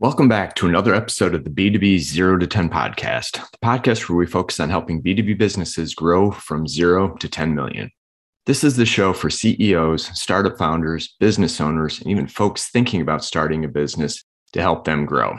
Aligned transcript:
Welcome 0.00 0.30
back 0.30 0.54
to 0.54 0.66
another 0.66 0.94
episode 0.94 1.34
of 1.34 1.44
the 1.44 1.50
B2B 1.50 1.98
Zero 1.98 2.38
to 2.38 2.46
10 2.46 2.70
podcast, 2.70 3.32
the 3.32 3.58
podcast 3.62 4.08
where 4.08 4.16
we 4.16 4.24
focus 4.24 4.58
on 4.58 4.70
helping 4.70 5.02
B2B 5.02 5.36
businesses 5.36 5.94
grow 5.94 6.30
from 6.30 6.66
zero 6.66 7.14
to 7.16 7.28
10 7.28 7.54
million. 7.54 7.90
This 8.46 8.64
is 8.64 8.76
the 8.76 8.86
show 8.86 9.12
for 9.12 9.28
CEOs, 9.28 10.18
startup 10.18 10.56
founders, 10.56 11.16
business 11.20 11.60
owners, 11.60 12.00
and 12.00 12.10
even 12.10 12.28
folks 12.28 12.70
thinking 12.70 13.02
about 13.02 13.22
starting 13.22 13.62
a 13.62 13.68
business 13.68 14.24
to 14.54 14.62
help 14.62 14.86
them 14.86 15.04
grow. 15.04 15.38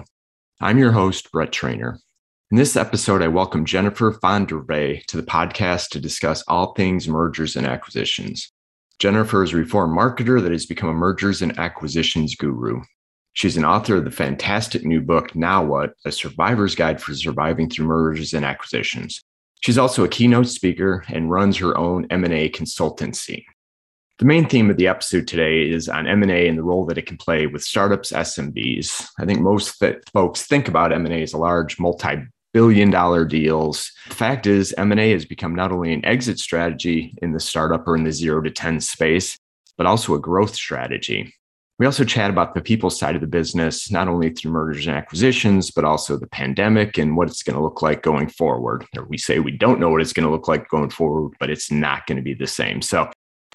I'm 0.60 0.78
your 0.78 0.92
host, 0.92 1.32
Brett 1.32 1.52
Trainer. 1.52 1.98
In 2.52 2.58
this 2.58 2.76
episode, 2.76 3.24
I 3.24 3.30
welcome 3.30 3.66
Jennifer 3.66 4.16
Van 4.22 4.46
to 4.46 4.64
the 4.64 5.24
podcast 5.24 5.90
to 5.90 6.00
discuss 6.00 6.44
all 6.48 6.76
things 6.76 7.08
mergers 7.08 7.56
and 7.56 7.66
acquisitions. 7.66 8.52
Jennifer 9.00 9.42
is 9.42 9.54
a 9.54 9.58
reformed 9.58 9.98
marketer 9.98 10.40
that 10.40 10.52
has 10.52 10.68
become 10.68 10.90
a 10.90 10.94
mergers 10.94 11.42
and 11.42 11.58
acquisitions 11.58 12.36
guru. 12.36 12.84
She's 13.34 13.56
an 13.58 13.66
author 13.66 13.96
of 13.96 14.06
the 14.06 14.12
fantastic 14.12 14.84
new 14.84 15.00
book, 15.02 15.36
Now 15.36 15.64
What? 15.64 15.94
A 16.06 16.12
Survivor's 16.12 16.76
Guide 16.76 17.02
for 17.02 17.14
Surviving 17.14 17.70
Through 17.70 17.86
Mergers 17.88 18.34
and 18.34 18.46
Acquisitions. 18.46 19.24
She's 19.62 19.78
also 19.78 20.04
a 20.04 20.10
keynote 20.10 20.48
speaker 20.48 21.06
and 21.08 21.32
runs 21.32 21.58
her 21.58 21.78
own 21.78 22.08
M&A 22.10 22.50
consultancy. 22.50 23.46
The 24.20 24.26
main 24.26 24.48
theme 24.48 24.70
of 24.70 24.78
the 24.78 24.88
episode 24.88 25.28
today 25.28 25.70
is 25.70 25.88
on 25.88 26.08
M&A 26.08 26.48
and 26.48 26.58
the 26.58 26.64
role 26.64 26.86
that 26.88 26.98
it 26.98 27.06
can 27.06 27.18
play 27.18 27.48
with 27.48 27.64
startups, 27.64 28.12
SMBs. 28.12 29.08
I 29.20 29.26
think 29.26 29.40
most 29.40 29.80
that 29.80 30.08
folks 30.10 30.44
think 30.44 30.68
about 30.68 30.92
M&A 30.92 31.22
as 31.22 31.34
a 31.34 31.38
large 31.38 31.80
multi-billion 31.80 32.92
dollar 32.92 33.24
deals. 33.24 33.92
The 34.10 34.16
fact 34.16 34.46
is 34.46 34.76
M&A 34.78 35.12
has 35.12 35.26
become 35.26 35.56
not 35.56 35.72
only 35.72 35.94
an 35.94 36.06
exit 36.06 36.38
strategy 36.38 37.16
in 37.22 37.32
the 37.32 37.40
startup 37.40 37.88
or 37.88 37.96
in 37.96 38.04
the 38.04 38.12
0 38.12 38.42
to 38.42 38.52
10 38.52 38.82
space, 38.82 39.38
but 39.78 39.88
also 39.88 40.16
a 40.16 40.20
growth 40.20 40.54
strategy. 40.54 41.34
We 41.80 41.88
also 41.88 42.04
chat 42.04 42.30
about 42.30 42.54
the 42.54 42.62
people 42.62 42.92
side 42.92 43.16
of 43.16 43.22
the 43.22 43.28
business, 43.28 43.90
not 43.90 44.08
only 44.08 44.30
through 44.30 44.52
mergers 44.52 44.86
and 44.86 44.96
acquisitions, 44.96 45.72
but 45.72 45.84
also 45.84 46.16
the 46.16 46.28
pandemic 46.28 47.00
and 47.00 47.18
what 47.18 47.28
it's 47.28 47.42
going 47.42 47.56
to 47.56 47.64
look 47.64 47.82
like 47.82 48.04
going 48.04 48.30
forward. 48.30 48.86
Or 48.96 49.06
we 49.06 49.18
say 49.18 49.40
we 49.40 49.58
don't 49.58 49.80
know 49.80 49.90
what 49.90 50.02
it's 50.02 50.14
going 50.14 50.28
to 50.28 50.32
look 50.32 50.48
like 50.48 50.70
going 50.70 50.92
forward, 50.92 51.34
but 51.40 51.50
it's 51.50 51.72
not 51.72 52.06
going 52.06 52.18
to 52.18 52.22
be 52.22 52.36
the 52.36 52.46
same. 52.46 52.84
So 52.84 53.10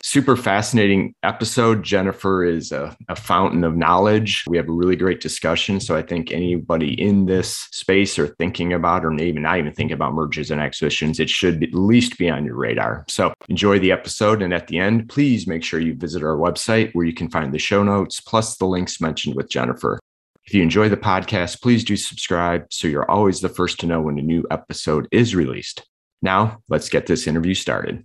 super 0.07 0.37
fascinating 0.37 1.13
episode. 1.25 1.83
Jennifer 1.83 2.45
is 2.45 2.71
a, 2.71 2.97
a, 3.09 3.17
fountain 3.17 3.65
of 3.65 3.77
knowledge. 3.77 4.45
We 4.47 4.57
have 4.57 4.69
a 4.69 4.73
really 4.73 4.95
great 4.95 5.21
discussion. 5.21 5.81
So 5.81 5.97
I 5.97 6.03
think 6.03 6.31
anybody 6.31 6.95
in 6.95 7.27
this 7.27 7.67
space 7.73 8.17
or 8.17 8.29
thinking 8.29 8.73
about, 8.73 9.05
or 9.05 9.13
even 9.15 9.43
not 9.43 9.59
even 9.59 9.73
thinking 9.73 9.95
about 9.95 10.15
mergers 10.15 10.53
and 10.53 10.61
acquisitions, 10.61 11.19
it 11.19 11.29
should 11.29 11.61
at 11.61 11.75
least 11.75 12.19
be 12.19 12.31
on 12.31 12.45
your 12.45 12.55
radar. 12.55 13.05
So 13.09 13.35
enjoy 13.49 13.81
the 13.81 13.91
episode. 13.91 14.43
And 14.43 14.55
at 14.55 14.69
the 14.69 14.79
end, 14.79 15.09
please 15.09 15.49
make 15.49 15.65
sure 15.65 15.81
you 15.81 15.97
visit 15.97 16.23
our 16.23 16.37
website 16.37 16.95
where 16.95 17.05
you 17.05 17.13
can 17.13 17.29
find 17.29 17.53
the 17.53 17.59
show 17.59 17.83
notes 17.83 18.21
plus 18.21 18.59
the 18.59 18.67
links 18.67 19.01
mentioned 19.01 19.35
with 19.35 19.51
Jennifer. 19.51 19.99
If 20.45 20.55
you 20.55 20.63
enjoy 20.63 20.89
the 20.89 20.97
podcast, 20.97 21.61
please 21.61 21.83
do 21.83 21.97
subscribe 21.97 22.67
so 22.71 22.87
you're 22.87 23.11
always 23.11 23.41
the 23.41 23.49
first 23.49 23.81
to 23.81 23.87
know 23.87 24.03
when 24.03 24.21
a 24.21 24.23
new 24.23 24.45
episode 24.53 25.09
is 25.11 25.35
released. 25.35 25.85
Now, 26.23 26.59
let's 26.69 26.89
get 26.89 27.07
this 27.07 27.27
interview 27.27 27.55
started. 27.55 28.05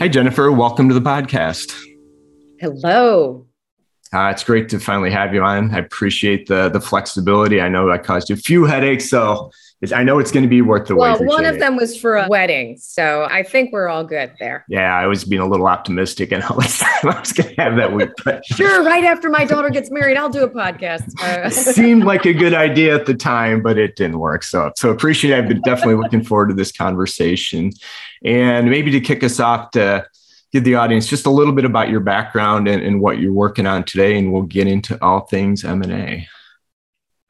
Hi, 0.00 0.08
Jennifer. 0.08 0.50
Welcome 0.50 0.88
to 0.88 0.94
the 0.94 1.00
podcast. 1.02 1.78
Hello. 2.58 3.46
Uh, 4.14 4.30
it's 4.32 4.42
great 4.42 4.70
to 4.70 4.80
finally 4.80 5.10
have 5.10 5.34
you 5.34 5.42
on. 5.42 5.74
I 5.74 5.78
appreciate 5.80 6.46
the 6.46 6.70
the 6.70 6.80
flexibility. 6.80 7.60
I 7.60 7.68
know 7.68 7.90
I 7.90 7.98
caused 7.98 8.30
you 8.30 8.34
a 8.34 8.38
few 8.38 8.64
headaches, 8.64 9.10
so 9.10 9.50
I 9.94 10.02
know 10.02 10.18
it's 10.18 10.30
going 10.30 10.42
to 10.42 10.48
be 10.48 10.62
worth 10.62 10.88
the 10.88 10.96
well, 10.96 11.12
wait. 11.12 11.20
Well, 11.20 11.36
one 11.36 11.44
of 11.44 11.58
them 11.58 11.76
was 11.76 11.98
for 11.98 12.16
a 12.16 12.26
wedding, 12.28 12.78
so 12.78 13.28
I 13.30 13.42
think 13.42 13.74
we're 13.74 13.88
all 13.88 14.02
good 14.02 14.32
there. 14.40 14.64
Yeah, 14.70 14.96
I 14.96 15.06
was 15.06 15.24
being 15.24 15.42
a 15.42 15.46
little 15.46 15.66
optimistic, 15.66 16.32
and 16.32 16.42
I 16.48 16.52
was, 16.54 16.82
I 16.82 16.98
was 17.04 17.32
going 17.34 17.54
to 17.54 17.62
have 17.62 17.76
that 17.76 17.92
week. 17.92 18.08
But 18.24 18.44
sure, 18.56 18.82
right 18.82 19.04
after 19.04 19.28
my 19.28 19.44
daughter 19.44 19.68
gets 19.68 19.90
married, 19.90 20.16
I'll 20.16 20.30
do 20.30 20.44
a 20.44 20.50
podcast. 20.50 21.12
Uh, 21.20 21.50
seemed 21.50 22.04
like 22.04 22.24
a 22.24 22.32
good 22.32 22.54
idea 22.54 22.94
at 22.94 23.04
the 23.04 23.14
time, 23.14 23.62
but 23.62 23.76
it 23.76 23.94
didn't 23.94 24.18
work. 24.18 24.42
So, 24.42 24.72
so 24.76 24.90
appreciate. 24.90 25.32
It. 25.32 25.38
I've 25.38 25.48
been 25.48 25.60
definitely 25.60 25.96
looking 25.96 26.24
forward 26.24 26.48
to 26.48 26.54
this 26.54 26.72
conversation. 26.72 27.72
And 28.24 28.68
maybe 28.68 28.90
to 28.92 29.00
kick 29.00 29.24
us 29.24 29.40
off 29.40 29.70
to 29.72 30.06
give 30.52 30.64
the 30.64 30.74
audience 30.74 31.06
just 31.06 31.26
a 31.26 31.30
little 31.30 31.54
bit 31.54 31.64
about 31.64 31.88
your 31.88 32.00
background 32.00 32.68
and, 32.68 32.82
and 32.82 33.00
what 33.00 33.18
you're 33.18 33.32
working 33.32 33.66
on 33.66 33.84
today, 33.84 34.18
and 34.18 34.32
we'll 34.32 34.42
get 34.42 34.66
into 34.66 35.02
all 35.02 35.20
things 35.20 35.64
M&A. 35.64 36.26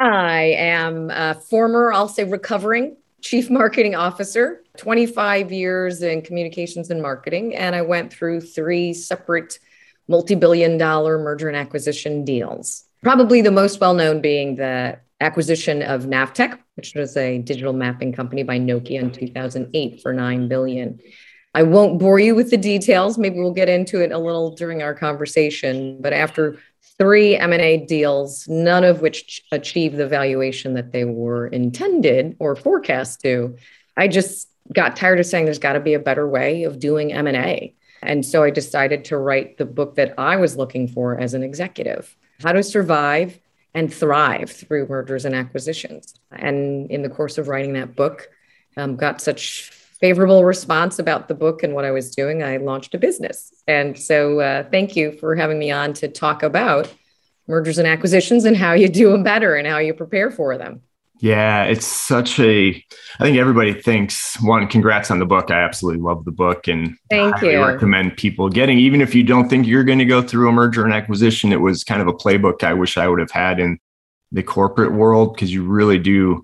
I 0.01 0.41
am 0.57 1.11
a 1.11 1.35
former, 1.35 1.93
I'll 1.93 2.09
say 2.09 2.25
recovering 2.25 2.97
chief 3.21 3.51
marketing 3.51 3.95
officer, 3.95 4.63
25 4.79 5.53
years 5.53 6.03
in 6.03 6.23
communications 6.23 6.91
and 6.91 7.03
marketing. 7.03 7.55
And 7.55 7.75
I 7.75 7.83
went 7.83 8.13
through 8.13 8.41
three 8.41 8.95
separate 8.95 9.59
multi 10.09 10.35
billion 10.35 10.79
dollar 10.79 11.19
merger 11.19 11.49
and 11.49 11.57
acquisition 11.57 12.25
deals. 12.25 12.85
Probably 13.03 13.43
the 13.43 13.51
most 13.51 13.81
well 13.81 13.95
known 13.95 14.21
being 14.21 14.57
the 14.57 14.99
acquisition 15.21 15.83
of 15.83 16.05
Navteq, 16.05 16.59
which 16.75 16.95
was 16.95 17.17
a 17.17 17.39
digital 17.39 17.73
mapping 17.73 18.13
company 18.13 18.43
by 18.43 18.59
Nokia 18.59 19.01
in 19.01 19.13
2008 19.13 20.01
for 20.03 20.13
9 20.13 20.49
billion. 20.49 20.99
I 21.55 21.65
won't 21.65 21.99
bore 21.99 22.21
you 22.21 22.35
with 22.35 22.51
the 22.51 22.57
details. 22.57 23.19
Maybe 23.19 23.41
we'll 23.41 23.53
get 23.53 23.69
into 23.69 24.01
it 24.01 24.13
a 24.13 24.19
little 24.19 24.55
during 24.55 24.83
our 24.83 24.95
conversation. 24.95 26.01
But 26.01 26.13
after 26.13 26.59
three 26.97 27.37
M&A 27.37 27.79
deals, 27.79 28.47
none 28.49 28.85
of 28.85 29.01
which 29.01 29.43
achieved 29.51 29.97
the 29.97 30.07
valuation 30.07 30.75
that 30.75 30.93
they 30.93 31.05
were 31.05 31.49
intended 31.49 32.37
or 32.39 32.55
forecast 32.55 33.21
to, 33.23 33.57
I 33.97 34.07
just 34.07 34.49
got 34.73 34.97
tired 34.97 35.19
of 35.19 35.27
saying 35.27 35.45
there's 35.45 35.59
got 35.59 35.73
to 35.73 35.81
be 35.81 35.95
a 35.95 35.99
better 35.99 36.29
way 36.29 36.63
of 36.65 36.79
doing 36.79 37.13
M&A. 37.13 37.75
And 38.03 38.25
so 38.25 38.43
I 38.45 38.51
decided 38.51 39.05
to 39.07 39.19
write 39.19 39.59
the 39.59 39.67
book 39.67 39.97
that 39.97 40.15
I 40.17 40.37
was 40.37 40.57
looking 40.57 40.89
for 40.89 41.19
as 41.19 41.35
an 41.35 41.43
executive, 41.43 42.17
How 42.43 42.53
to 42.53 42.63
Survive 42.63 43.39
and 43.75 43.93
thrive 43.93 44.51
through 44.51 44.89
mergers 44.89 45.25
and 45.25 45.35
acquisitions. 45.35 46.15
And 46.33 46.91
in 46.91 47.03
the 47.03 47.09
course 47.09 47.39
of 47.39 47.49
writing 47.49 47.75
that 47.75 47.95
book, 47.95 48.29
um, 48.77 48.97
got 48.97 49.21
such 49.21 49.71
favorable 50.01 50.45
response 50.45 50.99
about 50.99 51.29
the 51.29 51.35
book 51.35 51.63
and 51.63 51.75
what 51.75 51.85
I 51.85 51.91
was 51.91 52.15
doing, 52.15 52.43
I 52.43 52.57
launched 52.57 52.95
a 52.95 52.99
business. 52.99 53.53
And 53.69 53.99
so, 53.99 54.41
uh, 54.41 54.65
thank 54.71 54.97
you 54.97 55.13
for 55.13 55.37
having 55.37 55.59
me 55.59 55.71
on 55.71 55.93
to 55.95 56.09
talk 56.09 56.43
about 56.43 56.93
mergers 57.47 57.79
and 57.79 57.87
acquisitions 57.87 58.45
and 58.45 58.57
how 58.57 58.73
you 58.73 58.89
do 58.89 59.11
them 59.11 59.23
better 59.23 59.57
and 59.57 59.67
how 59.67 59.79
you 59.79 59.93
prepare 59.93 60.31
for 60.31 60.57
them. 60.57 60.83
Yeah, 61.21 61.65
it's 61.65 61.87
such 61.87 62.41
a. 62.41 62.71
I 63.19 63.25
think 63.25 63.37
everybody 63.37 63.75
thinks 63.75 64.41
one. 64.41 64.67
Congrats 64.69 65.11
on 65.11 65.19
the 65.19 65.27
book. 65.27 65.51
I 65.51 65.61
absolutely 65.61 66.01
love 66.01 66.25
the 66.25 66.33
book, 66.33 66.67
and 66.67 66.97
thank 67.11 67.43
you. 67.43 67.63
recommend 67.63 68.17
people 68.17 68.49
getting, 68.49 68.79
even 68.79 69.03
if 69.03 69.15
you 69.15 69.23
don't 69.23 69.49
think 69.49 69.67
you're 69.67 69.85
going 69.85 69.99
to 69.99 70.07
go 70.07 70.23
through 70.23 70.49
a 70.49 70.53
merger 70.53 70.85
and 70.85 70.95
acquisition. 70.95 71.53
It 71.53 71.61
was 71.61 71.85
kind 71.85 72.01
of 72.01 72.09
a 72.09 72.15
playbook 72.15 72.65
I 72.65 72.73
wish 72.73 72.97
I 72.97 73.07
would 73.07 73.21
have 73.21 73.31
had 73.31 73.61
in 73.61 73.79
the 74.33 74.43
corporate 74.43 74.93
world 74.93 75.35
because 75.35 75.53
you 75.53 75.63
really 75.63 75.99
do 75.99 76.43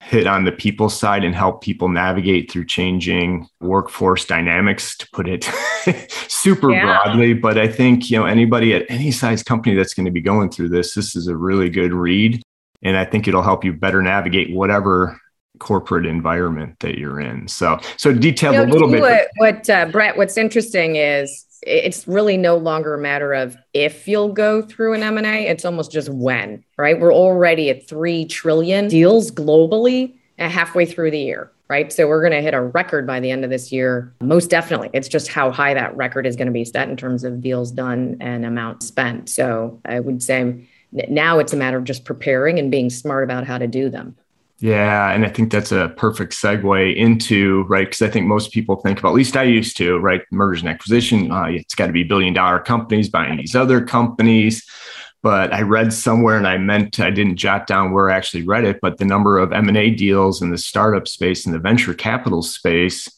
hit 0.00 0.26
on 0.26 0.44
the 0.44 0.52
people 0.52 0.88
side 0.88 1.24
and 1.24 1.34
help 1.34 1.62
people 1.62 1.88
navigate 1.88 2.50
through 2.50 2.64
changing 2.64 3.46
workforce 3.60 4.24
dynamics 4.24 4.96
to 4.96 5.08
put 5.12 5.28
it 5.28 5.44
super 6.28 6.70
yeah. 6.70 6.84
broadly 6.84 7.34
but 7.34 7.58
i 7.58 7.66
think 7.66 8.08
you 8.08 8.16
know 8.16 8.24
anybody 8.24 8.72
at 8.72 8.86
any 8.88 9.10
size 9.10 9.42
company 9.42 9.74
that's 9.74 9.94
going 9.94 10.06
to 10.06 10.12
be 10.12 10.20
going 10.20 10.48
through 10.50 10.68
this 10.68 10.94
this 10.94 11.16
is 11.16 11.26
a 11.26 11.36
really 11.36 11.68
good 11.68 11.92
read 11.92 12.40
and 12.82 12.96
i 12.96 13.04
think 13.04 13.28
it'll 13.28 13.42
help 13.42 13.64
you 13.64 13.72
better 13.72 14.02
navigate 14.02 14.54
whatever 14.54 15.20
corporate 15.58 16.06
environment 16.06 16.78
that 16.80 16.98
you're 16.98 17.20
in 17.20 17.48
so 17.48 17.78
so 17.96 18.12
detail 18.12 18.52
you 18.52 18.58
know, 18.58 18.64
a 18.64 18.70
little 18.72 18.90
bit 18.90 19.00
what, 19.00 19.28
what 19.36 19.70
uh, 19.70 19.86
brett 19.86 20.16
what's 20.16 20.36
interesting 20.36 20.96
is 20.96 21.46
it's 21.62 22.06
really 22.06 22.36
no 22.36 22.56
longer 22.56 22.94
a 22.94 22.98
matter 22.98 23.32
of 23.32 23.56
if 23.74 24.06
you'll 24.06 24.32
go 24.32 24.62
through 24.62 24.94
an 24.94 25.02
M&A, 25.02 25.46
it's 25.46 25.64
almost 25.64 25.90
just 25.90 26.08
when, 26.08 26.64
right? 26.76 26.98
We're 26.98 27.12
already 27.12 27.70
at 27.70 27.88
3 27.88 28.26
trillion 28.26 28.88
deals 28.88 29.30
globally 29.30 30.14
halfway 30.38 30.86
through 30.86 31.10
the 31.10 31.18
year, 31.18 31.50
right? 31.68 31.92
So 31.92 32.06
we're 32.06 32.20
going 32.20 32.32
to 32.32 32.42
hit 32.42 32.54
a 32.54 32.62
record 32.62 33.06
by 33.06 33.20
the 33.20 33.30
end 33.30 33.44
of 33.44 33.50
this 33.50 33.72
year. 33.72 34.14
Most 34.20 34.50
definitely. 34.50 34.90
It's 34.92 35.08
just 35.08 35.28
how 35.28 35.50
high 35.50 35.74
that 35.74 35.96
record 35.96 36.26
is 36.26 36.36
going 36.36 36.46
to 36.46 36.52
be 36.52 36.64
set 36.64 36.88
in 36.88 36.96
terms 36.96 37.24
of 37.24 37.40
deals 37.40 37.72
done 37.72 38.16
and 38.20 38.44
amount 38.44 38.82
spent. 38.82 39.28
So 39.28 39.80
I 39.84 40.00
would 40.00 40.22
say 40.22 40.67
now 40.92 41.38
it's 41.38 41.52
a 41.52 41.56
matter 41.56 41.76
of 41.76 41.84
just 41.84 42.04
preparing 42.04 42.58
and 42.58 42.70
being 42.70 42.90
smart 42.90 43.24
about 43.24 43.46
how 43.46 43.58
to 43.58 43.66
do 43.66 43.88
them. 43.88 44.16
Yeah, 44.60 45.12
and 45.12 45.24
I 45.24 45.28
think 45.28 45.52
that's 45.52 45.70
a 45.70 45.92
perfect 45.96 46.32
segue 46.32 46.96
into 46.96 47.62
right 47.68 47.86
because 47.86 48.02
I 48.02 48.10
think 48.10 48.26
most 48.26 48.50
people 48.50 48.76
think 48.76 48.98
about, 48.98 49.10
at 49.10 49.14
least 49.14 49.36
I 49.36 49.44
used 49.44 49.76
to, 49.76 49.98
right? 49.98 50.22
Mergers 50.32 50.62
and 50.62 50.68
acquisition. 50.68 51.30
Uh, 51.30 51.44
it's 51.44 51.76
got 51.76 51.86
to 51.86 51.92
be 51.92 52.02
billion 52.02 52.34
dollar 52.34 52.58
companies 52.58 53.08
buying 53.08 53.36
these 53.36 53.54
other 53.54 53.80
companies. 53.80 54.64
But 55.22 55.52
I 55.52 55.62
read 55.62 55.92
somewhere, 55.92 56.36
and 56.36 56.46
I 56.46 56.58
meant 56.58 57.00
I 57.00 57.10
didn't 57.10 57.36
jot 57.36 57.66
down 57.66 57.92
where 57.92 58.10
I 58.10 58.16
actually 58.16 58.42
read 58.44 58.64
it, 58.64 58.78
but 58.80 58.98
the 58.98 59.04
number 59.04 59.38
of 59.38 59.52
M 59.52 59.68
and 59.68 59.76
A 59.76 59.90
deals 59.90 60.42
in 60.42 60.50
the 60.50 60.58
startup 60.58 61.06
space 61.08 61.44
and 61.44 61.54
the 61.54 61.58
venture 61.58 61.94
capital 61.94 62.42
space 62.42 63.08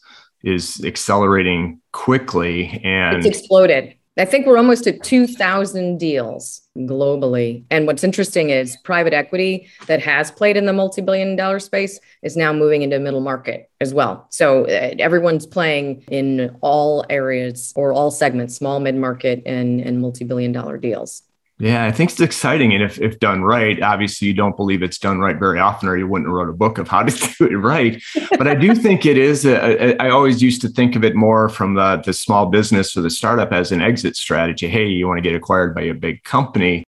is 0.43 0.83
accelerating 0.83 1.79
quickly, 1.91 2.81
and 2.83 3.17
it's 3.17 3.25
exploded. 3.25 3.95
I 4.17 4.25
think 4.25 4.45
we're 4.45 4.57
almost 4.57 4.87
at 4.87 5.03
2,000 5.03 5.97
deals 5.97 6.61
globally. 6.77 7.63
And 7.69 7.87
what's 7.87 8.03
interesting 8.03 8.49
is 8.49 8.75
private 8.83 9.13
equity 9.13 9.69
that 9.87 10.01
has 10.01 10.31
played 10.31 10.57
in 10.57 10.65
the 10.65 10.73
multi 10.73 11.01
billion 11.01 11.37
dollar 11.37 11.59
space 11.59 11.97
is 12.21 12.35
now 12.35 12.51
moving 12.51 12.81
into 12.81 12.99
middle 12.99 13.21
market 13.21 13.69
as 13.79 13.93
well. 13.93 14.27
So 14.29 14.65
uh, 14.65 14.95
everyone's 14.99 15.45
playing 15.45 16.03
in 16.11 16.57
all 16.59 17.05
areas 17.09 17.71
or 17.77 17.93
all 17.93 18.11
segments, 18.11 18.55
small, 18.55 18.81
mid 18.81 18.95
market, 18.95 19.43
and, 19.45 19.79
and 19.79 20.01
multi 20.01 20.25
billion 20.25 20.51
dollar 20.51 20.77
deals. 20.77 21.23
Yeah, 21.61 21.85
I 21.85 21.91
think 21.91 22.09
it's 22.09 22.19
exciting. 22.19 22.73
And 22.73 22.81
if, 22.81 22.99
if 22.99 23.19
done 23.19 23.43
right, 23.43 23.79
obviously 23.83 24.27
you 24.27 24.33
don't 24.33 24.57
believe 24.57 24.81
it's 24.81 24.97
done 24.97 25.19
right 25.19 25.37
very 25.37 25.59
often, 25.59 25.87
or 25.87 25.95
you 25.95 26.07
wouldn't 26.07 26.27
have 26.27 26.33
wrote 26.33 26.49
a 26.49 26.53
book 26.53 26.79
of 26.79 26.87
how 26.87 27.03
to 27.03 27.35
do 27.37 27.45
it 27.45 27.55
right. 27.55 28.01
But 28.31 28.47
I 28.47 28.55
do 28.55 28.73
think 28.83 29.05
it 29.05 29.15
is. 29.15 29.45
A, 29.45 29.95
I 30.01 30.09
always 30.09 30.41
used 30.41 30.61
to 30.61 30.69
think 30.69 30.95
of 30.95 31.03
it 31.03 31.15
more 31.15 31.49
from 31.49 31.75
the, 31.75 32.01
the 32.03 32.13
small 32.13 32.47
business 32.47 32.97
or 32.97 33.01
the 33.01 33.11
startup 33.11 33.53
as 33.53 33.71
an 33.71 33.79
exit 33.79 34.15
strategy. 34.15 34.67
Hey, 34.67 34.87
you 34.87 35.07
want 35.07 35.19
to 35.19 35.21
get 35.21 35.35
acquired 35.35 35.75
by 35.75 35.83
a 35.83 35.93
big 35.93 36.23
company. 36.23 36.83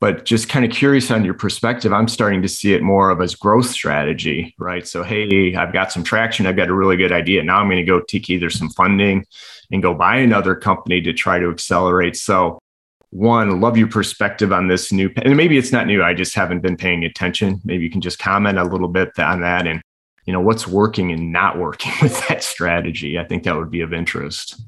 But 0.00 0.24
just 0.24 0.48
kind 0.48 0.64
of 0.64 0.70
curious 0.70 1.10
on 1.10 1.22
your 1.22 1.34
perspective, 1.34 1.92
I'm 1.92 2.08
starting 2.08 2.40
to 2.42 2.48
see 2.48 2.72
it 2.72 2.82
more 2.82 3.10
of 3.10 3.20
as 3.20 3.34
growth 3.34 3.66
strategy, 3.66 4.54
right? 4.58 4.88
So, 4.88 5.02
hey, 5.02 5.54
I've 5.54 5.72
got 5.74 5.92
some 5.92 6.02
traction. 6.02 6.46
I've 6.46 6.56
got 6.56 6.68
a 6.68 6.74
really 6.74 6.96
good 6.96 7.12
idea. 7.12 7.42
Now 7.42 7.58
I'm 7.58 7.68
going 7.68 7.76
to 7.76 7.84
go 7.84 8.00
take 8.00 8.30
either 8.30 8.48
some 8.48 8.70
funding 8.70 9.26
and 9.70 9.82
go 9.82 9.92
buy 9.92 10.16
another 10.16 10.54
company 10.54 11.02
to 11.02 11.12
try 11.12 11.38
to 11.38 11.50
accelerate. 11.50 12.16
So 12.16 12.58
one, 13.14 13.60
love 13.60 13.76
your 13.78 13.86
perspective 13.86 14.52
on 14.52 14.66
this 14.66 14.90
new, 14.90 15.08
and 15.22 15.36
maybe 15.36 15.56
it's 15.56 15.70
not 15.70 15.86
new. 15.86 16.02
I 16.02 16.14
just 16.14 16.34
haven't 16.34 16.60
been 16.60 16.76
paying 16.76 17.04
attention. 17.04 17.60
Maybe 17.64 17.84
you 17.84 17.90
can 17.90 18.00
just 18.00 18.18
comment 18.18 18.58
a 18.58 18.64
little 18.64 18.88
bit 18.88 19.16
on 19.20 19.40
that 19.42 19.68
and, 19.68 19.80
you 20.26 20.32
know, 20.32 20.40
what's 20.40 20.66
working 20.66 21.12
and 21.12 21.32
not 21.32 21.56
working 21.56 21.92
with 22.02 22.26
that 22.26 22.42
strategy. 22.42 23.16
I 23.16 23.24
think 23.24 23.44
that 23.44 23.56
would 23.56 23.70
be 23.70 23.82
of 23.82 23.92
interest. 23.92 24.60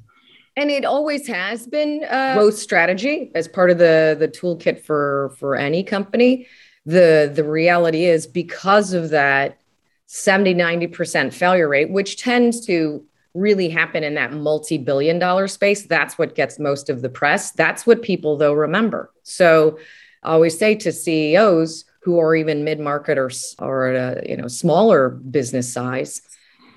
And 0.57 0.71
it 0.71 0.85
always 0.85 1.27
has 1.27 1.67
been 1.67 2.05
a 2.09 2.35
growth 2.35 2.57
strategy 2.57 3.33
as 3.35 3.49
part 3.49 3.71
of 3.71 3.79
the 3.79 4.17
the 4.19 4.29
toolkit 4.29 4.81
for 4.81 5.35
for 5.39 5.57
any 5.57 5.83
company. 5.83 6.47
The 6.87 7.31
the 7.35 7.45
reality 7.45 8.05
is 8.05 8.29
because 8.29 8.93
of 8.93 9.11
that 9.11 9.59
70 10.07 10.55
90% 10.55 11.35
failure 11.35 11.69
rate, 11.69 11.91
which 11.91 12.23
tends 12.23 12.65
to 12.67 13.05
really 13.37 13.69
happen 13.69 14.03
in 14.03 14.15
that 14.15 14.33
multi 14.33 14.79
billion 14.79 15.19
dollar 15.19 15.49
space, 15.49 15.87
that's 15.87 16.19
what 16.19 16.35
gets 16.35 16.59
most 16.59 16.89
of 16.89 17.03
the 17.03 17.09
press. 17.09 17.53
That's 17.53 17.87
what 17.87 18.03
people, 18.03 18.37
though, 18.37 18.53
remember. 18.53 19.13
So 19.23 19.79
I 20.23 20.33
always 20.33 20.59
say 20.59 20.75
to 20.77 20.93
CEOs 20.93 21.85
who 22.03 22.19
are 22.19 22.35
even 22.35 22.65
mid 22.65 22.81
market 22.81 23.19
or, 23.19 23.31
or 23.59 23.89
at 23.89 24.25
a 24.25 24.29
you 24.29 24.37
know, 24.37 24.49
smaller 24.49 25.11
business 25.11 25.73
size, 25.73 26.23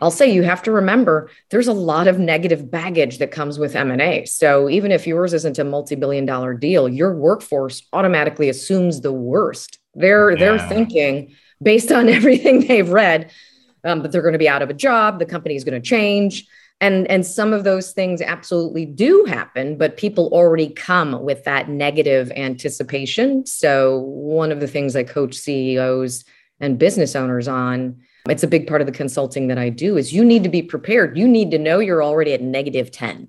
I'll 0.02 0.12
say 0.12 0.32
you 0.32 0.44
have 0.44 0.64
to 0.64 0.72
remember 0.72 1.30
there's 1.50 1.68
a 1.68 1.74
lot 1.74 2.08
of 2.08 2.20
negative 2.20 2.72
baggage 2.72 3.18
that 3.18 3.32
comes 3.32 3.60
with 3.60 3.76
M&A. 3.76 4.26
So 4.26 4.70
even 4.70 4.92
if 4.92 5.06
yours 5.06 5.34
isn't 5.34 5.60
a 5.60 5.64
multi-billion 5.64 6.26
dollar 6.26 6.54
deal, 6.54 6.88
your 6.88 7.14
workforce 7.14 7.84
automatically 7.92 8.50
assumes 8.50 9.02
the 9.02 9.12
worst. 9.12 9.80
They're 9.96 10.32
yeah. 10.32 10.38
they're 10.38 10.70
thinking 10.70 11.36
based 11.62 11.92
on 11.92 12.08
everything 12.20 12.66
they've 12.68 12.90
read, 12.90 13.32
um, 13.84 14.02
but 14.02 14.12
they're 14.12 14.22
going 14.22 14.34
to 14.34 14.40
be 14.40 14.50
out 14.50 14.62
of 14.62 14.70
a 14.70 14.74
job. 14.74 15.20
The 15.20 15.26
company 15.26 15.56
is 15.56 15.64
going 15.64 15.80
to 15.80 15.88
change. 15.88 16.48
And, 16.82 17.10
and 17.12 17.26
some 17.26 17.52
of 17.52 17.66
those 17.66 17.92
things 17.92 18.22
absolutely 18.22 18.86
do 18.86 19.26
happen, 19.26 19.78
but 19.78 19.98
people 19.98 20.30
already 20.32 20.70
come 20.70 21.24
with 21.24 21.44
that 21.44 21.68
negative 21.68 22.32
anticipation. 22.36 23.46
So, 23.46 24.00
one 24.00 24.52
of 24.52 24.62
the 24.62 24.68
things 24.68 24.96
I 24.96 25.04
coach 25.04 25.36
CEOs 25.36 26.24
and 26.62 26.80
business 26.80 27.18
owners 27.18 27.50
on, 27.50 28.00
it's 28.30 28.44
a 28.44 28.48
big 28.48 28.66
part 28.66 28.80
of 28.80 28.88
the 28.88 28.94
consulting 28.94 29.48
that 29.48 29.58
I 29.58 29.68
do, 29.68 29.98
is 29.98 30.14
you 30.14 30.24
need 30.24 30.44
to 30.44 30.50
be 30.50 30.62
prepared. 30.62 31.18
You 31.18 31.28
need 31.28 31.52
to 31.52 31.58
know 31.58 31.80
you're 31.80 32.04
already 32.04 32.34
at 32.34 32.42
negative 32.42 32.92
10. 32.92 33.28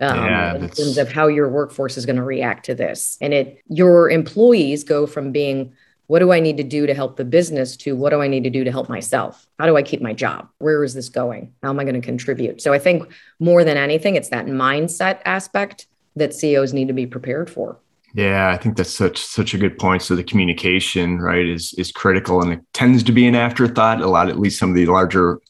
Um, 0.00 0.16
yeah, 0.16 0.54
in 0.54 0.68
terms 0.68 0.96
of 0.96 1.10
how 1.10 1.26
your 1.26 1.48
workforce 1.48 1.96
is 1.96 2.06
going 2.06 2.14
to 2.14 2.22
react 2.22 2.66
to 2.66 2.74
this. 2.76 3.18
And 3.20 3.34
it 3.34 3.60
your 3.66 4.08
employees 4.08 4.84
go 4.84 5.08
from 5.08 5.32
being 5.32 5.72
what 6.08 6.18
do 6.18 6.32
I 6.32 6.40
need 6.40 6.56
to 6.56 6.64
do 6.64 6.86
to 6.86 6.94
help 6.94 7.16
the 7.16 7.24
business 7.24 7.76
to 7.78 7.94
what 7.94 8.10
do 8.10 8.20
I 8.20 8.28
need 8.28 8.42
to 8.44 8.50
do 8.50 8.64
to 8.64 8.72
help 8.72 8.88
myself? 8.88 9.46
How 9.58 9.66
do 9.66 9.76
I 9.76 9.82
keep 9.82 10.00
my 10.00 10.14
job? 10.14 10.48
Where 10.58 10.82
is 10.82 10.94
this 10.94 11.08
going? 11.08 11.52
How 11.62 11.68
am 11.68 11.78
I 11.78 11.84
going 11.84 12.00
to 12.00 12.00
contribute? 12.00 12.60
So 12.60 12.72
I 12.72 12.78
think 12.78 13.08
more 13.38 13.62
than 13.62 13.76
anything, 13.76 14.16
it's 14.16 14.30
that 14.30 14.46
mindset 14.46 15.20
aspect 15.26 15.86
that 16.16 16.34
CEOs 16.34 16.72
need 16.72 16.88
to 16.88 16.94
be 16.94 17.06
prepared 17.06 17.50
for. 17.50 17.78
Yeah, 18.14 18.50
I 18.50 18.56
think 18.56 18.76
that's 18.76 18.92
such 18.92 19.18
such 19.18 19.52
a 19.52 19.58
good 19.58 19.78
point. 19.78 20.00
So 20.00 20.16
the 20.16 20.24
communication, 20.24 21.18
right, 21.18 21.46
is 21.46 21.74
is 21.76 21.92
critical, 21.92 22.40
and 22.40 22.54
it 22.54 22.60
tends 22.72 23.02
to 23.02 23.12
be 23.12 23.26
an 23.26 23.34
afterthought. 23.34 24.00
A 24.00 24.06
lot, 24.06 24.30
at 24.30 24.40
least 24.40 24.58
some 24.58 24.70
of 24.70 24.76
the 24.76 24.86
larger 24.86 25.40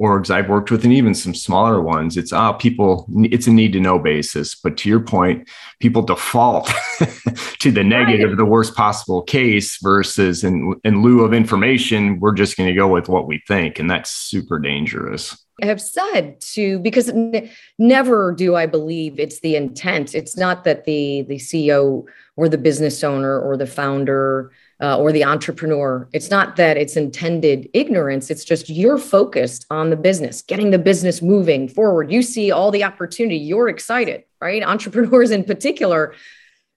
orgs 0.00 0.28
I've 0.28 0.48
worked 0.48 0.72
with, 0.72 0.82
and 0.82 0.92
even 0.92 1.14
some 1.14 1.32
smaller 1.32 1.80
ones. 1.80 2.16
It's 2.16 2.32
ah, 2.32 2.52
people. 2.52 3.06
It's 3.18 3.46
a 3.46 3.52
need 3.52 3.72
to 3.74 3.80
know 3.80 4.00
basis. 4.00 4.56
But 4.56 4.76
to 4.78 4.88
your 4.88 4.98
point, 4.98 5.48
people 5.78 6.02
default 6.02 6.68
to 7.60 7.70
the 7.70 7.84
negative, 7.84 8.36
the 8.36 8.44
worst 8.44 8.74
possible 8.74 9.22
case, 9.22 9.78
versus 9.82 10.44
in 10.44 10.74
in 10.84 11.02
lieu 11.02 11.24
of 11.24 11.32
information, 11.32 12.20
we're 12.20 12.34
just 12.34 12.56
going 12.56 12.68
to 12.68 12.74
go 12.74 12.88
with 12.88 13.08
what 13.08 13.26
we 13.26 13.42
think, 13.46 13.78
and 13.78 13.90
that's 13.90 14.10
super 14.10 14.58
dangerous 14.58 15.36
I 15.60 15.66
have 15.66 15.80
said 15.80 16.40
to 16.52 16.78
because 16.78 17.08
n- 17.08 17.50
never 17.78 18.32
do 18.32 18.54
I 18.54 18.66
believe 18.66 19.18
it's 19.18 19.40
the 19.40 19.56
intent. 19.56 20.14
It's 20.14 20.36
not 20.36 20.64
that 20.64 20.84
the 20.84 21.22
the 21.22 21.36
CEO 21.36 22.04
or 22.36 22.48
the 22.48 22.58
business 22.58 23.02
owner 23.02 23.38
or 23.40 23.56
the 23.56 23.66
founder 23.66 24.52
uh, 24.80 24.96
or 24.96 25.10
the 25.10 25.24
entrepreneur. 25.24 26.08
It's 26.12 26.30
not 26.30 26.54
that 26.56 26.76
it's 26.76 26.96
intended 26.96 27.68
ignorance. 27.74 28.30
It's 28.30 28.44
just 28.44 28.68
you're 28.68 28.98
focused 28.98 29.66
on 29.70 29.90
the 29.90 29.96
business, 29.96 30.42
getting 30.42 30.70
the 30.70 30.78
business 30.78 31.20
moving 31.20 31.68
forward. 31.68 32.12
You 32.12 32.22
see 32.22 32.52
all 32.52 32.70
the 32.70 32.84
opportunity. 32.84 33.38
You're 33.38 33.68
excited, 33.68 34.22
right? 34.40 34.62
Entrepreneurs 34.62 35.32
in 35.32 35.42
particular, 35.42 36.14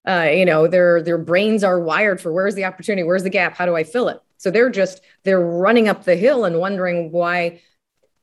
uh, 0.07 0.30
you 0.33 0.45
know, 0.45 0.68
their 0.68 1.01
their 1.01 1.18
brains 1.18 1.63
are 1.63 1.80
wired 1.80 2.19
for 2.19 2.31
where's 2.33 2.56
the 2.56 2.65
opportunity, 2.65 3.03
where's 3.03 3.24
the 3.24 3.30
gap, 3.30 3.56
how 3.56 3.65
do 3.65 3.75
I 3.75 3.83
fill 3.83 4.07
it? 4.09 4.19
So 4.38 4.50
they're 4.50 4.71
just 4.71 5.01
they're 5.24 5.39
running 5.39 5.88
up 5.88 6.03
the 6.03 6.15
hill 6.15 6.45
and 6.45 6.59
wondering 6.59 7.12
why 7.12 7.62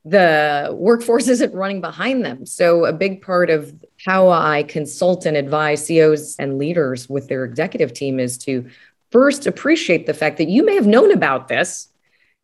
the 0.04 0.74
workforce 0.76 1.28
isn't 1.34 1.54
running 1.54 1.80
behind 1.80 2.24
them. 2.24 2.46
So, 2.46 2.84
a 2.84 2.92
big 2.92 3.22
part 3.22 3.50
of 3.50 3.74
how 4.04 4.28
I 4.30 4.64
consult 4.64 5.26
and 5.26 5.36
advise 5.36 5.86
CEOs 5.86 6.36
and 6.36 6.58
leaders 6.58 7.08
with 7.08 7.28
their 7.28 7.44
executive 7.44 7.92
team 7.92 8.18
is 8.18 8.38
to 8.38 8.68
first 9.10 9.46
appreciate 9.46 10.06
the 10.06 10.14
fact 10.14 10.38
that 10.38 10.48
you 10.48 10.64
may 10.64 10.74
have 10.74 10.86
known 10.86 11.12
about 11.12 11.48
this. 11.48 11.88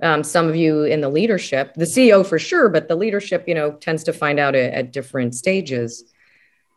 Um, 0.02 0.24
some 0.24 0.48
of 0.48 0.56
you 0.56 0.82
in 0.82 1.00
the 1.00 1.08
leadership, 1.08 1.74
the 1.74 1.84
CEO 1.84 2.26
for 2.26 2.38
sure, 2.38 2.68
but 2.68 2.88
the 2.88 2.96
leadership, 2.96 3.44
you 3.46 3.54
know, 3.54 3.72
tends 3.72 4.04
to 4.04 4.12
find 4.12 4.40
out 4.40 4.54
at, 4.54 4.72
at 4.72 4.92
different 4.92 5.34
stages. 5.34 6.04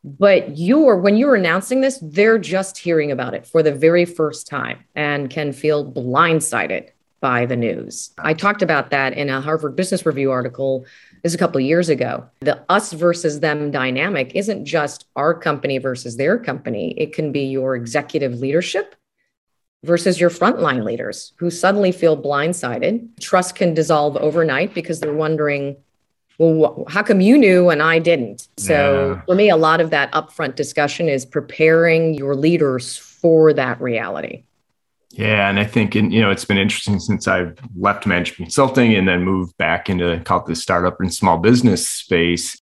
But 0.04 0.58
you're, 0.58 0.98
when 0.98 1.18
you're 1.18 1.36
announcing 1.36 1.82
this, 1.82 2.00
they're 2.02 2.38
just 2.38 2.78
hearing 2.78 3.12
about 3.12 3.34
it 3.34 3.46
for 3.46 3.62
the 3.62 3.72
very 3.72 4.06
first 4.06 4.48
time 4.48 4.86
and 4.96 5.30
can 5.30 5.52
feel 5.52 5.92
blindsided 5.92 6.90
by 7.20 7.46
the 7.46 7.56
news. 7.56 8.12
I 8.20 8.34
talked 8.34 8.62
about 8.62 8.92
that 8.92 9.14
in 9.14 9.30
a 9.30 9.42
Harvard 9.42 9.76
Business 9.76 10.06
Review 10.06 10.32
article 10.32 10.86
this 11.24 11.34
a 11.34 11.38
couple 11.38 11.58
of 11.58 11.66
years 11.66 11.90
ago. 11.90 12.26
The 12.42 12.64
us 12.70 12.94
versus 12.94 13.40
them 13.40 13.72
dynamic 13.72 14.34
isn't 14.36 14.66
just 14.66 15.08
our 15.16 15.34
company 15.34 15.80
versus 15.80 16.18
their 16.18 16.38
company. 16.38 16.92
It 16.98 17.14
can 17.14 17.32
be 17.32 17.46
your 17.46 17.76
executive 17.76 18.36
leadership 18.36 18.96
versus 19.84 20.20
your 20.20 20.30
frontline 20.30 20.84
leaders 20.84 21.34
who 21.38 21.50
suddenly 21.50 21.92
feel 21.92 22.22
blindsided. 22.22 23.20
Trust 23.20 23.56
can 23.56 23.74
dissolve 23.74 24.16
overnight 24.18 24.74
because 24.74 25.00
they're 25.00 25.14
wondering, 25.14 25.78
well, 26.38 26.84
how 26.88 27.02
come 27.02 27.22
you 27.22 27.38
knew 27.38 27.70
and 27.70 27.82
I 27.82 28.00
didn't? 28.00 28.48
So 28.58 29.16
yeah. 29.16 29.22
for 29.26 29.36
me, 29.36 29.50
a 29.50 29.58
lot 29.58 29.82
of 29.82 29.90
that 29.90 30.12
upfront 30.12 30.56
discussion 30.56 31.10
is 31.10 31.26
preparing 31.26 32.14
your 32.14 32.36
leaders 32.36 32.98
for 32.98 33.54
that 33.54 33.82
reality. 33.82 34.44
Yeah, 35.12 35.50
and 35.50 35.60
I 35.60 35.66
think 35.66 35.96
in, 35.96 36.12
you 36.12 36.22
know 36.22 36.30
it's 36.30 36.46
been 36.46 36.60
interesting 36.60 37.00
since 37.00 37.28
I've 37.28 37.58
left 37.76 38.06
management 38.06 38.38
consulting 38.38 38.94
and 38.94 39.08
then 39.08 39.24
moved 39.24 39.58
back 39.58 39.90
into 39.90 40.20
call 40.26 40.42
it 40.42 40.46
the 40.46 40.56
startup 40.56 41.00
and 41.00 41.12
small 41.12 41.40
business 41.40 41.90
space 41.90 42.62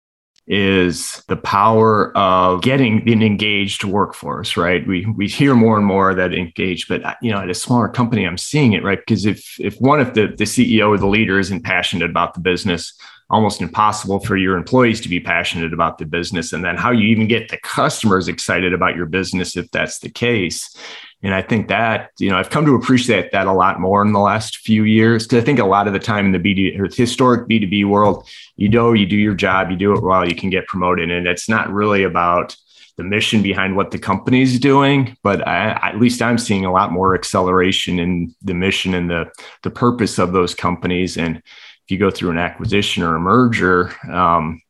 is 0.48 1.22
the 1.28 1.36
power 1.36 2.16
of 2.16 2.62
getting 2.62 3.08
an 3.08 3.22
engaged 3.22 3.84
workforce, 3.84 4.56
right? 4.56 4.86
We 4.86 5.06
we 5.06 5.28
hear 5.28 5.54
more 5.54 5.78
and 5.78 5.86
more 5.86 6.14
that 6.14 6.34
engaged, 6.34 6.88
but 6.88 7.16
you 7.22 7.30
know, 7.30 7.38
at 7.38 7.48
a 7.48 7.54
smaller 7.54 7.88
company, 7.88 8.26
I'm 8.26 8.36
seeing 8.36 8.72
it, 8.72 8.82
right? 8.82 8.98
Because 8.98 9.24
if 9.24 9.58
if 9.60 9.80
one 9.80 10.00
if 10.00 10.14
the, 10.14 10.26
the 10.26 10.44
CEO 10.44 10.88
or 10.88 10.98
the 10.98 11.06
leader 11.06 11.38
isn't 11.38 11.64
passionate 11.64 12.10
about 12.10 12.34
the 12.34 12.40
business, 12.40 12.92
almost 13.30 13.62
impossible 13.62 14.20
for 14.20 14.36
your 14.36 14.56
employees 14.56 15.00
to 15.00 15.08
be 15.08 15.20
passionate 15.20 15.72
about 15.72 15.98
the 15.98 16.04
business. 16.04 16.52
And 16.52 16.64
then 16.64 16.76
how 16.76 16.90
you 16.90 17.08
even 17.08 17.26
get 17.26 17.48
the 17.48 17.58
customers 17.58 18.28
excited 18.28 18.74
about 18.74 18.96
your 18.96 19.06
business 19.06 19.56
if 19.56 19.70
that's 19.70 20.00
the 20.00 20.10
case. 20.10 20.76
And 21.22 21.34
I 21.34 21.40
think 21.40 21.68
that, 21.68 22.10
you 22.18 22.30
know, 22.30 22.36
I've 22.36 22.50
come 22.50 22.66
to 22.66 22.74
appreciate 22.74 23.30
that 23.32 23.46
a 23.46 23.52
lot 23.52 23.80
more 23.80 24.02
in 24.02 24.12
the 24.12 24.18
last 24.18 24.58
few 24.58 24.84
years. 24.84 25.26
Cause 25.26 25.38
I 25.38 25.44
think 25.44 25.60
a 25.60 25.64
lot 25.64 25.86
of 25.86 25.92
the 25.92 26.00
time 26.00 26.26
in 26.26 26.32
the 26.32 26.38
BD 26.38 26.78
or 26.78 26.88
historic 26.92 27.48
B2B 27.48 27.86
world, 27.86 28.28
you 28.56 28.68
know, 28.68 28.92
you 28.92 29.06
do 29.06 29.16
your 29.16 29.34
job, 29.34 29.70
you 29.70 29.76
do 29.76 29.94
it 29.94 30.02
well, 30.02 30.28
you 30.28 30.34
can 30.34 30.50
get 30.50 30.66
promoted. 30.66 31.10
And 31.10 31.26
it's 31.26 31.48
not 31.48 31.72
really 31.72 32.02
about 32.02 32.56
the 32.96 33.04
mission 33.04 33.42
behind 33.42 33.76
what 33.76 33.90
the 33.90 33.98
company's 33.98 34.58
doing, 34.58 35.16
but 35.22 35.46
I, 35.48 35.70
at 35.82 35.98
least 35.98 36.20
I'm 36.20 36.38
seeing 36.38 36.66
a 36.66 36.72
lot 36.72 36.92
more 36.92 37.14
acceleration 37.14 37.98
in 37.98 38.34
the 38.42 38.54
mission 38.54 38.92
and 38.92 39.08
the, 39.08 39.30
the 39.62 39.70
purpose 39.70 40.18
of 40.18 40.32
those 40.32 40.54
companies. 40.54 41.16
And 41.16 41.42
you 41.92 41.98
go 41.98 42.10
through 42.10 42.30
an 42.30 42.38
acquisition 42.38 43.02
or 43.02 43.14
a 43.14 43.20
merger, 43.20 43.92
um, 44.10 44.60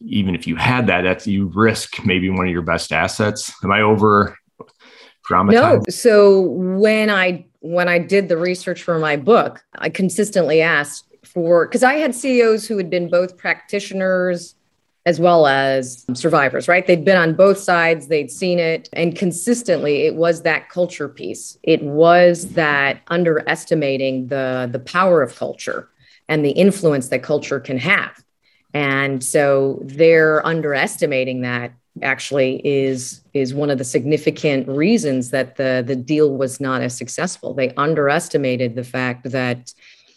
even 0.00 0.34
if 0.34 0.46
you 0.46 0.56
had 0.56 0.86
that, 0.88 1.02
that's 1.02 1.26
you 1.26 1.46
risk 1.54 2.04
maybe 2.04 2.28
one 2.30 2.46
of 2.46 2.52
your 2.52 2.62
best 2.62 2.92
assets. 2.92 3.52
Am 3.62 3.70
I 3.70 3.80
over 3.82 4.36
dramatized? 5.26 5.86
No. 5.86 5.92
So 5.92 6.40
when 6.40 7.10
I 7.10 7.46
when 7.60 7.88
I 7.88 7.98
did 7.98 8.28
the 8.28 8.36
research 8.36 8.82
for 8.82 8.98
my 8.98 9.16
book, 9.16 9.64
I 9.76 9.88
consistently 9.88 10.60
asked 10.60 11.06
for 11.24 11.66
because 11.66 11.82
I 11.82 11.94
had 11.94 12.14
CEOs 12.14 12.66
who 12.66 12.76
had 12.76 12.90
been 12.90 13.08
both 13.08 13.36
practitioners 13.36 14.54
as 15.06 15.20
well 15.20 15.46
as 15.46 16.06
survivors, 16.14 16.66
right? 16.66 16.86
They'd 16.86 17.04
been 17.04 17.18
on 17.18 17.34
both 17.34 17.58
sides, 17.58 18.08
they'd 18.08 18.30
seen 18.30 18.58
it, 18.58 18.88
and 18.94 19.14
consistently 19.14 20.06
it 20.06 20.14
was 20.14 20.42
that 20.42 20.70
culture 20.70 21.10
piece. 21.10 21.58
It 21.62 21.82
was 21.82 22.50
that 22.50 23.02
underestimating 23.08 24.28
the 24.28 24.68
the 24.70 24.78
power 24.78 25.22
of 25.22 25.34
culture 25.36 25.90
and 26.28 26.44
the 26.44 26.50
influence 26.50 27.08
that 27.08 27.22
culture 27.22 27.60
can 27.60 27.78
have. 27.78 28.22
And 28.72 29.22
so 29.22 29.80
they're 29.82 30.44
underestimating 30.46 31.42
that 31.42 31.72
actually 32.02 32.60
is 32.66 33.20
is 33.32 33.54
one 33.54 33.70
of 33.70 33.78
the 33.78 33.84
significant 33.84 34.66
reasons 34.68 35.30
that 35.30 35.56
the 35.56 35.84
the 35.86 35.94
deal 35.94 36.36
was 36.36 36.60
not 36.60 36.82
as 36.82 36.96
successful. 36.96 37.54
They 37.54 37.70
underestimated 37.74 38.74
the 38.74 38.82
fact 38.82 39.30
that 39.30 39.72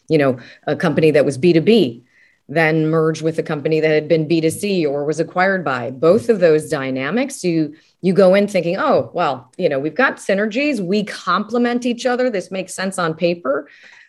you 0.09 0.17
know 0.17 0.39
a 0.65 0.75
company 0.75 1.11
that 1.11 1.25
was 1.25 1.37
B2B 1.37 2.03
then 2.49 2.89
merged 2.89 3.21
with 3.21 3.37
a 3.37 3.43
company 3.43 3.79
that 3.81 3.91
had 3.91 4.07
been 4.07 4.27
B2C 4.27 4.89
or 4.89 5.03
was 5.03 5.19
acquired 5.19 5.65
by. 5.65 5.91
Both 5.91 6.29
of 6.29 6.39
those 6.39 6.69
dynamics 6.69 7.43
you 7.43 7.75
you 8.01 8.13
go 8.13 8.35
in 8.35 8.47
thinking, 8.47 8.77
"Oh, 8.77 9.11
well, 9.13 9.51
you 9.57 9.67
know, 9.67 9.79
we've 9.79 9.95
got 9.95 10.17
synergies, 10.17 10.79
we 10.79 11.03
complement 11.03 11.85
each 11.85 12.05
other, 12.05 12.29
this 12.29 12.51
makes 12.51 12.73
sense 12.73 12.97
on 12.97 13.13
paper." 13.13 13.67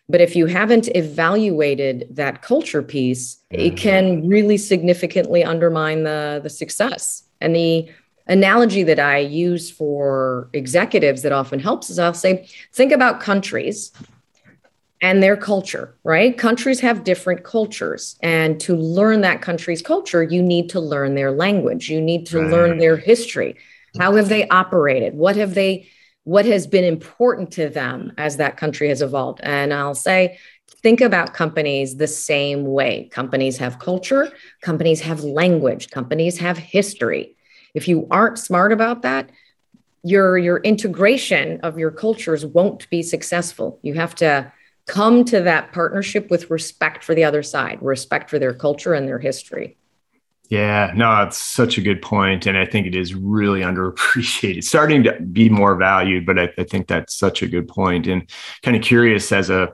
But 0.09 0.21
if 0.21 0.35
you 0.35 0.47
haven't 0.47 0.88
evaluated 0.97 2.07
that 2.11 2.43
culture 2.43 2.83
piece, 2.83 3.37
mm-hmm. 3.53 3.61
it 3.61 3.77
can 3.77 4.29
really 4.29 4.57
significantly 4.57 5.45
undermine 5.45 6.05
the, 6.05 6.41
the 6.43 6.50
success. 6.50 7.25
And 7.41 7.55
the 7.55 7.91
analogy 8.27 8.83
that 8.85 8.99
I 8.99 9.19
use 9.19 9.71
for 9.71 10.49
executives 10.53 11.23
that 11.23 11.33
often 11.33 11.59
helps 11.59 11.91
is 11.91 11.99
I'll 11.99 12.15
say, 12.15 12.49
think 12.73 12.93
about 12.93 13.21
countries 13.21 13.93
and 15.00 15.23
their 15.23 15.37
culture, 15.37 15.95
right? 16.05 16.37
Countries 16.37 16.81
have 16.81 17.05
different 17.05 17.45
cultures. 17.45 18.17
And 18.21 18.61
to 18.61 18.75
learn 18.75 19.21
that 19.21 19.43
country's 19.43 19.81
culture, 19.81 20.23
you 20.23 20.43
need 20.43 20.69
to 20.71 20.81
learn 20.81 21.15
their 21.15 21.31
language, 21.31 21.88
you 21.88 22.00
need 22.00 22.27
to 22.27 22.41
right. 22.41 22.50
learn 22.50 22.79
their 22.79 22.97
history. 22.97 23.57
How 23.99 24.15
have 24.17 24.29
they 24.29 24.47
operated? 24.49 25.15
What 25.15 25.37
have 25.37 25.55
they 25.55 25.88
what 26.28 26.44
has 26.44 26.66
been 26.66 26.85
important 26.85 27.50
to 27.50 27.70
them 27.70 28.12
as 28.18 28.37
that 28.37 28.58
country 28.58 28.90
has 28.90 29.00
evolved. 29.00 29.40
And 29.42 29.73
I'll 29.73 29.94
say, 29.94 30.38
think 30.82 31.00
about 31.00 31.32
companies 31.32 31.97
the 31.97 32.06
same 32.06 32.66
way. 32.66 33.08
Companies 33.11 33.56
have 33.56 33.78
culture, 33.78 34.30
companies 34.61 35.00
have 35.00 35.25
language, 35.25 35.88
companies 35.88 36.37
have 36.37 36.58
history. 36.58 37.35
If 37.73 37.88
you 37.88 38.06
aren't 38.11 38.38
smart 38.38 38.73
about 38.73 39.00
that, 39.02 39.30
your 40.02 40.37
your 40.37 40.58
integration 40.58 41.61
of 41.62 41.78
your 41.78 41.90
cultures 41.90 42.44
won't 42.44 42.90
be 42.90 43.02
successful. 43.02 43.78
You 43.80 43.94
have 43.94 44.14
to 44.16 44.52
come 44.87 45.25
to 45.25 45.40
that 45.40 45.73
partnership 45.73 46.30
with 46.30 46.50
respect 46.50 47.04
for 47.04 47.14
the 47.14 47.25
other 47.25 47.42
side, 47.42 47.78
respect 47.80 48.28
for 48.28 48.38
their 48.38 48.52
culture 48.52 48.92
and 48.92 49.08
their 49.08 49.18
history. 49.18 49.78
Yeah, 50.49 50.93
no, 50.97 51.23
it's 51.23 51.37
such 51.37 51.76
a 51.76 51.83
good 51.83 52.00
point, 52.00 52.47
and 52.47 52.57
I 52.57 52.64
think 52.64 52.87
it 52.87 52.95
is 52.95 53.14
really 53.14 53.61
underappreciated. 53.62 54.64
Starting 54.64 55.02
to 55.05 55.21
be 55.21 55.49
more 55.49 55.76
valued, 55.76 56.25
but 56.26 56.38
I, 56.38 56.49
I 56.59 56.64
think 56.64 56.88
that's 56.88 57.14
such 57.14 57.43
a 57.43 57.47
good 57.47 57.69
point. 57.69 58.07
And 58.07 58.28
kind 58.62 58.76
of 58.76 58.83
curious 58.83 59.31
as 59.31 59.50
a 59.50 59.73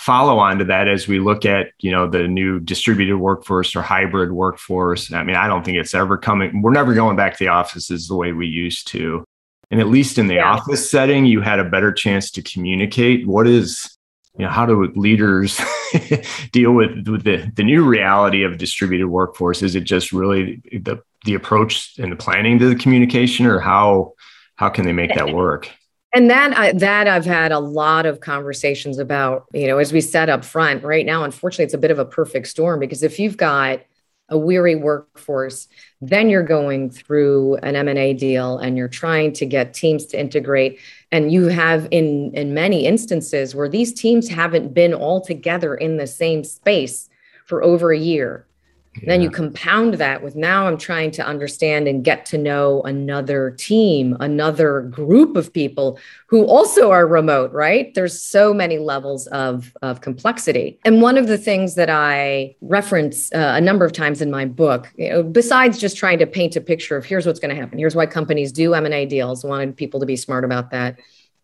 follow 0.00 0.38
on 0.38 0.58
to 0.58 0.64
that, 0.64 0.88
as 0.88 1.06
we 1.06 1.20
look 1.20 1.44
at 1.44 1.68
you 1.80 1.90
know 1.90 2.08
the 2.08 2.26
new 2.26 2.58
distributed 2.58 3.18
workforce 3.18 3.76
or 3.76 3.82
hybrid 3.82 4.32
workforce. 4.32 5.12
I 5.12 5.22
mean, 5.22 5.36
I 5.36 5.46
don't 5.46 5.64
think 5.64 5.76
it's 5.76 5.94
ever 5.94 6.16
coming. 6.16 6.62
We're 6.62 6.72
never 6.72 6.94
going 6.94 7.16
back 7.16 7.36
to 7.36 7.44
the 7.44 7.48
offices 7.48 8.08
the 8.08 8.16
way 8.16 8.32
we 8.32 8.46
used 8.46 8.86
to. 8.88 9.24
And 9.70 9.80
at 9.80 9.88
least 9.88 10.18
in 10.18 10.28
the 10.28 10.34
yeah. 10.34 10.52
office 10.52 10.88
setting, 10.88 11.24
you 11.26 11.40
had 11.40 11.58
a 11.58 11.64
better 11.64 11.92
chance 11.92 12.30
to 12.32 12.42
communicate. 12.42 13.26
What 13.26 13.46
is 13.46 13.98
you 14.36 14.44
know 14.44 14.50
how 14.50 14.66
do 14.66 14.84
leaders 14.96 15.60
deal 16.52 16.72
with, 16.72 17.06
with 17.06 17.24
the, 17.24 17.50
the 17.54 17.62
new 17.62 17.84
reality 17.84 18.42
of 18.42 18.58
distributed 18.58 19.08
workforce 19.08 19.62
is 19.62 19.74
it 19.74 19.84
just 19.84 20.12
really 20.12 20.62
the 20.72 21.00
the 21.24 21.34
approach 21.34 21.94
and 21.98 22.12
the 22.12 22.16
planning 22.16 22.58
to 22.58 22.68
the 22.68 22.74
communication 22.74 23.46
or 23.46 23.60
how 23.60 24.12
how 24.56 24.68
can 24.68 24.84
they 24.84 24.92
make 24.92 25.14
that 25.14 25.34
work 25.34 25.70
and 26.14 26.30
that 26.30 26.56
I, 26.56 26.72
that 26.74 27.08
I've 27.08 27.24
had 27.24 27.50
a 27.50 27.58
lot 27.58 28.06
of 28.06 28.20
conversations 28.20 28.98
about, 28.98 29.46
you 29.52 29.66
know, 29.66 29.78
as 29.78 29.92
we 29.92 30.00
said 30.00 30.28
up 30.28 30.44
front. 30.44 30.84
Right 30.84 31.04
now, 31.04 31.24
unfortunately, 31.24 31.64
it's 31.64 31.74
a 31.74 31.78
bit 31.78 31.90
of 31.90 31.98
a 31.98 32.04
perfect 32.04 32.46
storm 32.46 32.78
because 32.78 33.02
if 33.02 33.18
you've 33.18 33.36
got 33.36 33.80
a 34.30 34.38
weary 34.38 34.74
workforce, 34.74 35.68
then 36.00 36.30
you're 36.30 36.42
going 36.42 36.90
through 36.90 37.56
an 37.56 37.76
M&A 37.76 38.14
deal 38.14 38.58
and 38.58 38.76
you're 38.76 38.88
trying 38.88 39.32
to 39.34 39.46
get 39.46 39.74
teams 39.74 40.06
to 40.06 40.18
integrate. 40.18 40.78
And 41.12 41.30
you 41.30 41.48
have 41.48 41.86
in 41.90 42.32
in 42.34 42.54
many 42.54 42.86
instances 42.86 43.54
where 43.54 43.68
these 43.68 43.92
teams 43.92 44.28
haven't 44.28 44.74
been 44.74 44.94
all 44.94 45.20
together 45.20 45.74
in 45.74 45.98
the 45.98 46.06
same 46.06 46.42
space 46.42 47.08
for 47.46 47.62
over 47.62 47.92
a 47.92 47.98
year 47.98 48.46
yeah. 48.96 49.10
Then 49.10 49.22
you 49.22 49.30
compound 49.30 49.94
that 49.94 50.22
with 50.22 50.36
now 50.36 50.66
I'm 50.66 50.78
trying 50.78 51.10
to 51.12 51.26
understand 51.26 51.88
and 51.88 52.04
get 52.04 52.24
to 52.26 52.38
know 52.38 52.82
another 52.82 53.50
team, 53.50 54.16
another 54.20 54.82
group 54.82 55.36
of 55.36 55.52
people 55.52 55.98
who 56.28 56.46
also 56.46 56.90
are 56.90 57.06
remote, 57.06 57.52
right? 57.52 57.92
There's 57.94 58.20
so 58.20 58.54
many 58.54 58.78
levels 58.78 59.26
of, 59.28 59.76
of 59.82 60.00
complexity. 60.00 60.78
And 60.84 61.02
one 61.02 61.18
of 61.18 61.26
the 61.26 61.38
things 61.38 61.74
that 61.74 61.90
I 61.90 62.54
reference 62.60 63.32
uh, 63.32 63.54
a 63.56 63.60
number 63.60 63.84
of 63.84 63.92
times 63.92 64.22
in 64.22 64.30
my 64.30 64.44
book, 64.44 64.92
you 64.96 65.10
know, 65.10 65.22
besides 65.22 65.78
just 65.78 65.96
trying 65.96 66.18
to 66.18 66.26
paint 66.26 66.54
a 66.56 66.60
picture 66.60 66.96
of 66.96 67.04
here's 67.04 67.26
what's 67.26 67.40
going 67.40 67.54
to 67.54 67.60
happen, 67.60 67.78
here's 67.78 67.96
why 67.96 68.06
companies 68.06 68.52
do 68.52 68.74
M&A 68.74 69.06
deals, 69.06 69.44
wanted 69.44 69.76
people 69.76 70.00
to 70.00 70.06
be 70.06 70.16
smart 70.16 70.44
about 70.44 70.70
that 70.70 70.98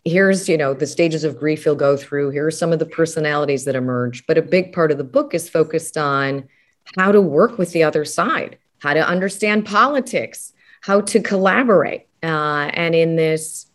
here's 0.06 0.48
you 0.48 0.56
know 0.56 0.72
the 0.72 0.86
stages 0.86 1.24
of 1.24 1.38
grief 1.38 1.66
you'll 1.66 1.74
go 1.74 1.94
through 1.94 2.30
here 2.30 2.46
are 2.46 2.50
some 2.50 2.72
of 2.72 2.78
the 2.78 2.86
personalities 2.86 3.66
that 3.66 3.76
emerge 3.76 4.26
but 4.26 4.38
a 4.38 4.42
big 4.42 4.72
part 4.72 4.90
of 4.90 4.96
the 4.96 5.04
book 5.04 5.34
is 5.34 5.46
focused 5.46 5.98
on 5.98 6.42
how 6.96 7.12
to 7.12 7.20
work 7.20 7.58
with 7.58 7.72
the 7.72 7.82
other 7.82 8.04
side, 8.04 8.58
how 8.78 8.94
to 8.94 9.06
understand 9.06 9.66
politics, 9.66 10.52
how 10.80 11.00
to 11.02 11.20
collaborate. 11.20 12.06
Uh, 12.22 12.70
and 12.74 12.94
in 12.94 13.16
this 13.16 13.70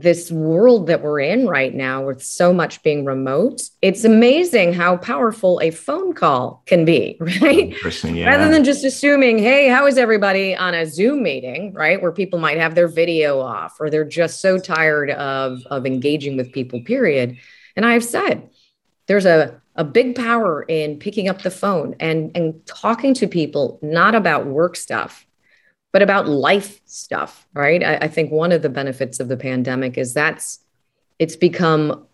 this 0.00 0.30
world 0.30 0.86
that 0.86 1.02
we're 1.02 1.18
in 1.18 1.48
right 1.48 1.74
now 1.74 2.06
with 2.06 2.22
so 2.22 2.52
much 2.52 2.82
being 2.82 3.04
remote 3.04 3.62
it's 3.82 4.04
amazing 4.04 4.72
how 4.72 4.96
powerful 4.96 5.58
a 5.60 5.70
phone 5.70 6.12
call 6.12 6.62
can 6.66 6.84
be 6.84 7.16
right 7.40 7.74
yeah. 8.04 8.26
rather 8.26 8.48
than 8.48 8.62
just 8.62 8.84
assuming 8.84 9.38
hey 9.38 9.68
how 9.68 9.86
is 9.86 9.98
everybody 9.98 10.54
on 10.54 10.74
a 10.74 10.86
zoom 10.86 11.22
meeting 11.22 11.72
right 11.72 12.00
where 12.00 12.12
people 12.12 12.38
might 12.38 12.58
have 12.58 12.74
their 12.74 12.86
video 12.86 13.40
off 13.40 13.76
or 13.80 13.90
they're 13.90 14.04
just 14.04 14.40
so 14.40 14.58
tired 14.58 15.10
of 15.10 15.62
of 15.66 15.84
engaging 15.84 16.36
with 16.36 16.52
people 16.52 16.80
period 16.82 17.36
and 17.74 17.84
i've 17.84 18.04
said 18.04 18.48
there's 19.06 19.26
a 19.26 19.60
a 19.78 19.84
big 19.84 20.16
power 20.16 20.64
in 20.64 20.98
picking 20.98 21.28
up 21.28 21.42
the 21.42 21.50
phone 21.50 21.94
and, 22.00 22.36
and 22.36 22.66
talking 22.66 23.14
to 23.14 23.28
people, 23.28 23.78
not 23.80 24.14
about 24.14 24.44
work 24.44 24.74
stuff, 24.74 25.24
but 25.92 26.02
about 26.02 26.28
life 26.28 26.80
stuff, 26.84 27.46
right? 27.54 27.82
I, 27.82 27.96
I 28.02 28.08
think 28.08 28.32
one 28.32 28.50
of 28.50 28.60
the 28.60 28.68
benefits 28.68 29.20
of 29.20 29.28
the 29.28 29.36
pandemic 29.36 29.96
is 29.96 30.12
that's 30.12 30.58
it's 31.20 31.36
become 31.36 32.06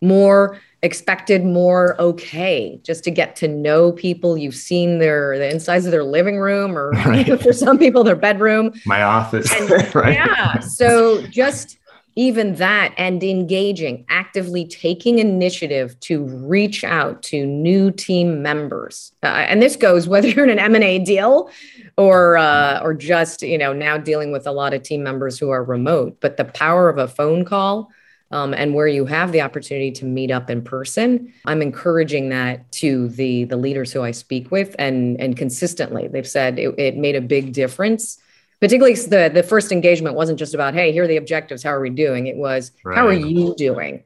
more 0.00 0.60
expected, 0.82 1.44
more 1.44 2.00
okay, 2.00 2.80
just 2.82 3.04
to 3.04 3.10
get 3.10 3.36
to 3.36 3.48
know 3.48 3.92
people. 3.92 4.38
You've 4.38 4.54
seen 4.54 4.98
their 4.98 5.36
the 5.36 5.50
insides 5.50 5.86
of 5.86 5.92
their 5.92 6.04
living 6.04 6.38
room, 6.38 6.78
or 6.78 6.90
right. 7.06 7.40
for 7.42 7.52
some 7.52 7.76
people, 7.76 8.04
their 8.04 8.16
bedroom, 8.16 8.72
my 8.86 9.02
office. 9.02 9.52
And, 9.52 9.94
right. 9.94 10.14
Yeah. 10.14 10.60
So 10.60 11.26
just 11.26 11.78
even 12.16 12.56
that 12.56 12.94
and 12.96 13.22
engaging 13.22 14.04
actively 14.08 14.66
taking 14.66 15.18
initiative 15.18 15.98
to 16.00 16.24
reach 16.24 16.84
out 16.84 17.22
to 17.22 17.46
new 17.46 17.90
team 17.90 18.42
members. 18.42 19.12
Uh, 19.22 19.26
and 19.26 19.62
this 19.62 19.76
goes 19.76 20.08
whether 20.08 20.28
you're 20.28 20.44
in 20.44 20.50
an 20.50 20.58
m&a 20.58 20.98
deal 20.98 21.50
or 21.96 22.36
uh, 22.36 22.80
or 22.82 22.94
just 22.94 23.42
you 23.42 23.58
know 23.58 23.72
now 23.72 23.96
dealing 23.96 24.32
with 24.32 24.46
a 24.46 24.52
lot 24.52 24.74
of 24.74 24.82
team 24.82 25.02
members 25.02 25.38
who 25.38 25.50
are 25.50 25.62
remote 25.62 26.18
but 26.20 26.36
the 26.36 26.44
power 26.44 26.88
of 26.88 26.98
a 26.98 27.08
phone 27.08 27.44
call 27.44 27.90
um, 28.32 28.54
and 28.54 28.74
where 28.74 28.86
you 28.86 29.06
have 29.06 29.32
the 29.32 29.40
opportunity 29.40 29.90
to 29.90 30.04
meet 30.04 30.30
up 30.30 30.50
in 30.50 30.62
person 30.62 31.32
i'm 31.44 31.62
encouraging 31.62 32.28
that 32.28 32.70
to 32.72 33.08
the 33.08 33.44
the 33.44 33.56
leaders 33.56 33.92
who 33.92 34.02
i 34.02 34.10
speak 34.10 34.50
with 34.50 34.74
and 34.78 35.20
and 35.20 35.36
consistently. 35.36 36.08
They've 36.08 36.26
said 36.26 36.58
it, 36.58 36.74
it 36.78 36.96
made 36.96 37.16
a 37.16 37.20
big 37.20 37.52
difference 37.52 38.18
particularly 38.60 38.94
the 38.94 39.30
the 39.32 39.42
first 39.42 39.72
engagement 39.72 40.14
wasn't 40.14 40.38
just 40.38 40.54
about 40.54 40.74
hey 40.74 40.92
here 40.92 41.04
are 41.04 41.08
the 41.08 41.16
objectives. 41.16 41.62
How 41.62 41.70
are 41.70 41.80
we 41.80 41.90
doing? 41.90 42.26
It 42.26 42.36
was 42.36 42.72
right. 42.84 42.96
how 42.96 43.06
are 43.06 43.12
you 43.12 43.54
doing? 43.56 44.04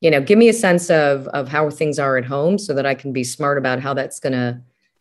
You 0.00 0.10
know 0.10 0.20
give 0.20 0.38
me 0.38 0.48
a 0.48 0.52
sense 0.52 0.90
of 0.90 1.26
of 1.28 1.48
how 1.48 1.68
things 1.70 1.98
are 1.98 2.16
at 2.16 2.24
home 2.24 2.58
so 2.58 2.72
that 2.72 2.86
i 2.86 2.94
can 2.94 3.12
be 3.12 3.22
smart 3.22 3.58
about 3.58 3.80
how 3.80 3.92
that's 3.92 4.18
going 4.18 4.32
to 4.32 4.58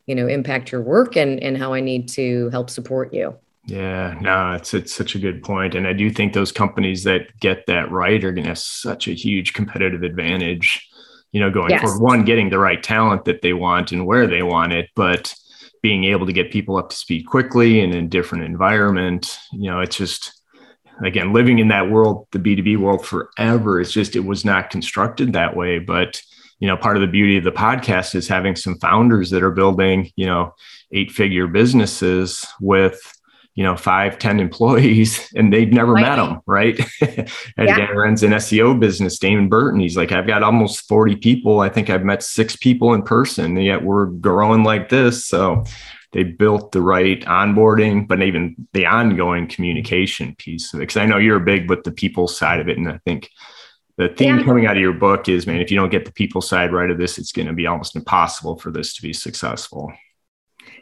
you 0.08 0.16
know 0.16 0.28
impact 0.28 0.72
your 0.72 0.82
work 0.82 1.16
and 1.16 1.40
and 1.42 1.58
how 1.58 1.74
i 1.74 1.80
need 1.80 2.10
to 2.10 2.50
help 2.50 2.70
support 2.70 3.14
you. 3.14 3.36
Yeah 3.66 4.18
no 4.20 4.54
it's 4.54 4.74
it's 4.74 4.94
such 4.94 5.16
a 5.16 5.20
good 5.20 5.44
point 5.44 5.76
and 5.76 5.88
i 5.88 5.94
do 5.94 6.10
think 6.10 6.34
those 6.34 6.52
companies 6.52 7.04
that 7.04 7.40
get 7.40 7.68
that 7.68 7.92
right 7.92 8.24
are 8.24 8.32
going 8.32 8.44
to 8.44 8.50
have 8.50 8.58
such 8.58 9.08
a 9.08 9.14
huge 9.14 9.54
competitive 9.54 10.02
advantage 10.02 10.90
you 11.32 11.40
know 11.40 11.52
going 11.52 11.70
yes. 11.70 11.82
forward 11.82 12.02
one 12.02 12.26
getting 12.26 12.50
the 12.50 12.58
right 12.58 12.82
talent 12.82 13.26
that 13.26 13.44
they 13.44 13.54
want 13.54 13.92
and 13.92 14.08
where 14.08 14.26
they 14.26 14.42
want 14.42 14.74
it 14.74 14.90
but 14.96 15.36
being 15.82 16.04
able 16.06 16.26
to 16.26 16.34
get 16.34 16.52
people 16.52 16.78
up 16.78 16.90
to 16.90 16.96
speed 16.96 17.24
quickly 17.24 17.82
and 17.82 17.94
in 17.94 18.10
different 18.10 18.44
environment. 18.44 19.38
You 19.52 19.72
know, 19.72 19.80
it's 19.80 19.96
just 19.96 20.42
again 21.04 21.34
living 21.34 21.60
in 21.60 21.70
that 21.70 21.90
world, 21.90 22.28
the 22.32 22.40
B2B 22.40 22.78
world 22.78 23.06
forever. 23.06 23.80
It's 23.80 23.92
just 23.92 24.16
it 24.16 24.26
was 24.26 24.44
not 24.46 24.70
constructed 24.70 25.34
that 25.34 25.56
way. 25.56 25.80
But 25.80 26.22
you 26.60 26.68
know, 26.68 26.76
part 26.76 26.98
of 26.98 27.02
the 27.02 27.08
beauty 27.08 27.38
of 27.38 27.44
the 27.44 27.52
podcast 27.52 28.16
is 28.16 28.28
having 28.28 28.56
some 28.56 28.78
founders 28.80 29.30
that 29.30 29.44
are 29.44 29.52
building, 29.52 30.12
you 30.16 30.26
know, 30.26 30.54
eight 30.92 31.12
figure 31.12 31.48
businesses 31.48 32.46
with 32.60 33.00
you 33.56 33.64
know 33.64 33.76
five 33.76 34.18
ten 34.20 34.40
employees 34.40 35.32
and 35.36 35.52
they've 35.52 35.74
never 35.74 35.94
right. 35.94 36.02
met 36.02 36.16
them 36.16 36.40
right 36.46 36.80
and 37.02 37.28
yeah. 37.58 37.76
again 37.76 37.96
runs 37.96 38.24
an 38.24 38.32
seo 38.32 38.80
business 38.80 39.20
damon 39.20 39.50
burton 39.50 39.80
he's 39.80 39.98
like 39.98 40.12
i've 40.12 40.28
got 40.28 40.44
almost 40.44 40.88
40 40.88 41.18
people 41.18 41.60
i 41.60 41.70
think 41.70 41.90
i've 41.90 42.06
met 42.06 42.24
six 42.24 42.56
people 42.56 42.94
in 42.94 43.02
person 43.02 43.58
and 43.58 43.66
yet 43.66 43.84
we're 43.84 44.06
growing 44.06 44.64
like 44.64 44.90
this 44.90 45.26
so 45.26 45.64
they 46.12 46.24
built 46.24 46.72
the 46.72 46.82
right 46.82 47.22
onboarding 47.22 48.08
but 48.08 48.22
even 48.22 48.56
the 48.74 48.86
ongoing 48.86 49.48
communication 49.48 50.36
piece 50.36 50.72
because 50.72 50.98
i 50.98 51.06
know 51.06 51.18
you're 51.18 51.40
big 51.40 51.70
with 51.70 51.84
the 51.84 51.92
people 51.92 52.28
side 52.28 52.60
of 52.60 52.70
it 52.70 52.78
and 52.78 52.88
i 52.88 52.98
think 53.06 53.30
the 53.98 54.08
theme 54.08 54.38
yeah. 54.38 54.44
coming 54.44 54.66
out 54.66 54.78
of 54.78 54.82
your 54.82 54.94
book 54.94 55.28
is 55.28 55.46
man 55.46 55.60
if 55.60 55.70
you 55.70 55.78
don't 55.78 55.92
get 55.92 56.06
the 56.06 56.14
people 56.14 56.42
side 56.42 56.72
right 56.72 56.92
of 56.92 56.98
this 56.98 57.18
it's 57.18 57.32
going 57.34 57.48
to 57.48 57.54
be 57.54 57.68
almost 57.68 57.96
impossible 57.96 58.58
for 58.58 58.72
this 58.72 58.96
to 58.96 59.02
be 59.02 59.12
successful 59.12 59.92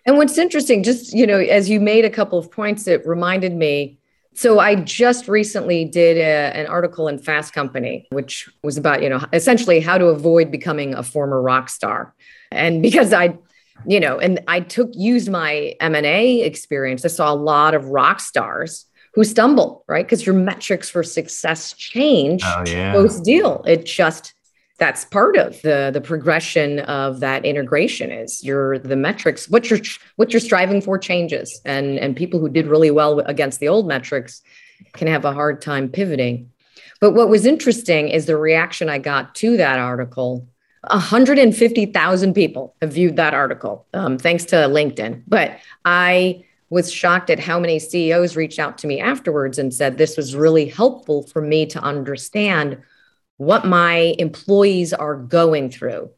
and 0.08 0.18
what's 0.18 0.38
interesting, 0.38 0.84
just, 0.84 1.14
you 1.14 1.28
know, 1.28 1.38
as 1.38 1.70
you 1.70 1.82
made 1.82 2.06
a 2.06 2.10
couple 2.10 2.40
of 2.40 2.50
points, 2.50 2.88
it 2.88 3.06
reminded 3.06 3.54
me. 3.54 4.00
So 4.34 4.58
I 4.60 4.76
just 4.76 5.28
recently 5.28 5.84
did 5.84 6.18
a, 6.18 6.56
an 6.56 6.66
article 6.68 7.10
in 7.10 7.20
Fast 7.20 7.54
Company, 7.54 8.08
which 8.12 8.50
was 8.64 8.78
about, 8.78 9.04
you 9.04 9.10
know, 9.10 9.20
essentially 9.34 9.82
how 9.82 9.98
to 9.98 10.06
avoid 10.06 10.50
becoming 10.50 10.94
a 10.94 11.04
former 11.04 11.42
rock 11.42 11.68
star. 11.68 12.16
And 12.52 12.82
because 12.82 13.12
I, 13.12 13.38
you 13.86 14.00
know, 14.00 14.18
and 14.18 14.40
I 14.48 14.62
took 14.62 14.92
used 14.94 15.30
my 15.30 15.76
M&A 15.82 16.42
experience, 16.42 17.04
I 17.04 17.10
saw 17.10 17.34
a 17.34 17.36
lot 17.36 17.74
of 17.74 17.90
rock 17.90 18.22
stars 18.22 18.86
who 19.14 19.26
stumble, 19.26 19.84
right? 19.90 20.06
Because 20.06 20.26
your 20.26 20.36
metrics 20.36 20.90
for 20.90 21.04
success 21.04 21.74
change 21.74 22.44
oh, 22.46 22.64
yeah. 22.66 22.94
post 22.94 23.26
deal. 23.26 23.62
It 23.68 23.86
just 23.86 24.34
that's 24.78 25.06
part 25.06 25.36
of 25.36 25.60
the 25.64 25.90
the 25.92 26.02
progression 26.02 26.80
of 26.82 27.20
that 27.20 27.46
integration 27.46 28.12
is 28.12 28.44
your 28.44 28.78
the 28.78 28.96
metrics 28.96 29.50
what 29.50 29.70
you're 29.70 29.80
what 30.18 30.32
you're 30.32 30.40
striving 30.40 30.82
for 30.82 30.98
changes. 30.98 31.62
And 31.66 31.98
and 31.98 32.16
people 32.16 32.40
who 32.40 32.50
did 32.50 32.68
really 32.68 32.92
well 32.92 33.20
against 33.22 33.60
the 33.60 33.68
old 33.68 33.88
metrics 33.88 34.42
can 34.94 35.08
have 35.08 35.26
a 35.26 35.34
hard 35.34 35.62
time 35.62 35.90
pivoting. 35.90 36.52
But 37.00 37.12
what 37.12 37.30
was 37.30 37.46
interesting 37.46 38.10
is 38.10 38.26
the 38.26 38.38
reaction 38.38 38.90
i 38.90 38.98
got 39.00 39.36
to 39.36 39.58
that 39.58 39.80
article. 39.80 40.48
150,000 40.90 42.34
people 42.34 42.76
have 42.82 42.94
viewed 42.94 43.18
that 43.18 43.34
article 43.34 43.86
um, 43.94 44.18
thanks 44.18 44.46
to 44.46 44.56
linkedin. 44.56 45.24
But 45.28 45.58
i 45.86 46.44
was 46.70 46.92
shocked 46.92 47.30
at 47.30 47.40
how 47.40 47.60
many 47.60 47.80
ceos 47.80 48.36
reached 48.36 48.60
out 48.60 48.78
to 48.78 48.88
me 48.88 49.00
afterwards 49.00 49.58
and 49.58 49.74
said 49.74 49.98
this 49.98 50.18
was 50.18 50.36
really 50.36 50.68
helpful 50.68 51.24
for 51.24 51.42
me 51.42 51.66
to 51.66 51.80
understand 51.82 52.78
what 53.38 53.66
my 53.66 54.16
employees 54.20 54.94
are 54.94 55.16
going 55.16 55.70
through. 55.70 56.10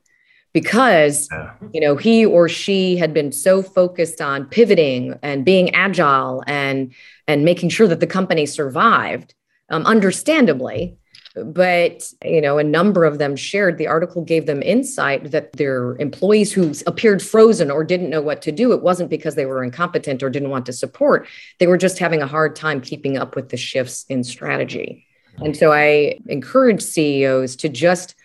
Because 0.51 1.29
yeah. 1.31 1.53
you 1.71 1.79
know 1.79 1.95
he 1.95 2.25
or 2.25 2.49
she 2.49 2.97
had 2.97 3.13
been 3.13 3.31
so 3.31 3.61
focused 3.61 4.19
on 4.19 4.45
pivoting 4.45 5.19
and 5.21 5.45
being 5.45 5.73
agile 5.75 6.43
and 6.47 6.91
and 7.27 7.45
making 7.45 7.69
sure 7.69 7.87
that 7.87 7.99
the 7.99 8.07
company 8.07 8.47
survived 8.47 9.35
um, 9.69 9.85
understandably. 9.85 10.97
But 11.35 12.11
you 12.25 12.41
know 12.41 12.57
a 12.57 12.63
number 12.63 13.05
of 13.05 13.19
them 13.19 13.35
shared 13.35 13.77
the 13.77 13.85
article 13.85 14.23
gave 14.23 14.47
them 14.47 14.63
insight 14.63 15.29
that 15.29 15.53
their 15.53 15.95
employees 15.97 16.51
who 16.51 16.73
appeared 16.87 17.21
frozen 17.21 17.69
or 17.69 17.83
didn't 17.83 18.09
know 18.09 18.21
what 18.21 18.41
to 18.41 18.51
do 18.51 18.73
it 18.73 18.81
wasn't 18.81 19.11
because 19.11 19.35
they 19.35 19.45
were 19.45 19.63
incompetent 19.63 20.23
or 20.23 20.31
didn't 20.31 20.49
want 20.49 20.65
to 20.65 20.73
support. 20.73 21.27
They 21.59 21.67
were 21.67 21.77
just 21.77 21.99
having 21.99 22.23
a 22.23 22.27
hard 22.27 22.55
time 22.55 22.81
keeping 22.81 23.17
up 23.17 23.35
with 23.35 23.49
the 23.49 23.57
shifts 23.57 24.03
in 24.09 24.23
strategy 24.23 25.05
and 25.41 25.55
so 25.55 25.71
I 25.71 26.19
encourage 26.27 26.81
CEOs 26.81 27.55
to 27.57 27.69
just 27.69 28.15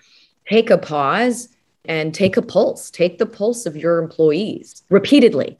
take 0.48 0.70
a 0.70 0.78
pause 0.78 1.48
and 1.86 2.14
take 2.14 2.36
a 2.36 2.42
pulse, 2.42 2.90
take 2.90 3.18
the 3.18 3.26
pulse 3.26 3.66
of 3.66 3.76
your 3.76 3.98
employees 3.98 4.82
repeatedly. 4.90 5.58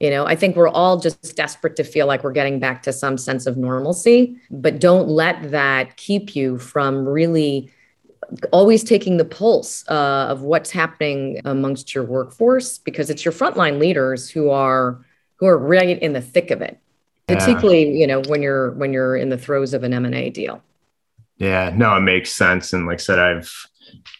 You 0.00 0.08
know, 0.08 0.26
I 0.26 0.34
think 0.34 0.56
we're 0.56 0.68
all 0.68 0.98
just 0.98 1.36
desperate 1.36 1.76
to 1.76 1.84
feel 1.84 2.06
like 2.06 2.24
we're 2.24 2.32
getting 2.32 2.58
back 2.58 2.82
to 2.84 2.92
some 2.92 3.18
sense 3.18 3.46
of 3.46 3.58
normalcy, 3.58 4.36
but 4.50 4.80
don't 4.80 5.08
let 5.08 5.50
that 5.50 5.96
keep 5.96 6.34
you 6.34 6.58
from 6.58 7.06
really 7.06 7.70
always 8.52 8.82
taking 8.82 9.16
the 9.16 9.24
pulse 9.24 9.84
uh, 9.88 10.26
of 10.28 10.42
what's 10.42 10.70
happening 10.70 11.40
amongst 11.44 11.94
your 11.94 12.04
workforce 12.04 12.78
because 12.78 13.10
it's 13.10 13.24
your 13.24 13.32
frontline 13.32 13.78
leaders 13.78 14.30
who 14.30 14.50
are 14.50 15.04
who 15.36 15.46
are 15.46 15.58
right 15.58 15.98
in 16.00 16.12
the 16.12 16.20
thick 16.20 16.50
of 16.50 16.62
it 16.62 16.78
particularly 17.26 17.90
you 17.98 18.06
know 18.06 18.22
when 18.28 18.40
you're 18.40 18.70
when 18.72 18.92
you're 18.92 19.16
in 19.16 19.30
the 19.30 19.38
throes 19.38 19.74
of 19.74 19.82
an 19.82 19.92
m&a 19.92 20.30
deal 20.30 20.62
yeah, 21.40 21.72
no, 21.74 21.96
it 21.96 22.02
makes 22.02 22.32
sense. 22.32 22.72
And 22.74 22.86
like 22.86 23.00
I 23.00 23.02
said, 23.02 23.18
I've 23.18 23.50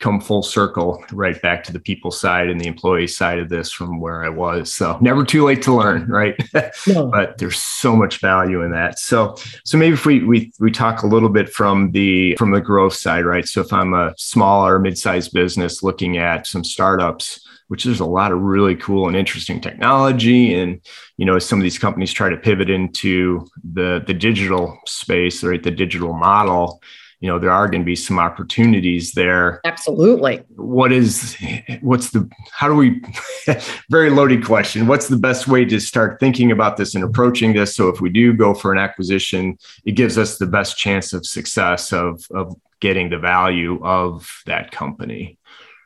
come 0.00 0.20
full 0.20 0.42
circle 0.42 1.04
right 1.12 1.40
back 1.42 1.62
to 1.62 1.72
the 1.72 1.78
people 1.78 2.10
side 2.10 2.48
and 2.48 2.58
the 2.58 2.66
employee 2.66 3.06
side 3.06 3.38
of 3.38 3.50
this 3.50 3.70
from 3.70 4.00
where 4.00 4.24
I 4.24 4.30
was. 4.30 4.72
So 4.72 4.96
never 5.02 5.24
too 5.24 5.44
late 5.44 5.62
to 5.62 5.74
learn, 5.74 6.08
right? 6.08 6.34
No. 6.86 7.08
but 7.08 7.36
there's 7.36 7.58
so 7.62 7.94
much 7.94 8.20
value 8.20 8.62
in 8.62 8.72
that. 8.72 8.98
So 8.98 9.36
so 9.64 9.76
maybe 9.76 9.92
if 9.92 10.06
we 10.06 10.24
we 10.24 10.50
we 10.58 10.70
talk 10.70 11.02
a 11.02 11.06
little 11.06 11.28
bit 11.28 11.50
from 11.50 11.92
the 11.92 12.36
from 12.36 12.52
the 12.52 12.60
growth 12.60 12.94
side, 12.94 13.26
right? 13.26 13.46
So 13.46 13.60
if 13.60 13.72
I'm 13.72 13.92
a 13.92 14.14
small 14.16 14.66
or 14.66 14.78
mid-sized 14.78 15.32
business 15.32 15.82
looking 15.82 16.16
at 16.16 16.46
some 16.46 16.64
startups, 16.64 17.46
which 17.68 17.84
there's 17.84 18.00
a 18.00 18.06
lot 18.06 18.32
of 18.32 18.40
really 18.40 18.74
cool 18.76 19.06
and 19.06 19.16
interesting 19.16 19.60
technology 19.60 20.54
and 20.58 20.80
you 21.18 21.26
know 21.26 21.36
as 21.36 21.46
some 21.46 21.58
of 21.58 21.62
these 21.62 21.78
companies 21.78 22.12
try 22.12 22.30
to 22.30 22.36
pivot 22.36 22.70
into 22.70 23.46
the 23.72 24.02
the 24.06 24.14
digital 24.14 24.76
space 24.86 25.44
right 25.44 25.62
the 25.62 25.70
digital 25.70 26.12
model 26.12 26.82
you 27.20 27.28
know 27.28 27.38
there 27.38 27.50
are 27.50 27.68
going 27.68 27.82
to 27.82 27.86
be 27.86 27.96
some 27.96 28.18
opportunities 28.18 29.12
there. 29.12 29.60
Absolutely. 29.64 30.42
What 30.56 30.90
is 30.90 31.36
what's 31.82 32.10
the 32.10 32.28
how 32.50 32.68
do 32.68 32.74
we 32.74 33.02
very 33.90 34.10
loaded 34.10 34.44
question. 34.44 34.86
What's 34.86 35.08
the 35.08 35.18
best 35.18 35.46
way 35.46 35.64
to 35.66 35.78
start 35.80 36.18
thinking 36.18 36.50
about 36.50 36.78
this 36.78 36.94
and 36.94 37.04
approaching 37.04 37.52
this? 37.52 37.76
So 37.76 37.88
if 37.88 38.00
we 38.00 38.08
do 38.08 38.32
go 38.32 38.54
for 38.54 38.72
an 38.72 38.78
acquisition 38.78 39.58
it 39.84 39.92
gives 39.92 40.16
us 40.18 40.38
the 40.38 40.46
best 40.46 40.76
chance 40.78 41.12
of 41.12 41.26
success 41.26 41.92
of 41.92 42.26
of 42.30 42.56
getting 42.80 43.10
the 43.10 43.18
value 43.18 43.84
of 43.84 44.42
that 44.46 44.70
company. 44.70 45.36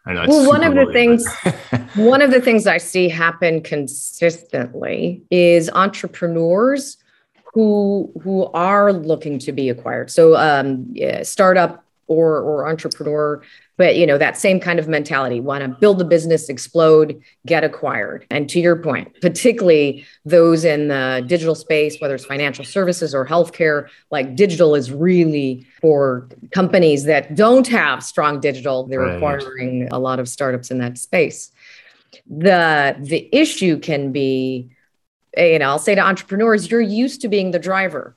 Well, 0.07 0.47
one 0.47 0.63
of 0.63 0.75
the 0.75 0.93
things, 0.93 1.27
one 1.97 2.21
of 2.21 2.31
the 2.31 2.41
things 2.41 2.67
I 2.67 2.77
see 2.77 3.09
happen 3.09 3.63
consistently 3.63 5.23
is 5.31 5.71
entrepreneurs 5.71 6.99
who 7.55 8.11
who 8.23 8.47
are 8.47 8.93
looking 8.93 9.39
to 9.39 9.53
be 9.53 9.69
acquired. 9.69 10.11
So 10.11 10.37
um, 10.37 10.87
yeah, 10.93 11.23
startup 11.23 11.85
or 12.09 12.41
or 12.41 12.69
entrepreneur, 12.69 13.41
but 13.77 13.95
you 13.97 14.07
know 14.07 14.19
that 14.19 14.37
same 14.37 14.59
kind 14.59 14.81
of 14.81 14.89
mentality: 14.89 15.39
want 15.39 15.63
to 15.63 15.69
build 15.69 15.99
the 15.99 16.05
business, 16.05 16.49
explode, 16.49 17.23
get 17.47 17.63
acquired. 17.63 18.27
And 18.29 18.51
to 18.51 18.59
your 18.59 18.75
point, 18.75 19.21
particularly 19.21 20.05
those 20.25 20.65
in 20.65 20.89
the 20.89 21.25
digital 21.29 21.55
space, 21.55 22.01
whether 22.01 22.17
it's 22.17 22.25
financial 22.25 22.65
services 22.65 23.15
or 23.15 23.25
healthcare, 23.25 23.89
like 24.11 24.35
digital 24.35 24.75
is 24.75 24.91
really 24.91 25.65
for 25.81 26.29
companies 26.51 27.05
that 27.05 27.37
don't 27.37 27.69
have 27.69 28.03
strong 28.03 28.41
digital. 28.41 28.85
They're 28.85 28.99
right. 28.99 29.15
acquiring 29.15 29.89
a 29.93 30.01
lot 30.01 30.19
of 30.19 30.29
startups 30.29 30.73
in 30.73 30.79
that 30.79 30.99
space. 30.99 31.53
The 32.29 32.97
the 32.99 33.29
issue 33.33 33.79
can 33.79 34.11
be 34.11 34.74
you 35.37 35.59
know, 35.59 35.71
I'll 35.71 35.79
say 35.79 35.95
to 35.95 36.01
entrepreneurs, 36.01 36.71
you're 36.71 36.81
used 36.81 37.21
to 37.23 37.29
being 37.29 37.51
the 37.51 37.59
driver. 37.59 38.17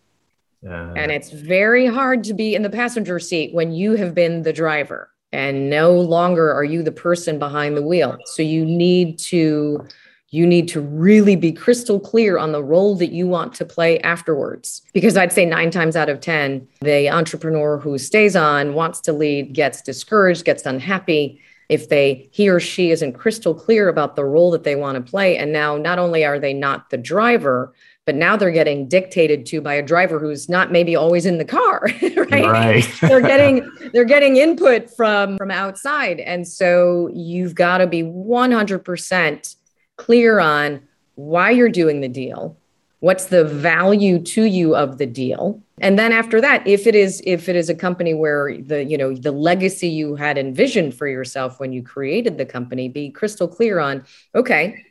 Uh, 0.66 0.94
and 0.96 1.12
it's 1.12 1.30
very 1.32 1.86
hard 1.86 2.24
to 2.26 2.34
be 2.34 2.56
in 2.56 2.64
the 2.64 2.70
passenger 2.70 3.20
seat 3.20 3.54
when 3.54 3.72
you 3.72 3.94
have 3.94 4.16
been 4.16 4.42
the 4.42 4.54
driver 4.54 5.12
and 5.32 5.70
no 5.70 5.94
longer 6.00 6.52
are 6.52 6.64
you 6.64 6.82
the 6.82 6.92
person 6.92 7.38
behind 7.38 7.78
the 7.78 7.82
wheel. 7.82 8.18
So 8.26 8.42
you 8.42 8.66
need 8.66 9.20
to 9.20 9.86
you 10.30 10.46
need 10.46 10.68
to 10.68 10.82
really 10.82 11.38
be 11.38 11.54
crystal 11.54 12.02
clear 12.02 12.38
on 12.38 12.52
the 12.52 12.62
role 12.62 12.96
that 12.96 13.14
you 13.14 13.28
want 13.28 13.54
to 13.54 13.64
play 13.64 13.98
afterwards. 14.02 14.82
Because 14.94 15.16
I'd 15.16 15.32
say 15.32 15.46
9 15.46 15.72
times 15.72 15.96
out 15.96 16.10
of 16.10 16.20
10, 16.20 16.68
the 16.82 17.10
entrepreneur 17.10 17.78
who 17.78 17.98
stays 17.98 18.36
on 18.36 18.74
wants 18.74 19.00
to 19.02 19.14
lead 19.14 19.54
gets 19.54 19.82
discouraged, 19.82 20.44
gets 20.44 20.66
unhappy, 20.66 21.40
if 21.70 21.90
they 21.90 22.30
he 22.32 22.50
or 22.50 22.60
she 22.60 22.92
isn't 22.92 23.14
crystal 23.14 23.54
clear 23.54 23.90
about 23.90 24.16
the 24.16 24.26
role 24.26 24.52
that 24.52 24.64
they 24.64 24.76
want 24.76 24.96
to 24.96 25.10
play. 25.10 25.38
And 25.38 25.52
now 25.52 25.78
not 25.78 26.00
only 26.00 26.26
are 26.26 26.40
they 26.40 26.54
not 26.54 26.90
the 26.90 26.98
driver 26.98 27.74
but 28.08 28.16
now 28.16 28.38
they're 28.38 28.52
getting 28.52 28.88
dictated 28.88 29.46
to 29.46 29.60
by 29.60 29.74
a 29.74 29.84
driver 29.84 30.18
who's 30.18 30.48
not 30.48 30.72
maybe 30.72 30.96
always 30.96 31.26
in 31.26 31.40
the 31.40 31.46
car 31.46 31.82
right, 32.16 32.46
right. 32.46 32.90
they're 33.02 33.20
getting 33.20 33.70
they're 33.92 34.06
getting 34.06 34.38
input 34.38 34.90
from 34.96 35.38
from 35.38 35.52
outside. 35.52 36.22
And 36.22 36.48
so 36.48 37.10
you've 37.14 37.54
got 37.54 37.80
to 37.80 37.88
be 37.88 38.04
100% 38.04 39.56
clear 39.98 40.40
on 40.40 40.82
why 41.16 41.50
you're 41.52 41.70
doing 41.70 42.00
the 42.00 42.08
deal 42.08 42.58
what's 43.00 43.26
the 43.26 43.44
value 43.44 44.20
to 44.20 44.44
you 44.44 44.76
of 44.76 44.98
the 44.98 45.06
deal? 45.06 45.62
And 45.80 46.00
then 46.00 46.12
after 46.12 46.42
that 46.42 46.66
if 46.66 46.88
it 46.88 46.96
is 46.96 47.22
if 47.26 47.48
it 47.48 47.56
is 47.56 47.70
a 47.70 47.76
company 47.76 48.14
where 48.14 48.58
the 48.58 48.84
you 48.84 48.98
know 48.98 49.14
the 49.14 49.32
legacy 49.32 49.88
you 49.88 50.16
had 50.16 50.38
envisioned 50.38 50.96
for 50.96 51.08
yourself 51.08 51.60
when 51.60 51.72
you 51.72 51.84
created 51.84 52.38
the 52.38 52.46
company 52.46 52.90
be 52.90 53.12
crystal 53.12 53.48
clear 53.48 53.80
on 53.80 54.04
okay 54.34 54.84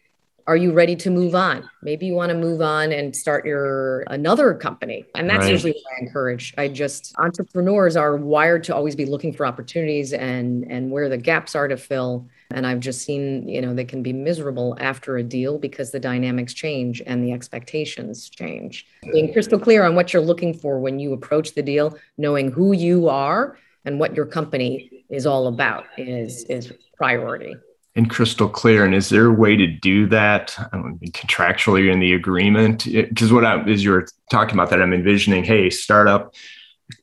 are 0.46 0.56
you 0.56 0.72
ready 0.72 0.94
to 0.94 1.10
move 1.10 1.34
on? 1.34 1.68
Maybe 1.82 2.06
you 2.06 2.14
want 2.14 2.30
to 2.30 2.36
move 2.36 2.60
on 2.60 2.92
and 2.92 3.14
start 3.14 3.44
your 3.44 4.04
another 4.06 4.54
company. 4.54 5.04
And 5.16 5.28
that's 5.28 5.44
right. 5.44 5.50
usually 5.50 5.72
what 5.72 5.82
I 5.98 6.04
encourage. 6.04 6.54
I 6.56 6.68
just 6.68 7.14
entrepreneurs 7.18 7.96
are 7.96 8.16
wired 8.16 8.62
to 8.64 8.74
always 8.74 8.94
be 8.94 9.06
looking 9.06 9.32
for 9.32 9.44
opportunities 9.44 10.12
and 10.12 10.64
and 10.70 10.90
where 10.90 11.08
the 11.08 11.18
gaps 11.18 11.56
are 11.56 11.66
to 11.66 11.76
fill. 11.76 12.28
And 12.52 12.64
I've 12.64 12.78
just 12.78 13.02
seen, 13.02 13.48
you 13.48 13.60
know, 13.60 13.74
they 13.74 13.84
can 13.84 14.04
be 14.04 14.12
miserable 14.12 14.76
after 14.78 15.16
a 15.16 15.22
deal 15.22 15.58
because 15.58 15.90
the 15.90 15.98
dynamics 15.98 16.54
change 16.54 17.02
and 17.04 17.24
the 17.24 17.32
expectations 17.32 18.30
change. 18.30 18.86
Being 19.02 19.32
crystal 19.32 19.58
clear 19.58 19.84
on 19.84 19.96
what 19.96 20.12
you're 20.12 20.22
looking 20.22 20.54
for 20.54 20.78
when 20.78 21.00
you 21.00 21.12
approach 21.12 21.54
the 21.54 21.62
deal, 21.62 21.98
knowing 22.18 22.52
who 22.52 22.72
you 22.72 23.08
are 23.08 23.58
and 23.84 23.98
what 23.98 24.14
your 24.14 24.26
company 24.26 25.04
is 25.10 25.26
all 25.26 25.48
about 25.48 25.86
is 25.98 26.44
is 26.44 26.72
priority 26.96 27.56
and 27.96 28.10
crystal 28.10 28.48
clear. 28.48 28.84
And 28.84 28.94
is 28.94 29.08
there 29.08 29.26
a 29.26 29.32
way 29.32 29.56
to 29.56 29.66
do 29.66 30.06
that 30.08 30.56
um, 30.72 30.98
contractually 31.06 31.90
in 31.90 31.98
the 31.98 32.12
agreement? 32.12 32.84
Because 32.84 33.32
what 33.32 33.44
I, 33.44 33.62
as 33.62 33.82
you're 33.82 34.06
talking 34.30 34.54
about 34.54 34.70
that, 34.70 34.82
I'm 34.82 34.92
envisioning, 34.92 35.44
hey, 35.44 35.70
startup, 35.70 36.34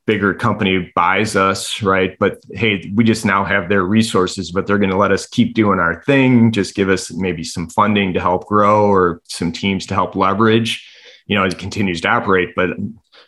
bigger 0.06 0.34
company 0.34 0.92
buys 0.96 1.36
us, 1.36 1.82
right? 1.82 2.18
But 2.20 2.44
hey, 2.52 2.92
we 2.94 3.04
just 3.04 3.26
now 3.26 3.44
have 3.44 3.70
their 3.70 3.84
resources, 3.84 4.52
but 4.52 4.68
they're 4.68 4.78
going 4.78 4.92
to 4.92 4.98
let 4.98 5.12
us 5.12 5.26
keep 5.26 5.56
doing 5.56 5.80
our 5.80 6.04
thing. 6.04 6.52
Just 6.52 6.76
give 6.76 6.90
us 6.90 7.12
maybe 7.12 7.44
some 7.44 7.68
funding 7.70 8.14
to 8.14 8.22
help 8.22 8.46
grow 8.48 8.86
or 8.86 9.22
some 9.26 9.52
teams 9.52 9.86
to 9.88 9.96
help 9.96 10.16
leverage. 10.16 10.88
You 11.26 11.38
know, 11.38 11.44
as 11.44 11.54
it 11.54 11.60
continues 11.60 12.02
to 12.02 12.10
operate, 12.10 12.50
but 12.56 12.72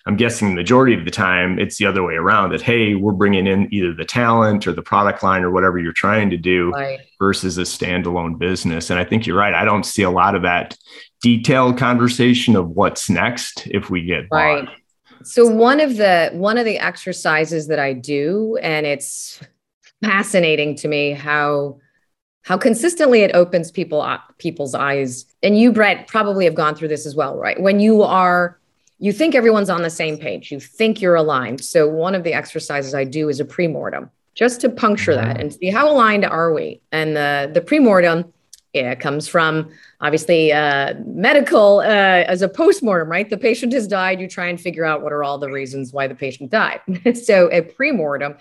I'm 0.07 0.17
guessing 0.17 0.49
the 0.49 0.55
majority 0.55 0.93
of 0.93 1.03
the 1.03 1.11
time 1.11 1.57
it's 1.57 1.77
the 1.77 1.87
other 1.87 2.03
way 2.03 2.13
around 2.13 2.51
that, 2.51 2.61
hey, 2.61 2.93
we're 2.93 3.11
bringing 3.11 3.47
in 3.47 3.73
either 3.73 3.91
the 3.91 4.05
talent 4.05 4.67
or 4.67 4.73
the 4.73 4.83
product 4.83 5.23
line 5.23 5.43
or 5.43 5.49
whatever 5.49 5.79
you're 5.79 5.93
trying 5.93 6.29
to 6.29 6.37
do 6.37 6.69
right. 6.71 6.99
versus 7.17 7.57
a 7.57 7.61
standalone 7.61 8.37
business. 8.37 8.91
And 8.91 8.99
I 8.99 9.03
think 9.03 9.25
you're 9.25 9.37
right. 9.37 9.53
I 9.53 9.65
don't 9.65 9.83
see 9.83 10.03
a 10.03 10.11
lot 10.11 10.35
of 10.35 10.43
that 10.43 10.77
detailed 11.21 11.79
conversation 11.79 12.55
of 12.55 12.69
what's 12.69 13.09
next 13.09 13.65
if 13.67 13.89
we 13.89 14.03
get 14.03 14.25
right. 14.31 14.65
Bought. 14.65 14.75
So 15.23 15.47
one 15.47 15.79
of 15.79 15.97
the 15.97 16.29
one 16.33 16.59
of 16.59 16.65
the 16.65 16.77
exercises 16.77 17.67
that 17.67 17.79
I 17.79 17.93
do, 17.93 18.59
and 18.61 18.85
it's 18.85 19.39
fascinating 20.03 20.75
to 20.75 20.87
me 20.87 21.13
how 21.13 21.79
how 22.43 22.59
consistently 22.59 23.21
it 23.21 23.31
opens 23.33 23.71
people 23.71 24.05
people's 24.37 24.75
eyes. 24.75 25.25
And 25.41 25.57
you, 25.57 25.71
Brett, 25.71 26.07
probably 26.07 26.45
have 26.45 26.53
gone 26.53 26.75
through 26.75 26.89
this 26.89 27.07
as 27.07 27.15
well, 27.15 27.35
right? 27.37 27.59
When 27.59 27.79
you 27.79 28.03
are 28.03 28.59
you 28.99 29.11
think 29.11 29.35
everyone's 29.35 29.69
on 29.69 29.81
the 29.81 29.89
same 29.89 30.17
page. 30.17 30.51
You 30.51 30.59
think 30.59 31.01
you're 31.01 31.15
aligned. 31.15 31.63
So 31.63 31.87
one 31.87 32.15
of 32.15 32.23
the 32.23 32.33
exercises 32.33 32.93
I 32.93 33.03
do 33.03 33.29
is 33.29 33.39
a 33.39 33.45
pre-mortem, 33.45 34.09
just 34.33 34.61
to 34.61 34.69
puncture 34.69 35.13
mm-hmm. 35.13 35.27
that 35.27 35.39
and 35.39 35.53
see 35.53 35.69
how 35.69 35.91
aligned 35.91 36.25
are 36.25 36.53
we. 36.53 36.81
And 36.91 37.15
the 37.15 37.51
the 37.53 37.61
pre-mortem 37.61 38.31
yeah, 38.75 38.93
comes 38.93 39.25
from 39.29 39.71
obviously 40.01 40.51
uh, 40.51 40.95
medical 41.05 41.79
uh, 41.79 42.25
as 42.27 42.41
a 42.41 42.49
post-mortem, 42.49 43.09
right? 43.09 43.29
The 43.29 43.37
patient 43.37 43.71
has 43.71 43.87
died. 43.87 44.19
You 44.19 44.27
try 44.27 44.47
and 44.47 44.59
figure 44.59 44.83
out 44.83 45.01
what 45.01 45.13
are 45.13 45.23
all 45.23 45.37
the 45.37 45.49
reasons 45.49 45.93
why 45.93 46.07
the 46.07 46.15
patient 46.15 46.51
died. 46.51 46.81
so 47.23 47.49
a 47.53 47.61
pre-mortem, 47.61 48.35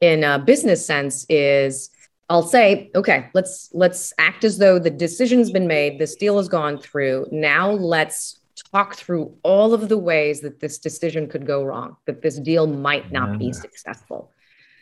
in 0.00 0.24
a 0.24 0.40
business 0.40 0.84
sense, 0.84 1.24
is 1.28 1.90
I'll 2.28 2.42
say, 2.42 2.90
okay, 2.96 3.30
let's 3.32 3.70
let's 3.72 4.12
act 4.18 4.42
as 4.42 4.58
though 4.58 4.80
the 4.80 4.90
decision's 4.90 5.52
been 5.52 5.68
made, 5.68 6.00
this 6.00 6.16
deal 6.16 6.36
has 6.38 6.48
gone 6.48 6.78
through. 6.78 7.28
Now 7.30 7.70
let's 7.70 8.35
talk 8.70 8.94
through 8.94 9.34
all 9.42 9.74
of 9.74 9.88
the 9.88 9.98
ways 9.98 10.40
that 10.40 10.60
this 10.60 10.78
decision 10.78 11.28
could 11.28 11.46
go 11.46 11.64
wrong, 11.64 11.96
that 12.06 12.22
this 12.22 12.38
deal 12.38 12.66
might 12.66 13.12
not 13.12 13.32
yeah. 13.32 13.36
be 13.38 13.52
successful. 13.52 14.32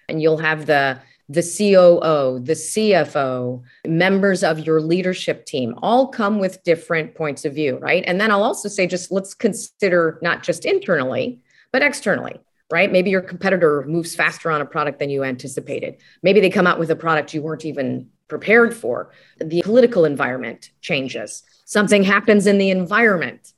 And 0.09 0.20
you'll 0.20 0.38
have 0.38 0.66
the 0.66 1.01
the 1.31 1.40
COO, 1.40 2.38
the 2.38 2.53
CFO, 2.53 3.62
members 3.87 4.44
of 4.44 4.61
your 4.66 4.83
leadership 4.83 5.47
team 5.47 5.75
all 5.81 6.09
come 6.09 6.38
with 6.38 6.62
different 6.64 7.14
points 7.14 7.47
of 7.47 7.55
view, 7.55 7.79
right? 7.79 8.05
And 8.07 8.20
then 8.20 8.31
I'll 8.31 8.42
also 8.42 8.68
say 8.68 8.87
just 8.87 9.11
let's 9.11 9.33
consider 9.33 10.18
not 10.20 10.42
just 10.42 10.66
internally, 10.66 11.40
but 11.73 11.81
externally, 11.81 12.38
right? 12.70 12.92
Maybe 12.92 13.09
your 13.09 13.23
competitor 13.23 13.85
moves 13.88 14.14
faster 14.14 14.51
on 14.51 14.61
a 14.61 14.66
product 14.66 14.99
than 14.99 15.09
you 15.09 15.25
anticipated. 15.25 15.97
Maybe 16.23 16.40
they 16.40 16.51
come 16.51 16.66
out 16.66 16.79
with 16.79 16.90
a 16.90 16.97
product 16.97 17.33
you 17.33 17.40
weren't 17.40 17.64
even 17.64 18.11
prepared 18.29 18.77
for. 18.77 19.11
The 19.38 19.62
political 19.62 20.05
environment 20.05 20.73
changes. 20.83 21.42
Something 21.64 22.05
happens 22.05 22.47
in 22.47 22.59
the 22.59 22.68
environment 22.68 23.54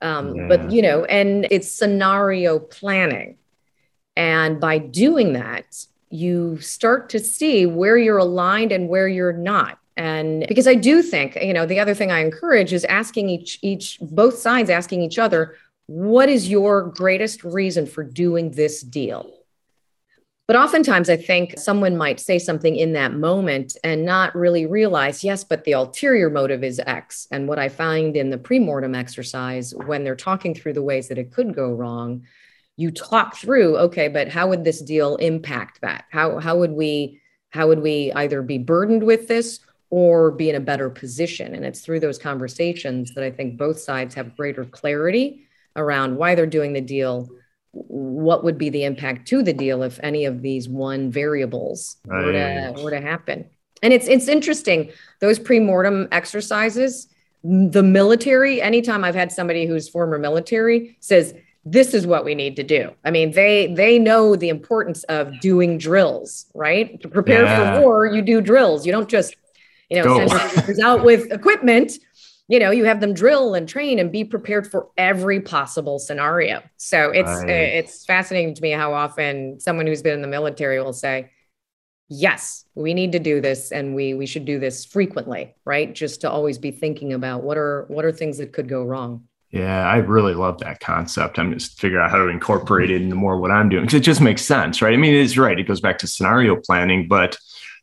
um, 0.00 0.34
yeah. 0.34 0.48
But, 0.48 0.70
you 0.70 0.82
know, 0.82 1.04
and 1.04 1.46
it's 1.50 1.70
scenario 1.70 2.58
planning. 2.58 3.38
And 4.16 4.60
by 4.60 4.78
doing 4.78 5.34
that, 5.34 5.86
you 6.10 6.60
start 6.60 7.08
to 7.10 7.18
see 7.18 7.66
where 7.66 7.98
you're 7.98 8.18
aligned 8.18 8.72
and 8.72 8.88
where 8.88 9.08
you're 9.08 9.32
not. 9.32 9.78
And 9.96 10.46
because 10.46 10.68
I 10.68 10.74
do 10.74 11.02
think, 11.02 11.36
you 11.36 11.54
know, 11.54 11.66
the 11.66 11.80
other 11.80 11.94
thing 11.94 12.10
I 12.10 12.20
encourage 12.20 12.72
is 12.72 12.84
asking 12.84 13.30
each, 13.30 13.58
each, 13.62 13.98
both 14.00 14.36
sides 14.36 14.68
asking 14.70 15.02
each 15.02 15.18
other, 15.18 15.56
what 15.86 16.28
is 16.28 16.48
your 16.48 16.82
greatest 16.82 17.44
reason 17.44 17.86
for 17.86 18.04
doing 18.04 18.50
this 18.50 18.82
deal? 18.82 19.35
But 20.46 20.56
oftentimes, 20.56 21.10
I 21.10 21.16
think 21.16 21.58
someone 21.58 21.96
might 21.96 22.20
say 22.20 22.38
something 22.38 22.76
in 22.76 22.92
that 22.92 23.14
moment 23.14 23.76
and 23.82 24.04
not 24.04 24.34
really 24.36 24.64
realize, 24.64 25.24
yes, 25.24 25.42
but 25.42 25.64
the 25.64 25.72
ulterior 25.72 26.30
motive 26.30 26.62
is 26.62 26.80
X. 26.86 27.26
And 27.32 27.48
what 27.48 27.58
I 27.58 27.68
find 27.68 28.16
in 28.16 28.30
the 28.30 28.38
pre-mortem 28.38 28.94
exercise, 28.94 29.74
when 29.74 30.04
they're 30.04 30.14
talking 30.14 30.54
through 30.54 30.74
the 30.74 30.82
ways 30.82 31.08
that 31.08 31.18
it 31.18 31.32
could 31.32 31.52
go 31.52 31.72
wrong, 31.72 32.22
you 32.76 32.92
talk 32.92 33.36
through, 33.36 33.76
okay, 33.78 34.06
but 34.06 34.28
how 34.28 34.48
would 34.48 34.62
this 34.62 34.80
deal 34.80 35.16
impact 35.16 35.80
that? 35.80 36.04
How 36.10 36.38
how 36.38 36.58
would 36.58 36.72
we 36.72 37.20
how 37.50 37.66
would 37.66 37.80
we 37.80 38.12
either 38.12 38.42
be 38.42 38.58
burdened 38.58 39.02
with 39.02 39.26
this 39.26 39.60
or 39.90 40.30
be 40.30 40.50
in 40.50 40.56
a 40.56 40.60
better 40.60 40.90
position? 40.90 41.54
And 41.54 41.64
it's 41.64 41.80
through 41.80 42.00
those 42.00 42.18
conversations 42.18 43.14
that 43.14 43.24
I 43.24 43.30
think 43.30 43.56
both 43.56 43.80
sides 43.80 44.14
have 44.14 44.36
greater 44.36 44.64
clarity 44.64 45.48
around 45.74 46.16
why 46.16 46.34
they're 46.34 46.46
doing 46.46 46.72
the 46.72 46.80
deal 46.80 47.28
what 47.88 48.44
would 48.44 48.58
be 48.58 48.70
the 48.70 48.84
impact 48.84 49.28
to 49.28 49.42
the 49.42 49.52
deal 49.52 49.82
if 49.82 50.00
any 50.02 50.24
of 50.24 50.42
these 50.42 50.68
one 50.68 51.10
variables 51.10 51.96
right. 52.06 52.24
were, 52.24 52.32
to, 52.32 52.82
were 52.82 52.90
to 52.90 53.00
happen? 53.00 53.48
And 53.82 53.92
it's 53.92 54.08
it's 54.08 54.28
interesting 54.28 54.90
those 55.20 55.38
pre-mortem 55.38 56.08
exercises 56.10 57.08
the 57.44 57.82
military 57.82 58.60
anytime 58.60 59.04
i've 59.04 59.14
had 59.14 59.30
somebody 59.30 59.66
who's 59.66 59.88
former 59.88 60.18
military 60.18 60.96
says 61.00 61.34
this 61.68 61.94
is 61.94 62.06
what 62.06 62.24
we 62.24 62.36
need 62.36 62.54
to 62.56 62.62
do. 62.62 62.92
I 63.04 63.10
mean 63.10 63.32
they 63.32 63.74
they 63.74 63.98
know 63.98 64.36
the 64.36 64.48
importance 64.48 65.02
of 65.04 65.38
doing 65.40 65.78
drills 65.78 66.46
right? 66.54 67.00
To 67.02 67.08
prepare 67.08 67.42
yeah. 67.42 67.74
for 67.74 67.80
war 67.80 68.06
you 68.06 68.22
do 68.22 68.40
drills. 68.40 68.86
You 68.86 68.92
don't 68.92 69.08
just 69.08 69.36
you 69.90 70.02
know 70.02 70.26
out 70.82 71.04
with 71.04 71.30
equipment 71.32 71.98
you 72.48 72.58
know 72.58 72.70
you 72.70 72.84
have 72.84 73.00
them 73.00 73.12
drill 73.12 73.54
and 73.54 73.68
train 73.68 73.98
and 73.98 74.12
be 74.12 74.24
prepared 74.24 74.66
for 74.66 74.88
every 74.96 75.40
possible 75.40 75.98
scenario 75.98 76.62
so 76.76 77.10
it's 77.10 77.28
uh, 77.28 77.44
right. 77.44 77.50
it's 77.50 78.04
fascinating 78.04 78.54
to 78.54 78.62
me 78.62 78.70
how 78.70 78.92
often 78.92 79.58
someone 79.60 79.86
who's 79.86 80.02
been 80.02 80.14
in 80.14 80.22
the 80.22 80.28
military 80.28 80.80
will 80.80 80.92
say 80.92 81.30
yes 82.08 82.64
we 82.74 82.94
need 82.94 83.12
to 83.12 83.18
do 83.18 83.40
this 83.40 83.72
and 83.72 83.94
we 83.94 84.14
we 84.14 84.26
should 84.26 84.44
do 84.44 84.58
this 84.58 84.84
frequently 84.84 85.54
right 85.64 85.94
just 85.94 86.20
to 86.20 86.30
always 86.30 86.58
be 86.58 86.70
thinking 86.70 87.12
about 87.12 87.42
what 87.42 87.56
are 87.56 87.84
what 87.88 88.04
are 88.04 88.12
things 88.12 88.38
that 88.38 88.52
could 88.52 88.68
go 88.68 88.84
wrong 88.84 89.22
yeah, 89.50 89.88
I 89.88 89.98
really 89.98 90.34
love 90.34 90.58
that 90.58 90.80
concept. 90.80 91.38
I'm 91.38 91.52
just 91.52 91.80
figuring 91.80 92.04
out 92.04 92.10
how 92.10 92.18
to 92.18 92.28
incorporate 92.28 92.90
it 92.90 93.00
into 93.00 93.14
more 93.14 93.38
what 93.38 93.50
I'm 93.50 93.68
doing 93.68 93.84
because 93.84 93.94
it 93.94 94.00
just 94.00 94.20
makes 94.20 94.42
sense, 94.42 94.82
right? 94.82 94.92
I 94.92 94.96
mean, 94.96 95.14
it's 95.14 95.38
right. 95.38 95.58
It 95.58 95.68
goes 95.68 95.80
back 95.80 95.98
to 95.98 96.06
scenario 96.06 96.56
planning, 96.56 97.06
but 97.08 97.38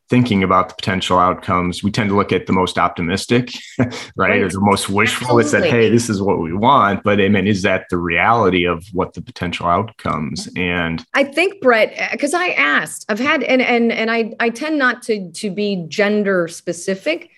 thinking 0.10 0.44
about 0.44 0.70
the 0.70 0.76
potential 0.76 1.18
outcomes, 1.18 1.84
we 1.84 1.92
tend 1.92 2.10
to 2.10 2.16
look 2.16 2.32
at 2.32 2.46
the 2.46 2.54
most 2.54 2.78
optimistic, 2.78 3.52
right? 3.80 4.12
right. 4.16 4.42
Or 4.42 4.50
the 4.50 4.60
most 4.60 4.90
wishful. 4.90 5.40
Absolutely. 5.40 5.44
It's 5.44 5.52
that, 5.52 5.66
hey, 5.66 5.90
this 5.90 6.10
is 6.10 6.22
what 6.22 6.40
we 6.40 6.54
want. 6.54 7.04
But 7.04 7.20
I 7.20 7.30
mean, 7.30 7.48
is 7.48 7.62
that 7.64 7.88
the 7.90 7.98
reality 7.98 8.66
of 8.66 8.86
what 8.94 9.14
the 9.14 9.22
potential 9.22 9.68
outcomes? 9.68 10.48
Mm-hmm. 10.48 10.60
And 10.60 11.06
I 11.14 11.24
think, 11.24 11.62
Brett, 11.62 11.94
eh, 11.96 12.10
because 12.12 12.34
I 12.34 12.50
asked, 12.50 13.06
I've 13.10 13.20
had 13.20 13.44
and 13.44 13.62
and 13.62 13.92
and 13.92 14.12
I 14.12 14.34
I 14.40 14.50
tend 14.50 14.78
not 14.78 15.02
to 15.04 15.32
to 15.32 15.50
be 15.50 15.86
gender 15.88 16.48
specific, 16.48 17.30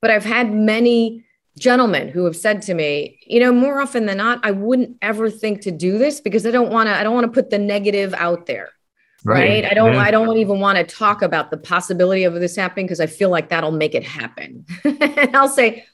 but 0.00 0.10
I've 0.10 0.24
had 0.24 0.52
many 0.52 1.24
gentlemen 1.58 2.08
who 2.08 2.24
have 2.24 2.36
said 2.36 2.62
to 2.62 2.74
me, 2.74 3.18
you 3.26 3.38
know, 3.40 3.52
more 3.52 3.80
often 3.80 4.06
than 4.06 4.16
not, 4.16 4.40
I 4.42 4.52
wouldn't 4.52 4.96
ever 5.02 5.28
think 5.28 5.60
to 5.62 5.70
do 5.70 5.98
this 5.98 6.20
because 6.20 6.46
I 6.46 6.50
don't 6.50 6.72
want 6.72 6.88
to, 6.88 6.94
I 6.96 7.02
don't 7.02 7.12
want 7.12 7.26
to 7.26 7.32
put 7.32 7.50
the 7.50 7.58
negative 7.58 8.14
out 8.14 8.46
there 8.46 8.70
right, 9.24 9.48
right? 9.48 9.64
i 9.64 9.74
don't 9.74 9.94
yeah. 9.94 10.00
i 10.00 10.10
don't 10.10 10.36
even 10.36 10.60
want 10.60 10.76
to 10.76 10.84
talk 10.84 11.22
about 11.22 11.50
the 11.50 11.56
possibility 11.56 12.24
of 12.24 12.34
this 12.34 12.56
happening 12.56 12.86
because 12.86 13.00
i 13.00 13.06
feel 13.06 13.30
like 13.30 13.48
that'll 13.48 13.70
make 13.72 13.94
it 13.94 14.04
happen 14.04 14.64
and 14.84 15.36
i'll 15.36 15.48
say 15.48 15.84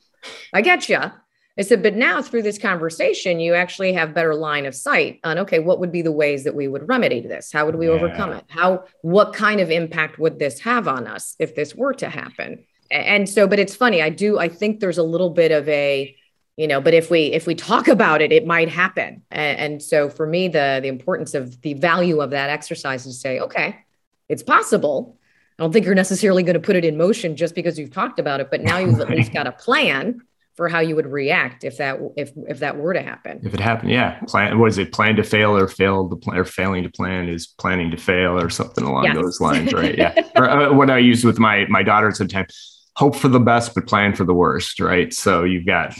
i 0.53 0.61
get 0.61 0.89
you 0.89 0.99
i 0.99 1.63
said 1.63 1.83
but 1.83 1.95
now 1.95 2.23
through 2.23 2.43
this 2.43 2.59
conversation 2.59 3.41
you 3.41 3.55
actually 3.55 3.93
have 3.93 4.15
better 4.15 4.35
line 4.35 4.67
of 4.67 4.75
sight 4.75 5.21
on 5.25 5.39
okay 5.39 5.59
what 5.59 5.81
would 5.81 5.93
be 5.93 6.03
the 6.03 6.13
ways 6.13 6.45
that 6.45 6.55
we 6.55 6.69
would 6.69 6.89
remedy 6.89 7.21
this 7.21 7.53
how 7.53 7.65
would 7.67 7.77
we 7.77 7.87
yeah. 7.87 7.93
overcome 7.93 8.33
it 8.33 8.45
how 8.49 8.85
what 9.03 9.33
kind 9.33 9.61
of 9.61 9.71
impact 9.71 10.19
would 10.19 10.39
this 10.39 10.61
have 10.61 10.89
on 10.89 11.07
us 11.07 11.37
if 11.39 11.55
this 11.55 11.75
were 11.75 11.95
to 11.95 12.09
happen 12.09 12.65
and 12.91 13.29
so 13.29 13.47
but 13.47 13.59
it's 13.59 13.77
funny 13.77 14.03
i 14.03 14.09
do 14.09 14.39
i 14.39 14.49
think 14.49 14.81
there's 14.81 14.99
a 14.99 15.03
little 15.03 15.31
bit 15.31 15.53
of 15.53 15.69
a 15.69 16.15
you 16.59 16.67
know 16.67 16.81
but 16.81 16.93
if 16.93 17.11
we 17.11 17.27
if 17.33 17.47
we 17.47 17.55
talk 17.55 17.89
about 17.89 18.21
it 18.21 18.33
it 18.33 18.47
might 18.47 18.69
happen 18.69 19.23
and, 19.31 19.59
and, 19.59 19.83
so 19.83 20.11
for 20.11 20.27
me 20.27 20.49
the 20.49 20.81
the 20.83 20.89
importance 20.89 21.33
of 21.33 21.59
the 21.63 21.73
value 21.75 22.21
of 22.21 22.31
that 22.31 22.51
exercise 22.51 23.07
is 23.07 23.15
to 23.15 23.21
say 23.21 23.41
okay 23.41 23.77
it's 24.29 24.43
possible 24.43 25.17
i 25.59 25.63
don't 25.63 25.73
think 25.73 25.87
you're 25.87 25.95
necessarily 25.95 26.43
going 26.43 26.55
to 26.55 26.61
put 26.61 26.77
it 26.77 26.85
in 26.85 26.99
motion 26.99 27.37
just 27.37 27.55
because 27.55 27.79
you've 27.79 27.93
talked 27.93 28.19
about 28.19 28.41
it 28.41 28.51
but 28.51 28.61
now 28.61 28.77
you've 28.77 29.01
at 29.01 29.09
least 29.09 29.33
got 29.39 29.47
a 29.47 29.53
plan 29.53 30.21
for 30.57 30.69
how 30.69 30.81
you 30.81 30.97
would 30.97 31.07
react 31.07 31.63
if 31.63 31.77
that 31.77 32.01
if 32.17 32.33
if 32.49 32.59
that 32.59 32.77
were 32.77 32.93
to 32.93 33.01
happen. 33.01 33.41
If 33.45 33.55
it 33.55 33.61
happened, 33.61 33.93
yeah. 33.93 34.19
Plan 34.27 34.59
was 34.59 34.77
it 34.77 34.91
plan 34.91 35.15
to 35.15 35.23
fail 35.23 35.57
or 35.57 35.69
fail 35.69 36.09
to 36.09 36.17
plan 36.17 36.37
or 36.37 36.45
failing 36.45 36.83
to 36.83 36.91
plan 36.91 37.29
is 37.29 37.47
planning 37.47 37.93
to 37.93 37.97
fail 37.97 38.37
or 38.37 38.51
something 38.51 38.83
along 38.83 39.05
yes. 39.05 39.15
those 39.15 39.41
lines, 39.41 39.73
right? 39.73 39.95
Yeah. 39.99 40.21
or 40.35 40.51
uh, 40.51 40.73
what 40.73 40.91
I 40.91 40.99
use 40.99 41.23
with 41.23 41.39
my 41.39 41.65
my 41.69 41.85
daughter 41.85 42.11
sometimes 42.11 42.53
hope 42.97 43.15
for 43.15 43.29
the 43.29 43.39
best 43.39 43.73
but 43.77 43.87
plan 43.87 44.17
for 44.17 44.25
the 44.25 44.35
worst, 44.35 44.81
right? 44.81 45.15
So 45.15 45.45
you've 45.45 45.65
got 45.65 45.95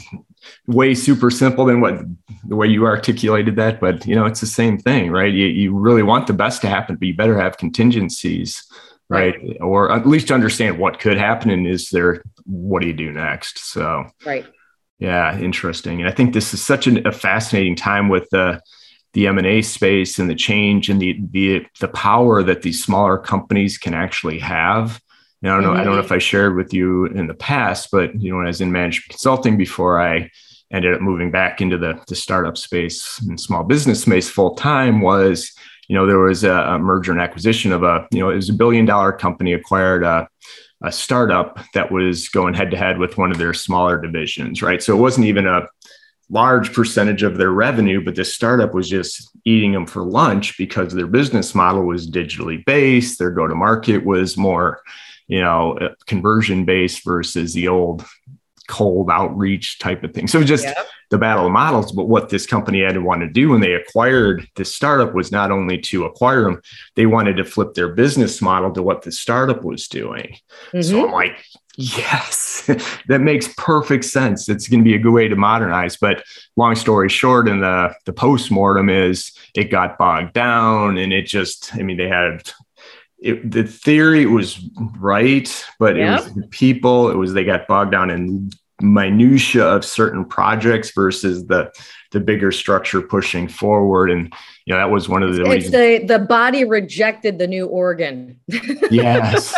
way 0.67 0.93
super 0.93 1.29
simple 1.29 1.65
than 1.65 1.81
what 1.81 2.01
the 2.47 2.55
way 2.55 2.67
you 2.67 2.85
articulated 2.85 3.55
that, 3.57 3.79
but 3.79 4.05
you 4.05 4.15
know 4.15 4.25
it's 4.25 4.41
the 4.41 4.47
same 4.47 4.77
thing, 4.77 5.11
right? 5.11 5.33
You 5.33 5.47
you 5.47 5.77
really 5.77 6.03
want 6.03 6.27
the 6.27 6.33
best 6.33 6.61
to 6.61 6.69
happen, 6.69 6.95
but 6.95 7.07
you 7.07 7.15
better 7.15 7.39
have 7.39 7.57
contingencies 7.57 8.63
right? 9.09 9.35
right? 9.41 9.57
Or 9.59 9.91
at 9.91 10.07
least 10.07 10.31
understand 10.31 10.77
what 10.77 10.99
could 10.99 11.17
happen 11.17 11.49
and 11.49 11.67
is 11.67 11.89
there 11.89 12.23
what 12.45 12.81
do 12.81 12.87
you 12.87 12.93
do 12.93 13.11
next? 13.11 13.59
So 13.59 14.05
right. 14.25 14.45
Yeah, 14.99 15.39
interesting. 15.39 16.01
And 16.01 16.09
I 16.09 16.11
think 16.11 16.33
this 16.33 16.53
is 16.53 16.61
such 16.61 16.85
an, 16.85 17.07
a 17.07 17.11
fascinating 17.11 17.75
time 17.75 18.09
with 18.09 18.29
the 18.31 18.61
the 19.13 19.25
M&A 19.27 19.63
space 19.63 20.19
and 20.19 20.29
the 20.29 20.35
change 20.35 20.89
and 20.89 21.01
the 21.01 21.19
the 21.31 21.65
the 21.79 21.87
power 21.87 22.43
that 22.43 22.61
these 22.61 22.83
smaller 22.83 23.17
companies 23.17 23.77
can 23.77 23.93
actually 23.93 24.39
have. 24.39 25.01
And 25.41 25.51
I 25.51 25.55
don't 25.55 25.63
know, 25.63 25.69
mm-hmm. 25.71 25.79
I 25.79 25.83
don't 25.83 25.95
know 25.95 26.01
if 26.01 26.11
I 26.11 26.17
shared 26.17 26.55
with 26.55 26.73
you 26.73 27.05
in 27.05 27.27
the 27.27 27.33
past, 27.33 27.89
but 27.91 28.19
you 28.19 28.31
know, 28.31 28.37
when 28.37 28.45
I 28.45 28.49
was 28.49 28.61
in 28.61 28.71
management 28.71 29.09
consulting 29.09 29.57
before 29.57 30.01
I 30.01 30.29
ended 30.71 30.93
up 30.93 31.01
moving 31.01 31.31
back 31.31 31.61
into 31.61 31.77
the, 31.77 32.01
the 32.07 32.15
startup 32.15 32.57
space 32.57 33.19
and 33.27 33.39
small 33.39 33.63
business 33.63 34.01
space 34.01 34.29
full 34.29 34.55
time 34.55 35.01
was 35.01 35.51
you 35.89 35.95
know, 35.95 36.05
there 36.05 36.19
was 36.19 36.43
a, 36.43 36.51
a, 36.51 36.79
merger 36.79 37.11
and 37.11 37.19
acquisition 37.19 37.73
of 37.73 37.83
a, 37.83 38.07
you 38.11 38.19
know, 38.19 38.29
it 38.29 38.35
was 38.35 38.49
a 38.49 38.53
billion 38.53 38.85
dollar 38.85 39.11
company 39.11 39.53
acquired 39.53 40.03
a, 40.03 40.29
a 40.83 40.91
startup 40.91 41.59
that 41.73 41.91
was 41.91 42.29
going 42.29 42.53
head 42.53 42.71
to 42.71 42.77
head 42.77 42.99
with 42.99 43.17
one 43.17 43.31
of 43.31 43.39
their 43.39 43.55
smaller 43.55 43.99
divisions, 43.99 44.61
right? 44.61 44.81
So 44.81 44.95
it 44.95 45.01
wasn't 45.01 45.25
even 45.25 45.47
a 45.47 45.67
large 46.29 46.73
percentage 46.73 47.23
of 47.23 47.37
their 47.37 47.49
revenue, 47.49 48.05
but 48.05 48.15
this 48.15 48.33
startup 48.33 48.75
was 48.75 48.87
just 48.87 49.31
eating 49.45 49.71
them 49.71 49.87
for 49.87 50.03
lunch 50.03 50.59
because 50.59 50.93
their 50.93 51.07
business 51.07 51.55
model 51.55 51.83
was 51.83 52.09
digitally 52.09 52.63
based. 52.65 53.17
Their 53.17 53.31
go 53.31 53.47
to 53.47 53.55
market 53.55 54.05
was 54.05 54.37
more, 54.37 54.81
you 55.29 55.39
know, 55.39 55.95
conversion 56.07 56.65
based 56.65 57.05
versus 57.05 57.53
the 57.53 57.69
old 57.69 58.03
cold 58.67 59.09
outreach 59.09 59.79
type 59.79 60.03
of 60.03 60.13
thing. 60.13 60.27
So 60.27 60.43
just 60.43 60.63
yep. 60.63 60.77
the 61.09 61.17
battle 61.17 61.45
of 61.45 61.51
models. 61.51 61.91
But 61.91 62.07
what 62.07 62.29
this 62.29 62.45
company 62.45 62.81
had 62.81 62.93
to 62.93 63.01
want 63.01 63.21
to 63.21 63.27
do 63.27 63.49
when 63.49 63.61
they 63.61 63.73
acquired 63.73 64.47
this 64.55 64.73
startup 64.73 65.13
was 65.13 65.31
not 65.31 65.51
only 65.51 65.79
to 65.79 66.05
acquire 66.05 66.43
them, 66.43 66.61
they 66.95 67.05
wanted 67.05 67.37
to 67.37 67.45
flip 67.45 67.73
their 67.73 67.89
business 67.89 68.41
model 68.41 68.71
to 68.73 68.83
what 68.83 69.01
the 69.01 69.11
startup 69.11 69.63
was 69.63 69.87
doing. 69.87 70.37
Mm-hmm. 70.71 70.81
So 70.81 71.05
I'm 71.05 71.11
like, 71.11 71.43
yes, 71.75 72.69
that 73.07 73.21
makes 73.21 73.47
perfect 73.57 74.05
sense. 74.05 74.49
It's 74.49 74.67
going 74.67 74.81
to 74.81 74.89
be 74.89 74.95
a 74.95 74.99
good 74.99 75.13
way 75.13 75.27
to 75.27 75.35
modernize. 75.35 75.97
But 75.97 76.23
long 76.55 76.75
story 76.75 77.09
short, 77.09 77.47
in 77.47 77.61
the 77.61 77.93
the 78.05 78.13
post 78.13 78.51
mortem 78.51 78.89
is 78.89 79.31
it 79.55 79.71
got 79.71 79.97
bogged 79.97 80.33
down, 80.33 80.97
and 80.97 81.11
it 81.11 81.25
just, 81.25 81.75
I 81.75 81.81
mean, 81.81 81.97
they 81.97 82.07
had 82.07 82.51
it, 83.21 83.51
the 83.51 83.63
theory 83.63 84.25
was 84.25 84.59
right, 84.97 85.65
but 85.77 85.95
yep. 85.95 86.21
it 86.21 86.23
was 86.23 86.33
the 86.33 86.47
people. 86.47 87.09
It 87.09 87.15
was 87.15 87.33
they 87.33 87.43
got 87.43 87.67
bogged 87.67 87.91
down 87.91 88.09
in 88.09 88.49
minutia 88.81 89.65
of 89.65 89.83
certain 89.83 90.23
projects 90.23 90.91
versus 90.91 91.47
the 91.47 91.71
the 92.11 92.19
bigger 92.19 92.51
structure 92.51 93.01
pushing 93.01 93.47
forward. 93.47 94.09
And 94.09 94.33
you 94.65 94.73
know 94.73 94.79
that 94.79 94.89
was 94.89 95.09
one 95.09 95.21
of 95.21 95.35
the 95.35 95.41
it's 95.41 95.65
reasons. 95.65 95.71
the 95.71 96.17
the 96.17 96.19
body 96.19 96.63
rejected 96.63 97.39
the 97.39 97.47
new 97.47 97.67
organ. 97.67 98.39
yes, 98.89 99.53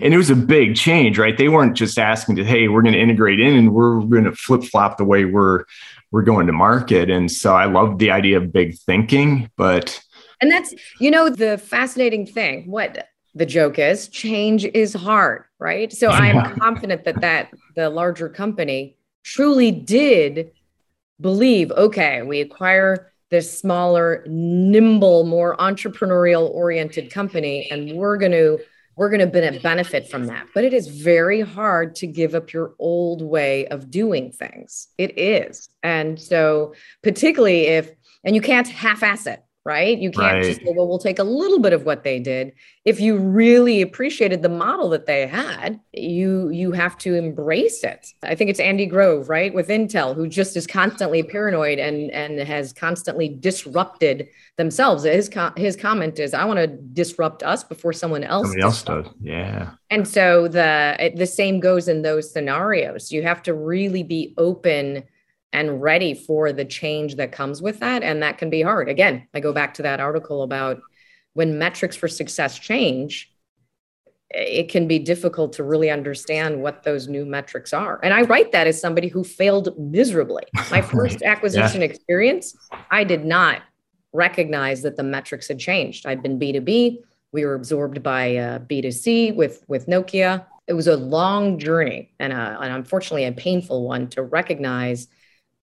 and 0.00 0.12
it 0.12 0.16
was 0.16 0.30
a 0.30 0.36
big 0.36 0.76
change, 0.76 1.18
right? 1.18 1.36
They 1.36 1.48
weren't 1.48 1.76
just 1.76 1.98
asking 1.98 2.36
to, 2.36 2.44
hey, 2.44 2.68
we're 2.68 2.82
going 2.82 2.94
to 2.94 3.00
integrate 3.00 3.40
in 3.40 3.54
and 3.54 3.72
we're 3.72 4.00
going 4.00 4.24
to 4.24 4.32
flip 4.32 4.64
flop 4.64 4.98
the 4.98 5.04
way 5.04 5.24
we're 5.24 5.64
we're 6.10 6.22
going 6.22 6.46
to 6.46 6.52
market. 6.52 7.10
And 7.10 7.30
so 7.30 7.54
I 7.54 7.64
love 7.66 7.98
the 7.98 8.10
idea 8.10 8.38
of 8.38 8.52
big 8.52 8.76
thinking, 8.78 9.50
but 9.56 10.00
and 10.40 10.50
that's, 10.50 10.74
you 11.00 11.10
know, 11.10 11.28
the 11.28 11.58
fascinating 11.58 12.26
thing. 12.26 12.70
What 12.70 13.08
the 13.34 13.46
joke 13.46 13.78
is, 13.78 14.08
change 14.08 14.64
is 14.64 14.94
hard, 14.94 15.44
right? 15.58 15.92
So 15.92 16.08
I'm 16.08 16.56
confident 16.58 17.04
that 17.04 17.20
that 17.20 17.50
the 17.74 17.90
larger 17.90 18.28
company 18.28 18.96
truly 19.24 19.72
did 19.72 20.52
believe, 21.20 21.72
okay, 21.72 22.22
we 22.22 22.40
acquire 22.40 23.12
this 23.30 23.58
smaller, 23.58 24.24
nimble, 24.28 25.24
more 25.24 25.56
entrepreneurial 25.56 26.50
oriented 26.50 27.10
company 27.10 27.68
and 27.70 27.96
we're 27.96 28.16
going 28.16 28.32
to 28.32 28.58
we're 28.96 29.08
going 29.10 29.28
to 29.28 29.60
benefit 29.60 30.08
from 30.08 30.26
that. 30.26 30.46
But 30.54 30.64
it 30.64 30.72
is 30.72 30.86
very 30.86 31.40
hard 31.40 31.96
to 31.96 32.06
give 32.06 32.34
up 32.34 32.52
your 32.52 32.74
old 32.78 33.22
way 33.22 33.66
of 33.66 33.90
doing 33.90 34.30
things. 34.30 34.88
It 34.98 35.18
is. 35.18 35.68
And 35.82 36.20
so, 36.20 36.74
particularly 37.02 37.66
if, 37.66 37.90
and 38.22 38.36
you 38.36 38.40
can't 38.40 38.68
half 38.68 39.02
ass 39.02 39.26
it, 39.26 39.42
right? 39.64 39.98
You 39.98 40.10
can't 40.10 40.34
right. 40.34 40.44
just 40.44 40.60
say, 40.60 40.72
well, 40.76 40.86
we'll 40.86 40.98
take 40.98 41.18
a 41.18 41.24
little 41.24 41.58
bit 41.58 41.72
of 41.72 41.86
what 41.86 42.04
they 42.04 42.18
did. 42.18 42.52
If 42.84 43.00
you 43.00 43.16
really 43.16 43.80
appreciated 43.80 44.42
the 44.42 44.48
model 44.50 44.90
that 44.90 45.06
they 45.06 45.26
had, 45.26 45.80
you 45.92 46.50
you 46.50 46.72
have 46.72 46.98
to 46.98 47.14
embrace 47.14 47.82
it. 47.82 48.08
I 48.22 48.34
think 48.34 48.50
it's 48.50 48.60
Andy 48.60 48.84
Grove, 48.84 49.30
right, 49.30 49.54
with 49.54 49.68
Intel, 49.68 50.14
who 50.14 50.28
just 50.28 50.54
is 50.56 50.66
constantly 50.66 51.22
paranoid 51.22 51.78
and 51.78 52.10
and 52.10 52.38
has 52.40 52.74
constantly 52.74 53.28
disrupted 53.28 54.28
themselves. 54.56 55.04
His 55.04 55.30
his 55.56 55.76
comment 55.76 56.18
is, 56.18 56.34
I 56.34 56.44
want 56.44 56.58
to 56.58 56.66
disrupt 56.66 57.42
us 57.42 57.64
before 57.64 57.94
someone 57.94 58.24
else. 58.24 58.48
Somebody 58.48 58.62
else 58.62 58.82
does, 58.82 59.06
yeah. 59.20 59.70
And 59.88 60.06
so 60.06 60.46
the 60.46 60.96
it, 60.98 61.16
the 61.16 61.26
same 61.26 61.58
goes 61.60 61.88
in 61.88 62.02
those 62.02 62.30
scenarios. 62.30 63.10
You 63.10 63.22
have 63.22 63.42
to 63.44 63.54
really 63.54 64.02
be 64.02 64.34
open 64.36 65.04
and 65.54 65.80
ready 65.80 66.14
for 66.14 66.52
the 66.52 66.64
change 66.64 67.14
that 67.14 67.30
comes 67.30 67.62
with 67.62 67.78
that. 67.78 68.02
And 68.02 68.22
that 68.22 68.38
can 68.38 68.50
be 68.50 68.60
hard. 68.60 68.88
Again, 68.88 69.26
I 69.32 69.40
go 69.40 69.52
back 69.52 69.72
to 69.74 69.82
that 69.82 70.00
article 70.00 70.42
about 70.42 70.80
when 71.34 71.58
metrics 71.58 71.94
for 71.96 72.08
success 72.08 72.58
change, 72.58 73.30
it 74.30 74.68
can 74.68 74.88
be 74.88 74.98
difficult 74.98 75.52
to 75.54 75.62
really 75.62 75.90
understand 75.90 76.60
what 76.60 76.82
those 76.82 77.06
new 77.06 77.24
metrics 77.24 77.72
are. 77.72 78.00
And 78.02 78.12
I 78.12 78.22
write 78.22 78.50
that 78.50 78.66
as 78.66 78.80
somebody 78.80 79.06
who 79.06 79.22
failed 79.22 79.78
miserably. 79.78 80.42
My 80.72 80.82
first 80.82 81.22
acquisition 81.22 81.80
yeah. 81.80 81.86
experience, 81.86 82.56
I 82.90 83.04
did 83.04 83.24
not 83.24 83.62
recognize 84.12 84.82
that 84.82 84.96
the 84.96 85.04
metrics 85.04 85.46
had 85.46 85.60
changed. 85.60 86.04
I'd 86.04 86.22
been 86.22 86.38
B2B, 86.38 86.98
we 87.30 87.44
were 87.44 87.54
absorbed 87.54 88.02
by 88.02 88.36
uh, 88.36 88.58
B2C 88.60 89.36
with, 89.36 89.64
with 89.68 89.86
Nokia. 89.86 90.46
It 90.66 90.72
was 90.72 90.88
a 90.88 90.96
long 90.96 91.58
journey 91.58 92.12
and, 92.18 92.32
a, 92.32 92.58
and 92.60 92.72
unfortunately 92.72 93.24
a 93.24 93.32
painful 93.32 93.86
one 93.86 94.08
to 94.10 94.22
recognize 94.22 95.06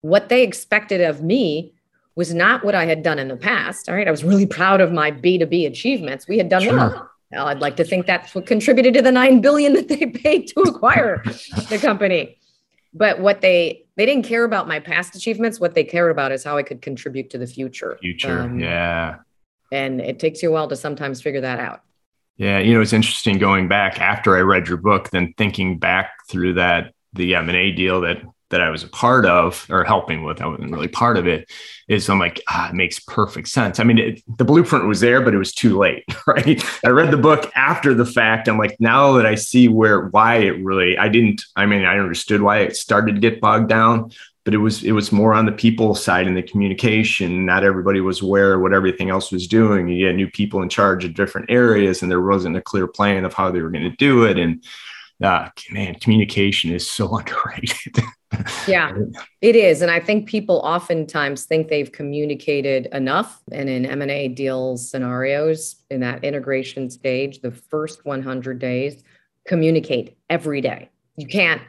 what 0.02 0.30
they 0.30 0.44
expected 0.44 1.02
of 1.02 1.22
me 1.22 1.74
was 2.16 2.34
not 2.34 2.64
what 2.64 2.76
I 2.76 2.86
had 2.86 3.04
done 3.04 3.20
in 3.20 3.28
the 3.28 3.38
past. 3.38 3.88
All 3.88 3.96
right. 3.96 4.08
I 4.08 4.12
was 4.12 4.24
really 4.24 4.46
proud 4.46 4.82
of 4.82 4.92
my 4.92 5.12
B2B 5.12 5.66
achievements. 5.66 6.28
We 6.28 6.38
had 6.38 6.50
done 6.50 6.64
sure. 6.64 6.76
well. 6.76 7.08
Well, 7.32 7.48
I'd 7.48 7.60
like 7.60 7.78
to 7.78 7.86
think 7.86 8.08
that's 8.08 8.36
what 8.36 8.46
contributed 8.46 8.94
to 8.96 9.02
the 9.02 9.12
nine 9.12 9.40
billion 9.40 9.74
that 9.74 9.88
they 9.88 10.06
paid 10.08 10.48
to 10.50 10.62
acquire 10.62 11.24
the 11.70 11.78
company. 11.82 12.38
But 12.94 13.22
what 13.22 13.40
they 13.40 13.86
they 13.96 14.06
didn't 14.06 14.26
care 14.26 14.44
about 14.44 14.68
my 14.68 14.80
past 14.80 15.16
achievements. 15.16 15.60
What 15.60 15.74
they 15.74 15.86
cared 15.86 16.12
about 16.12 16.34
is 16.34 16.44
how 16.44 16.58
I 16.58 16.64
could 16.64 16.82
contribute 16.82 17.30
to 17.30 17.38
the 17.38 17.48
future. 17.48 17.98
Future, 18.02 18.42
um, 18.42 18.60
yeah. 18.60 19.20
And 19.72 20.02
it 20.02 20.20
takes 20.20 20.44
you 20.44 20.50
a 20.50 20.52
while 20.52 20.68
to 20.68 20.76
sometimes 20.76 21.22
figure 21.22 21.40
that 21.40 21.60
out. 21.60 21.84
Yeah, 22.36 22.60
you 22.60 22.74
know, 22.74 22.82
it's 22.82 22.92
interesting 22.92 23.38
going 23.38 23.70
back 23.70 24.02
after 24.02 24.36
I 24.36 24.42
read 24.42 24.68
your 24.68 24.78
book, 24.78 25.10
then 25.12 25.34
thinking 25.38 25.78
back 25.78 26.12
through 26.28 26.56
that 26.56 26.94
the 27.14 27.36
M 27.36 27.48
and 27.48 27.58
A 27.58 27.72
deal 27.72 28.02
that 28.02 28.18
that 28.52 28.62
I 28.62 28.70
was 28.70 28.84
a 28.84 28.88
part 28.88 29.26
of 29.26 29.66
or 29.70 29.84
helping 29.84 30.24
with, 30.24 30.42
I 30.42 30.46
wasn't 30.46 30.72
really 30.72 30.88
part 30.88 31.18
of 31.18 31.26
it, 31.26 31.50
is 31.88 32.10
I'm 32.10 32.20
like, 32.20 32.42
ah, 32.48 32.70
it 32.70 32.76
makes 32.76 33.00
perfect 33.00 33.48
sense. 33.48 33.80
I 33.80 33.84
mean, 33.84 33.98
it, 33.98 34.22
the 34.38 34.46
blueprint 34.46 34.88
was 34.88 35.00
there, 35.00 35.22
but 35.22 35.34
it 35.34 35.38
was 35.38 35.54
too 35.54 35.78
late, 35.78 36.06
right? 36.28 36.64
I 36.86 36.90
read 36.90 37.12
the 37.12 37.18
book 37.18 37.52
after 37.56 37.94
the 37.94 38.06
fact. 38.06 38.48
I'm 38.48 38.58
like, 38.58 38.78
now 38.80 39.14
that 39.14 39.26
I 39.26 39.36
see 39.36 39.68
where, 39.68 40.08
why 40.08 40.38
it 40.38 40.64
really, 40.64 40.98
I 40.98 41.10
didn't, 41.10 41.42
I 41.56 41.66
mean, 41.66 41.84
I 41.84 41.98
understood 41.98 42.42
why 42.42 42.60
it 42.60 42.76
started 42.76 43.16
to 43.16 43.22
get 43.22 43.42
bogged 43.42 43.70
down, 43.70 44.12
but 44.44 44.54
it 44.54 44.58
was, 44.58 44.84
it 44.84 44.92
was 44.92 45.12
more 45.12 45.34
on 45.34 45.46
the 45.46 45.52
people 45.52 45.96
side 45.96 46.28
and 46.28 46.36
the 46.36 46.44
communication. 46.44 47.46
Not 47.46 47.64
everybody 47.64 48.02
was 48.02 48.22
aware 48.22 48.56
of 48.56 48.62
what 48.62 48.74
everything 48.74 49.10
else 49.10 49.32
was 49.32 49.48
doing. 49.48 49.88
You 49.88 50.08
had 50.08 50.16
new 50.16 50.30
people 50.30 50.62
in 50.62 50.70
charge 50.70 51.06
of 51.06 51.14
different 51.14 51.50
areas 51.50 52.02
and 52.02 52.12
there 52.12 52.22
wasn't 52.22 52.58
a 52.58 52.62
clear 52.62 52.88
plan 52.88 53.24
of 53.24 53.34
how 53.34 53.52
they 53.52 53.62
were 53.62 53.70
going 53.70 53.90
to 53.90 53.96
do 53.98 54.26
it. 54.26 54.38
And, 54.38 54.64
uh, 55.24 55.50
man, 55.72 55.96
communication 55.96 56.74
is 56.74 56.90
so 56.90 57.18
underrated. 57.18 57.98
Yeah, 58.68 58.96
it 59.42 59.56
is. 59.56 59.82
And 59.82 59.92
I 59.92 60.00
think 60.00 60.28
people 60.28 60.58
oftentimes 60.64 61.46
think 61.46 61.68
they've 61.68 61.92
communicated 61.92 62.88
enough. 62.94 63.42
And 63.52 63.70
in 63.70 63.86
M&A 63.86 64.28
deals 64.28 64.90
scenarios, 64.90 65.78
in 65.90 66.00
that 66.02 66.24
integration 66.24 66.90
stage, 66.90 67.42
the 67.42 67.52
first 67.52 68.06
100 68.06 68.60
days, 68.60 69.04
communicate 69.46 70.18
every 70.30 70.62
day. 70.62 70.90
You 71.18 71.28
can't, 71.28 71.62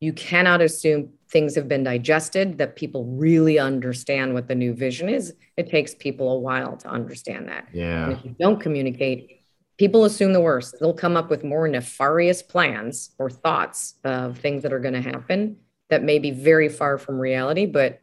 you 0.00 0.12
cannot 0.12 0.60
assume 0.60 1.12
things 1.30 1.54
have 1.54 1.68
been 1.68 1.84
digested, 1.84 2.58
that 2.58 2.76
people 2.76 3.04
really 3.04 3.58
understand 3.58 4.32
what 4.32 4.48
the 4.48 4.54
new 4.54 4.72
vision 4.72 5.08
is. 5.08 5.34
It 5.56 5.68
takes 5.68 5.94
people 5.94 6.32
a 6.32 6.38
while 6.38 6.76
to 6.78 6.88
understand 6.88 7.48
that. 7.48 7.68
Yeah. 7.72 8.04
And 8.04 8.12
if 8.14 8.24
you 8.24 8.34
don't 8.38 8.60
communicate, 8.60 9.42
people 9.78 10.04
assume 10.04 10.32
the 10.32 10.40
worst. 10.40 10.76
They'll 10.80 10.94
come 10.94 11.16
up 11.16 11.28
with 11.28 11.44
more 11.44 11.68
nefarious 11.68 12.42
plans 12.42 13.10
or 13.18 13.28
thoughts 13.28 13.94
of 14.04 14.38
things 14.38 14.62
that 14.62 14.72
are 14.72 14.80
going 14.80 14.94
to 14.94 15.02
happen. 15.02 15.56
That 15.88 16.02
may 16.02 16.18
be 16.18 16.30
very 16.30 16.68
far 16.68 16.98
from 16.98 17.18
reality, 17.18 17.66
but 17.66 18.00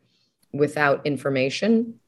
without 0.54 1.06
information, 1.06 2.00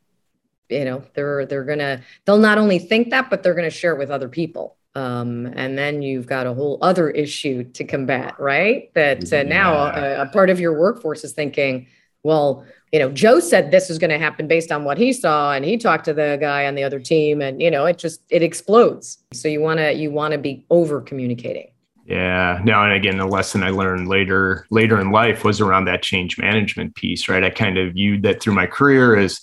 you 0.70 0.86
know, 0.86 1.04
they're 1.14 1.46
they're 1.46 1.64
gonna 1.64 2.02
they'll 2.26 2.38
not 2.38 2.58
only 2.58 2.80
think 2.80 3.10
that, 3.12 3.30
but 3.30 3.44
they're 3.44 3.56
gonna 3.56 3.70
share 3.70 3.94
it 3.94 4.00
with 4.00 4.10
other 4.10 4.30
people. 4.30 4.78
Um, 4.96 5.46
and 5.54 5.78
then 5.78 6.02
you've 6.02 6.26
got 6.26 6.48
a 6.48 6.54
whole 6.54 6.80
other 6.82 7.12
issue 7.12 7.64
to 7.64 7.84
combat, 7.84 8.34
right? 8.40 8.92
That 8.96 9.32
uh, 9.32 9.44
now 9.44 9.76
a, 9.76 10.24
a 10.24 10.26
part 10.26 10.50
of 10.50 10.60
your 10.60 10.74
workforce 10.78 11.24
is 11.24 11.34
thinking, 11.34 11.86
well, 12.24 12.66
you 12.92 13.00
know, 13.00 13.12
Joe 13.12 13.40
said 13.40 13.70
this 13.70 13.90
was 13.90 14.00
going 14.00 14.10
to 14.10 14.18
happen 14.18 14.48
based 14.48 14.72
on 14.72 14.86
what 14.86 14.98
he 14.98 15.14
saw, 15.14 15.54
and 15.54 15.64
he 15.64 15.78
talked 15.78 16.06
to 16.06 16.14
the 16.14 16.38
guy 16.40 16.66
on 16.66 16.74
the 16.74 16.84
other 16.84 17.00
team, 17.00 17.42
and 17.42 17.62
you 17.62 17.70
know, 17.70 17.86
it 17.86 17.98
just 17.98 18.22
it 18.30 18.42
explodes. 18.42 19.20
So 19.34 19.48
you 19.48 19.62
want 19.62 19.80
to 19.80 19.94
you 19.94 20.10
want 20.10 20.32
to 20.32 20.38
be 20.38 20.66
over 20.70 21.02
communicating. 21.02 21.70
Yeah. 22.08 22.62
No, 22.64 22.82
and 22.84 22.94
again, 22.94 23.18
the 23.18 23.26
lesson 23.26 23.64
I 23.64 23.70
learned 23.70 24.08
later 24.08 24.66
later 24.72 25.00
in 25.00 25.12
life 25.12 25.44
was 25.44 25.60
around 25.60 25.86
that 25.86 26.02
change 26.02 26.38
management 26.38 26.96
piece, 26.96 27.28
right? 27.28 27.44
I 27.44 27.50
kind 27.50 27.78
of 27.78 27.94
viewed 27.94 28.24
that 28.24 28.42
through 28.42 28.54
my 28.54 28.66
career 28.66 29.18
as 29.18 29.42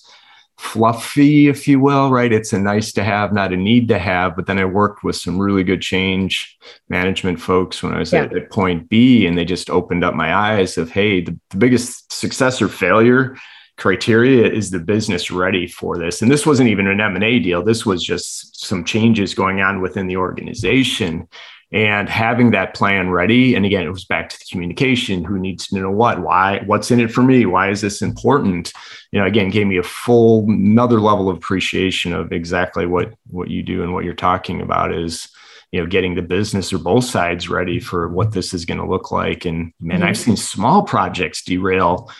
fluffy, 0.57 1.49
if 1.49 1.69
you 1.69 1.79
will, 1.79 2.11
right? 2.11 2.33
It's 2.33 2.55
a 2.55 2.59
nice 2.59 2.91
to 2.93 3.05
have, 3.05 3.35
not 3.35 3.53
a 3.53 3.57
need 3.57 3.89
to 3.89 3.99
have. 3.99 4.35
But 4.35 4.47
then 4.47 4.59
I 4.59 4.65
worked 4.65 5.05
with 5.05 5.17
some 5.17 5.39
really 5.39 5.63
good 5.63 5.83
change 5.83 6.57
management 6.89 7.39
folks 7.39 7.83
when 7.83 7.93
I 7.93 7.99
was 7.99 8.15
yeah. 8.15 8.23
at, 8.23 8.37
at, 8.37 8.51
point 8.51 8.89
B, 8.89 9.27
and 9.27 9.37
they 9.37 9.45
just 9.45 9.69
opened 9.69 10.03
up 10.03 10.15
my 10.15 10.35
eyes 10.35 10.79
of, 10.79 10.91
hey, 10.91 11.21
the, 11.21 11.39
the 11.51 11.59
biggest 11.59 12.11
success 12.13 12.63
or 12.63 12.69
failure 12.69 13.37
criteria 13.77 14.51
is 14.51 14.71
the 14.71 14.79
business 14.79 15.33
ready 15.33 15.67
for 15.67 15.99
this 15.99 16.23
and 16.23 16.31
this 16.31 16.47
wasn't 16.47 16.69
even 16.69 16.87
an 16.87 17.01
m&a 17.01 17.41
deal 17.41 17.61
this 17.61 17.85
was 17.85 18.05
just 18.05 18.65
some 18.65 18.85
changes 18.85 19.35
going 19.35 19.61
on 19.61 19.81
within 19.81 20.07
the 20.07 20.17
organization 20.17 21.27
and 21.73 22.09
having 22.09 22.51
that 22.53 22.75
plan 22.75 23.11
ready 23.11 23.55
and 23.55 23.67
again 23.67 23.87
it 23.87 23.91
was 23.91 24.05
back 24.05 24.29
to 24.29 24.39
the 24.39 24.45
communication 24.51 25.25
who 25.25 25.39
needs 25.39 25.67
to 25.67 25.79
know 25.79 25.91
what 25.91 26.21
why 26.21 26.63
what's 26.67 26.91
in 26.91 27.01
it 27.01 27.11
for 27.11 27.23
me 27.23 27.47
why 27.47 27.71
is 27.71 27.81
this 27.81 28.03
important? 28.03 28.73
You 29.13 29.21
know 29.21 29.27
again 29.27 29.51
gave 29.51 29.67
me 29.67 29.79
a 29.79 29.83
full 29.83 30.45
another 30.49 31.01
level 31.01 31.29
of 31.29 31.37
appreciation 31.37 32.13
of 32.13 32.33
exactly 32.33 32.87
what 32.87 33.15
what 33.29 33.51
you 33.51 33.63
do 33.63 33.83
and 33.83 33.93
what 33.93 34.05
you're 34.05 34.15
talking 34.15 34.61
about 34.61 34.93
is 34.93 35.29
you 35.73 35.81
know 35.81 35.87
getting 35.87 36.15
the 36.15 36.23
business 36.23 36.73
or 36.73 36.79
both 36.79 37.05
sides 37.05 37.49
ready 37.49 37.81
for 37.81 38.09
what 38.09 38.33
this 38.33 38.55
is 38.55 38.65
going 38.65 38.79
to 38.79 38.87
look 38.87 39.11
like. 39.11 39.45
And 39.45 39.73
man 39.81 40.01
mm-hmm. 40.01 40.09
i've 40.09 40.19
seen 40.19 40.37
small 40.37 40.83
projects 40.83 41.43
derail 41.43 42.11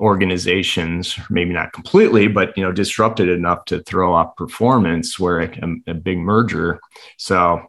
organizations 0.00 1.16
maybe 1.30 1.52
not 1.52 1.72
completely 1.72 2.26
but 2.26 2.56
you 2.56 2.64
know 2.64 2.72
disrupted 2.72 3.28
enough 3.28 3.64
to 3.64 3.80
throw 3.84 4.12
off 4.12 4.34
performance 4.34 5.20
where 5.20 5.40
a, 5.40 5.74
a 5.86 5.94
big 5.94 6.18
merger. 6.18 6.80
So 7.16 7.62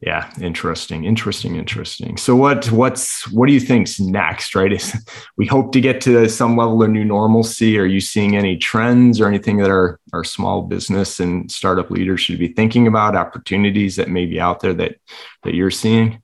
yeah 0.00 0.30
interesting 0.40 1.04
interesting 1.04 1.56
interesting. 1.56 2.16
So 2.16 2.36
what 2.36 2.70
what's 2.70 3.26
what 3.32 3.46
do 3.46 3.52
you 3.52 3.60
think's 3.60 3.98
next 3.98 4.54
right? 4.54 4.72
Is 4.72 4.94
we 5.36 5.46
hope 5.46 5.72
to 5.72 5.80
get 5.80 6.00
to 6.02 6.28
some 6.28 6.56
level 6.56 6.82
of 6.82 6.90
new 6.90 7.04
normalcy. 7.04 7.78
Are 7.78 7.86
you 7.86 8.00
seeing 8.00 8.36
any 8.36 8.56
trends 8.56 9.20
or 9.20 9.28
anything 9.28 9.56
that 9.58 9.70
our 9.70 9.98
our 10.12 10.24
small 10.24 10.62
business 10.62 11.20
and 11.20 11.50
startup 11.50 11.90
leaders 11.90 12.20
should 12.20 12.38
be 12.38 12.48
thinking 12.48 12.86
about 12.86 13.16
opportunities 13.16 13.96
that 13.96 14.08
may 14.08 14.26
be 14.26 14.38
out 14.40 14.60
there 14.60 14.74
that 14.74 14.96
that 15.42 15.54
you're 15.54 15.70
seeing? 15.70 16.22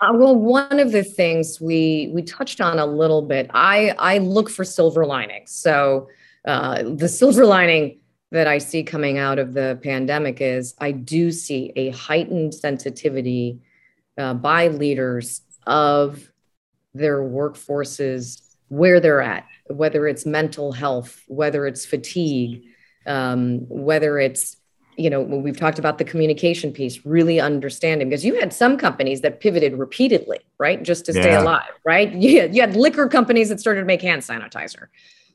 Uh, 0.00 0.12
well 0.14 0.34
one 0.34 0.80
of 0.80 0.92
the 0.92 1.04
things 1.04 1.60
we 1.60 2.10
we 2.14 2.22
touched 2.22 2.60
on 2.60 2.78
a 2.78 2.86
little 2.86 3.20
bit 3.20 3.50
i 3.52 3.94
i 3.98 4.16
look 4.18 4.48
for 4.48 4.64
silver 4.64 5.04
linings. 5.04 5.52
So 5.52 6.08
uh, 6.46 6.82
the 6.82 7.08
silver 7.08 7.44
lining 7.44 7.98
that 8.30 8.46
I 8.46 8.58
see 8.58 8.82
coming 8.82 9.18
out 9.18 9.38
of 9.38 9.54
the 9.54 9.78
pandemic 9.82 10.40
is 10.40 10.74
I 10.78 10.92
do 10.92 11.32
see 11.32 11.72
a 11.76 11.90
heightened 11.90 12.54
sensitivity 12.54 13.60
uh, 14.16 14.34
by 14.34 14.68
leaders 14.68 15.42
of 15.66 16.30
their 16.94 17.18
workforces, 17.18 18.42
where 18.68 19.00
they're 19.00 19.22
at, 19.22 19.46
whether 19.68 20.06
it's 20.06 20.26
mental 20.26 20.72
health, 20.72 21.22
whether 21.26 21.66
it's 21.66 21.84
fatigue, 21.84 22.62
um, 23.06 23.60
whether 23.68 24.18
it's 24.18 24.56
you 24.96 25.08
know 25.08 25.22
we've 25.22 25.56
talked 25.56 25.78
about 25.78 25.98
the 25.98 26.04
communication 26.04 26.72
piece 26.72 27.06
really 27.06 27.40
understanding 27.40 28.08
because 28.08 28.24
you 28.24 28.38
had 28.38 28.52
some 28.52 28.76
companies 28.76 29.22
that 29.22 29.40
pivoted 29.40 29.74
repeatedly 29.74 30.40
right? 30.58 30.82
Just 30.82 31.06
to 31.06 31.12
stay 31.12 31.30
yeah. 31.30 31.42
alive 31.42 31.72
right? 31.84 32.12
You 32.20 32.40
had, 32.42 32.54
you 32.54 32.60
had 32.60 32.76
liquor 32.76 33.08
companies 33.08 33.48
that 33.48 33.60
started 33.60 33.80
to 33.80 33.86
make 33.86 34.02
hand 34.02 34.22
sanitizer 34.22 34.88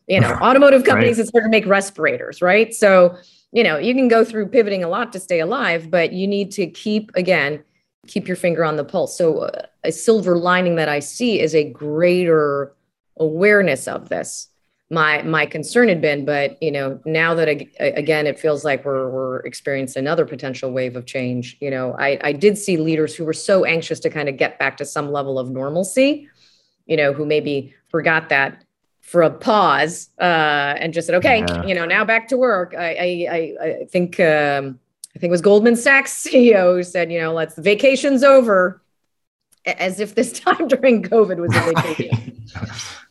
you 0.07 0.19
know, 0.19 0.33
automotive 0.41 0.83
companies 0.83 1.17
right. 1.17 1.23
that 1.23 1.27
started 1.27 1.47
to 1.47 1.51
make 1.51 1.65
respirators, 1.65 2.41
right? 2.41 2.73
So, 2.73 3.17
you 3.51 3.63
know, 3.63 3.77
you 3.77 3.93
can 3.93 4.07
go 4.07 4.23
through 4.23 4.47
pivoting 4.49 4.83
a 4.83 4.89
lot 4.89 5.13
to 5.13 5.19
stay 5.19 5.39
alive, 5.39 5.89
but 5.89 6.13
you 6.13 6.27
need 6.27 6.51
to 6.51 6.67
keep, 6.67 7.11
again, 7.15 7.63
keep 8.07 8.27
your 8.27 8.37
finger 8.37 8.63
on 8.63 8.75
the 8.75 8.83
pulse. 8.83 9.17
So, 9.17 9.39
uh, 9.39 9.65
a 9.83 9.91
silver 9.91 10.37
lining 10.37 10.75
that 10.75 10.89
I 10.89 10.99
see 10.99 11.39
is 11.39 11.55
a 11.55 11.63
greater 11.63 12.75
awareness 13.17 13.87
of 13.87 14.09
this. 14.09 14.49
My 14.91 15.23
my 15.23 15.47
concern 15.47 15.89
had 15.89 15.99
been, 15.99 16.25
but 16.25 16.61
you 16.61 16.71
know, 16.71 16.99
now 17.05 17.33
that 17.33 17.47
again, 17.79 18.27
it 18.27 18.39
feels 18.39 18.63
like 18.63 18.85
we're 18.85 19.09
we're 19.09 19.39
experiencing 19.39 20.01
another 20.01 20.25
potential 20.25 20.71
wave 20.71 20.95
of 20.95 21.07
change. 21.07 21.57
You 21.59 21.71
know, 21.71 21.95
I 21.97 22.19
I 22.23 22.33
did 22.33 22.57
see 22.57 22.77
leaders 22.77 23.15
who 23.15 23.25
were 23.25 23.33
so 23.33 23.65
anxious 23.65 23.99
to 24.01 24.11
kind 24.11 24.29
of 24.29 24.37
get 24.37 24.59
back 24.59 24.77
to 24.77 24.85
some 24.85 25.11
level 25.11 25.39
of 25.39 25.49
normalcy. 25.49 26.29
You 26.85 26.97
know, 26.97 27.13
who 27.13 27.25
maybe 27.25 27.73
forgot 27.89 28.29
that 28.29 28.63
for 29.05 29.21
a 29.21 29.29
pause 29.29 30.09
uh, 30.19 30.23
and 30.79 30.91
just 30.91 31.05
said, 31.05 31.15
okay, 31.15 31.45
yeah. 31.47 31.63
you 31.63 31.75
know, 31.75 31.85
now 31.85 32.03
back 32.03 32.27
to 32.27 32.37
work. 32.37 32.73
I, 32.75 33.27
I, 33.29 33.55
I 33.61 33.85
think, 33.85 34.19
um, 34.19 34.79
I 35.15 35.19
think 35.19 35.29
it 35.29 35.31
was 35.31 35.41
Goldman 35.41 35.75
Sachs 35.75 36.23
CEO 36.27 36.75
who 36.75 36.83
said, 36.83 37.11
you 37.11 37.21
know, 37.21 37.31
let's 37.31 37.55
vacation's 37.55 38.23
over 38.23 38.81
as 39.65 39.99
if 39.99 40.15
this 40.15 40.37
time 40.39 40.67
during 40.67 41.03
COVID 41.03 41.37
was 41.37 41.55
a 41.55 41.73
vacation. 41.87 42.43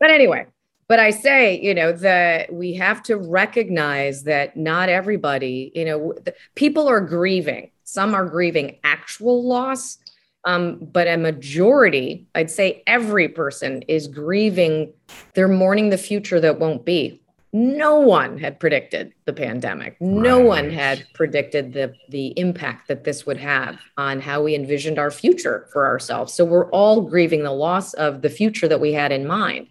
but 0.00 0.11
anyway, 0.11 0.46
but 0.88 0.98
I 0.98 1.11
say, 1.11 1.61
you 1.61 1.74
know, 1.74 1.92
that 1.92 2.52
we 2.52 2.74
have 2.74 3.00
to 3.04 3.16
recognize 3.16 4.24
that 4.24 4.57
not 4.57 4.88
everybody, 4.88 5.70
you 5.76 5.85
know, 5.85 6.14
people 6.57 6.88
are 6.88 7.00
grieving. 7.00 7.70
Some 7.85 8.14
are 8.14 8.26
grieving 8.26 8.78
actual 8.83 9.46
loss, 9.46 9.98
um, 10.44 10.78
but 10.92 11.09
a 11.09 11.16
majority, 11.16 12.26
I'd 12.35 12.50
say 12.50 12.83
every 12.87 13.28
person 13.28 13.83
is 13.83 14.09
grieving, 14.09 14.92
they're 15.35 15.48
mourning 15.48 15.90
the 15.90 15.98
future 15.98 16.40
that 16.40 16.59
won't 16.59 16.85
be. 16.85 17.20
No 17.52 18.00
one 18.00 18.37
had 18.37 18.59
predicted 18.59 19.14
the 19.26 19.33
pandemic. 19.33 19.96
No 20.00 20.38
right. 20.38 20.46
one 20.46 20.70
had 20.70 21.07
predicted 21.14 21.72
the, 21.72 21.94
the 22.09 22.38
impact 22.38 22.88
that 22.88 23.04
this 23.04 23.26
would 23.26 23.37
have 23.37 23.78
on 23.96 24.20
how 24.20 24.42
we 24.42 24.57
envisioned 24.57 24.98
our 24.98 25.12
future 25.12 25.68
for 25.72 25.87
ourselves. 25.87 26.33
So 26.33 26.44
we're 26.44 26.68
all 26.70 27.02
grieving 27.02 27.44
the 27.44 27.52
loss 27.52 27.94
of 27.94 28.22
the 28.22 28.28
future 28.28 28.66
that 28.66 28.80
we 28.80 28.92
had 28.92 29.12
in 29.12 29.24
mind. 29.24 29.68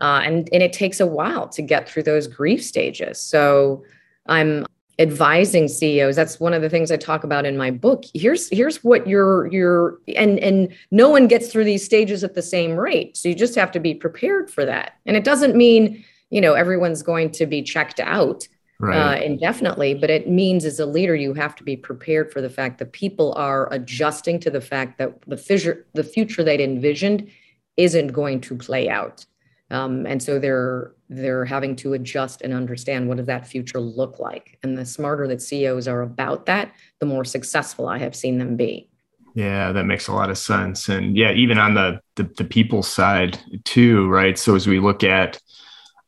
Uh, 0.00 0.20
and, 0.22 0.48
and 0.52 0.62
it 0.62 0.74
takes 0.74 1.00
a 1.00 1.06
while 1.06 1.48
to 1.48 1.62
get 1.62 1.88
through 1.88 2.02
those 2.04 2.28
grief 2.28 2.62
stages. 2.62 3.18
So 3.18 3.84
I'm 4.26 4.66
advising 4.98 5.68
CEOs. 5.68 6.16
That's 6.16 6.40
one 6.40 6.52
of 6.52 6.62
the 6.62 6.68
things 6.68 6.90
I 6.90 6.96
talk 6.96 7.22
about 7.22 7.46
in 7.46 7.56
my 7.56 7.70
book. 7.70 8.04
Here's 8.14 8.48
here's 8.50 8.82
what 8.82 9.06
you're 9.06 9.46
you're 9.52 9.98
and 10.16 10.38
and 10.40 10.74
no 10.90 11.08
one 11.08 11.28
gets 11.28 11.48
through 11.48 11.64
these 11.64 11.84
stages 11.84 12.24
at 12.24 12.34
the 12.34 12.42
same 12.42 12.72
rate. 12.72 13.16
So 13.16 13.28
you 13.28 13.34
just 13.34 13.54
have 13.54 13.70
to 13.72 13.80
be 13.80 13.94
prepared 13.94 14.50
for 14.50 14.64
that. 14.64 14.98
And 15.06 15.16
it 15.16 15.24
doesn't 15.24 15.56
mean 15.56 16.04
you 16.30 16.40
know 16.40 16.54
everyone's 16.54 17.02
going 17.02 17.30
to 17.32 17.46
be 17.46 17.62
checked 17.62 18.00
out 18.00 18.46
right. 18.80 19.18
uh, 19.18 19.22
indefinitely, 19.22 19.94
but 19.94 20.10
it 20.10 20.28
means 20.28 20.64
as 20.64 20.80
a 20.80 20.86
leader 20.86 21.14
you 21.14 21.32
have 21.34 21.54
to 21.56 21.64
be 21.64 21.76
prepared 21.76 22.32
for 22.32 22.40
the 22.40 22.50
fact 22.50 22.78
that 22.78 22.92
people 22.92 23.32
are 23.34 23.72
adjusting 23.72 24.40
to 24.40 24.50
the 24.50 24.60
fact 24.60 24.98
that 24.98 25.20
the 25.26 25.36
future 25.36 25.86
the 25.94 26.04
future 26.04 26.42
they'd 26.42 26.60
envisioned 26.60 27.30
isn't 27.76 28.08
going 28.08 28.40
to 28.40 28.56
play 28.56 28.88
out. 28.88 29.24
Um, 29.70 30.06
and 30.06 30.22
so 30.22 30.38
they're 30.38 30.92
they're 31.10 31.44
having 31.44 31.74
to 31.76 31.94
adjust 31.94 32.42
and 32.42 32.52
understand 32.52 33.08
what 33.08 33.16
does 33.16 33.26
that 33.26 33.46
future 33.46 33.80
look 33.80 34.18
like. 34.18 34.58
And 34.62 34.76
the 34.76 34.84
smarter 34.84 35.26
that 35.28 35.42
CEOs 35.42 35.88
are 35.88 36.02
about 36.02 36.46
that, 36.46 36.72
the 37.00 37.06
more 37.06 37.24
successful 37.24 37.88
I 37.88 37.98
have 37.98 38.14
seen 38.14 38.38
them 38.38 38.56
be. 38.56 38.90
Yeah, 39.34 39.72
that 39.72 39.84
makes 39.84 40.08
a 40.08 40.12
lot 40.12 40.30
of 40.30 40.38
sense. 40.38 40.88
And 40.88 41.16
yeah, 41.16 41.32
even 41.32 41.58
on 41.58 41.74
the 41.74 42.00
the, 42.16 42.24
the 42.36 42.44
people 42.44 42.82
side 42.82 43.38
too, 43.64 44.08
right? 44.08 44.38
So 44.38 44.54
as 44.54 44.66
we 44.66 44.80
look 44.80 45.04
at 45.04 45.40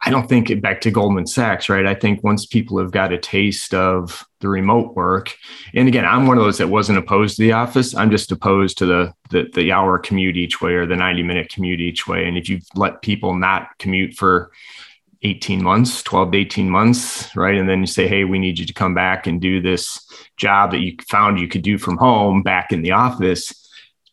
I 0.02 0.08
don't 0.08 0.28
think 0.28 0.48
it 0.48 0.62
back 0.62 0.80
to 0.82 0.90
Goldman 0.90 1.26
Sachs, 1.26 1.68
right? 1.68 1.86
I 1.86 1.94
think 1.94 2.24
once 2.24 2.46
people 2.46 2.78
have 2.78 2.90
got 2.90 3.12
a 3.12 3.18
taste 3.18 3.74
of 3.74 4.26
the 4.40 4.48
remote 4.48 4.96
work, 4.96 5.36
and 5.74 5.88
again, 5.88 6.06
I'm 6.06 6.26
one 6.26 6.38
of 6.38 6.44
those 6.44 6.58
that 6.58 6.68
wasn't 6.68 6.98
opposed 6.98 7.36
to 7.36 7.42
the 7.42 7.52
office. 7.52 7.94
I'm 7.94 8.10
just 8.10 8.32
opposed 8.32 8.78
to 8.78 8.86
the 8.86 9.14
the, 9.30 9.50
the 9.54 9.72
hour 9.72 9.98
commute 9.98 10.36
each 10.36 10.60
way 10.60 10.72
or 10.72 10.86
the 10.86 10.96
90 10.96 11.22
minute 11.22 11.50
commute 11.50 11.80
each 11.80 12.06
way. 12.06 12.26
And 12.26 12.38
if 12.38 12.48
you 12.48 12.60
let 12.74 13.02
people 13.02 13.34
not 13.34 13.68
commute 13.78 14.14
for 14.14 14.50
18 15.22 15.62
months, 15.62 16.02
12 16.02 16.32
to 16.32 16.38
18 16.38 16.70
months, 16.70 17.36
right? 17.36 17.56
And 17.56 17.68
then 17.68 17.80
you 17.80 17.86
say, 17.86 18.08
hey, 18.08 18.24
we 18.24 18.38
need 18.38 18.58
you 18.58 18.64
to 18.66 18.72
come 18.72 18.94
back 18.94 19.26
and 19.26 19.40
do 19.40 19.60
this 19.60 20.04
job 20.38 20.70
that 20.70 20.80
you 20.80 20.96
found 21.08 21.38
you 21.38 21.46
could 21.46 21.62
do 21.62 21.76
from 21.76 21.98
home 21.98 22.42
back 22.42 22.72
in 22.72 22.82
the 22.82 22.92
office 22.92 23.59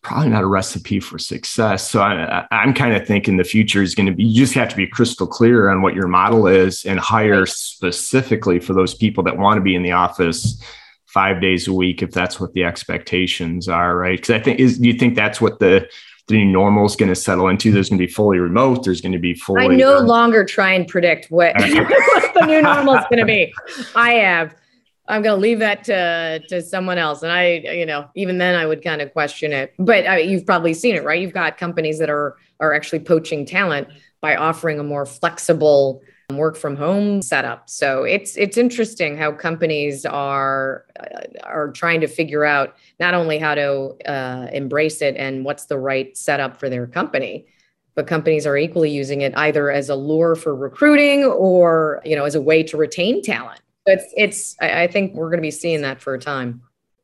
probably 0.08 0.30
not 0.30 0.42
a 0.42 0.48
recipe 0.48 1.02
for 1.02 1.20
success. 1.20 1.90
So 1.90 2.02
I, 2.02 2.48
am 2.50 2.74
kind 2.74 2.96
of 2.96 3.06
thinking 3.06 3.36
the 3.36 3.44
future 3.44 3.84
is 3.84 3.94
going 3.94 4.06
to 4.06 4.14
be, 4.14 4.24
you 4.24 4.40
just 4.40 4.54
have 4.54 4.70
to 4.70 4.76
be 4.78 4.88
crystal 4.88 5.28
clear 5.28 5.70
on 5.70 5.82
what 5.82 5.96
your 5.96 6.08
model 6.08 6.48
is 6.48 6.86
and 6.86 6.98
hire 6.98 7.46
specifically 7.46 8.58
for 8.62 8.74
those 8.74 8.96
people 8.96 9.22
that 9.26 9.38
want 9.38 9.58
to 9.58 9.62
be 9.62 9.76
in 9.76 9.84
the 9.84 9.92
office 9.92 10.64
five 11.08 11.42
days 11.42 11.68
a 11.68 11.74
week, 11.74 12.02
if 12.02 12.12
that's 12.12 12.40
what 12.40 12.54
the 12.54 12.64
expectations 12.64 13.68
are. 13.68 13.98
Right. 13.98 14.22
Cause 14.22 14.30
I 14.30 14.40
think 14.40 14.62
is, 14.62 14.80
do 14.80 14.88
you 14.88 14.94
think 14.94 15.16
that's 15.16 15.42
what 15.42 15.60
the, 15.60 15.90
the 16.28 16.36
new 16.36 16.46
normal 16.46 16.86
is 16.86 16.96
going 16.96 17.10
to 17.10 17.16
settle 17.16 17.50
into. 17.50 17.74
There's 17.74 17.90
going 17.90 18.00
to 18.00 18.08
be 18.08 18.12
fully 18.12 18.38
remote. 18.38 18.86
There's 18.86 19.02
going 19.02 19.12
to 19.12 19.20
be 19.20 19.34
fully. 19.34 19.64
I 19.64 19.68
no 19.68 19.98
uh, 19.98 20.04
longer 20.04 20.46
try 20.46 20.72
and 20.72 20.88
predict 20.88 21.32
what, 21.32 21.54
what 21.58 22.34
the 22.34 22.46
new 22.46 22.62
normal 22.62 22.96
is 22.96 23.06
going 23.10 23.20
to 23.20 23.26
be. 23.26 23.54
I 23.94 24.12
have. 24.12 24.56
I'm 25.08 25.22
going 25.22 25.36
to 25.36 25.42
leave 25.42 25.60
that 25.60 25.84
to 25.86 26.42
to 26.50 26.62
someone 26.62 26.98
else. 26.98 27.24
And 27.24 27.32
I, 27.32 27.56
you 27.56 27.86
know, 27.86 28.10
even 28.16 28.38
then 28.38 28.56
I 28.56 28.66
would 28.66 28.84
kind 28.84 29.02
of 29.02 29.14
question 29.14 29.54
it. 29.54 29.74
But 29.80 30.06
uh, 30.06 30.14
you've 30.14 30.46
probably 30.46 30.74
seen 30.74 30.96
it, 30.96 31.04
right? 31.04 31.22
You've 31.22 31.34
got 31.34 31.58
companies 31.58 32.00
that 32.00 32.10
are 32.10 32.36
are 32.60 32.74
actually 32.74 33.00
poaching 33.00 33.46
talent 33.46 33.88
by 34.22 34.36
offering 34.36 34.80
a 34.80 34.84
more 34.84 35.06
flexible 35.06 36.02
work 36.34 36.58
from 36.58 36.76
home 36.76 37.22
setup. 37.22 37.70
So 37.70 38.04
it's 38.04 38.36
it's 38.36 38.58
interesting 38.58 39.16
how 39.16 39.32
companies 39.32 40.06
are 40.06 40.86
uh, 41.00 41.20
are 41.44 41.72
trying 41.72 42.02
to 42.02 42.08
figure 42.08 42.44
out 42.44 42.76
not 43.00 43.14
only 43.14 43.38
how 43.38 43.56
to 43.56 43.96
uh, 44.06 44.48
embrace 44.52 45.02
it 45.02 45.16
and 45.16 45.46
what's 45.46 45.66
the 45.66 45.78
right 45.78 46.16
setup 46.18 46.60
for 46.60 46.70
their 46.70 46.86
company, 46.86 47.48
but 47.96 48.08
companies 48.08 48.46
are 48.46 48.58
equally 48.58 48.92
using 48.92 49.22
it 49.22 49.34
either 49.38 49.72
as 49.72 49.88
a 49.88 49.96
lure 49.96 50.36
for 50.36 50.54
recruiting 50.54 51.24
or 51.24 52.02
you 52.04 52.16
know 52.16 52.26
as 52.26 52.36
a 52.36 52.42
way 52.42 52.62
to 52.64 52.76
retain 52.76 53.22
talent. 53.22 53.62
It's 53.88 54.14
it's 54.16 54.56
I 54.62 54.88
think 54.88 55.14
we're 55.16 55.30
going 55.30 55.40
to 55.40 55.48
be 55.48 55.52
seeing 55.52 55.82
that 55.82 56.02
for 56.02 56.14
a 56.14 56.20
time. 56.20 56.62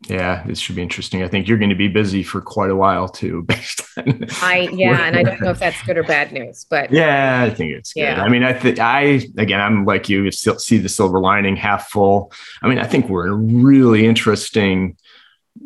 Yeah, 0.10 0.44
this 0.46 0.60
should 0.60 0.76
be 0.76 0.82
interesting. 0.82 1.24
I 1.24 1.30
think 1.30 1.48
you're 1.48 1.58
going 1.58 1.70
to 1.70 1.76
be 1.76 1.88
busy 1.88 2.24
for 2.24 2.42
quite 2.42 2.70
a 2.70 2.76
while 2.76 3.08
too, 3.08 3.44
based 3.48 3.82
on. 3.98 4.26
I 4.42 4.70
yeah, 4.74 5.06
and 5.06 5.16
I 5.16 5.24
don't 5.24 5.42
know 5.42 5.52
if 5.52 5.60
that's 5.60 5.82
good 5.84 5.98
or 5.98 6.04
bad 6.04 6.32
news, 6.32 6.66
but 6.70 6.92
yeah, 6.92 7.44
I 7.44 7.50
think 7.50 7.74
it's 7.74 7.94
good. 7.94 8.02
Yeah. 8.02 8.24
I 8.24 8.30
mean, 8.30 8.44
I 8.44 8.54
think 8.54 8.80
I 8.80 9.22
again, 9.38 9.62
I'm 9.62 9.86
like 9.86 10.10
you, 10.10 10.30
see 10.32 10.78
the 10.78 10.90
silver 10.90 11.20
lining 11.20 11.56
half 11.56 11.90
full. 11.90 12.32
I 12.62 12.68
mean, 12.68 12.80
I 12.80 12.86
think 12.86 13.08
we're 13.08 13.28
in 13.28 13.32
a 13.32 13.64
really 13.64 14.06
interesting 14.06 14.98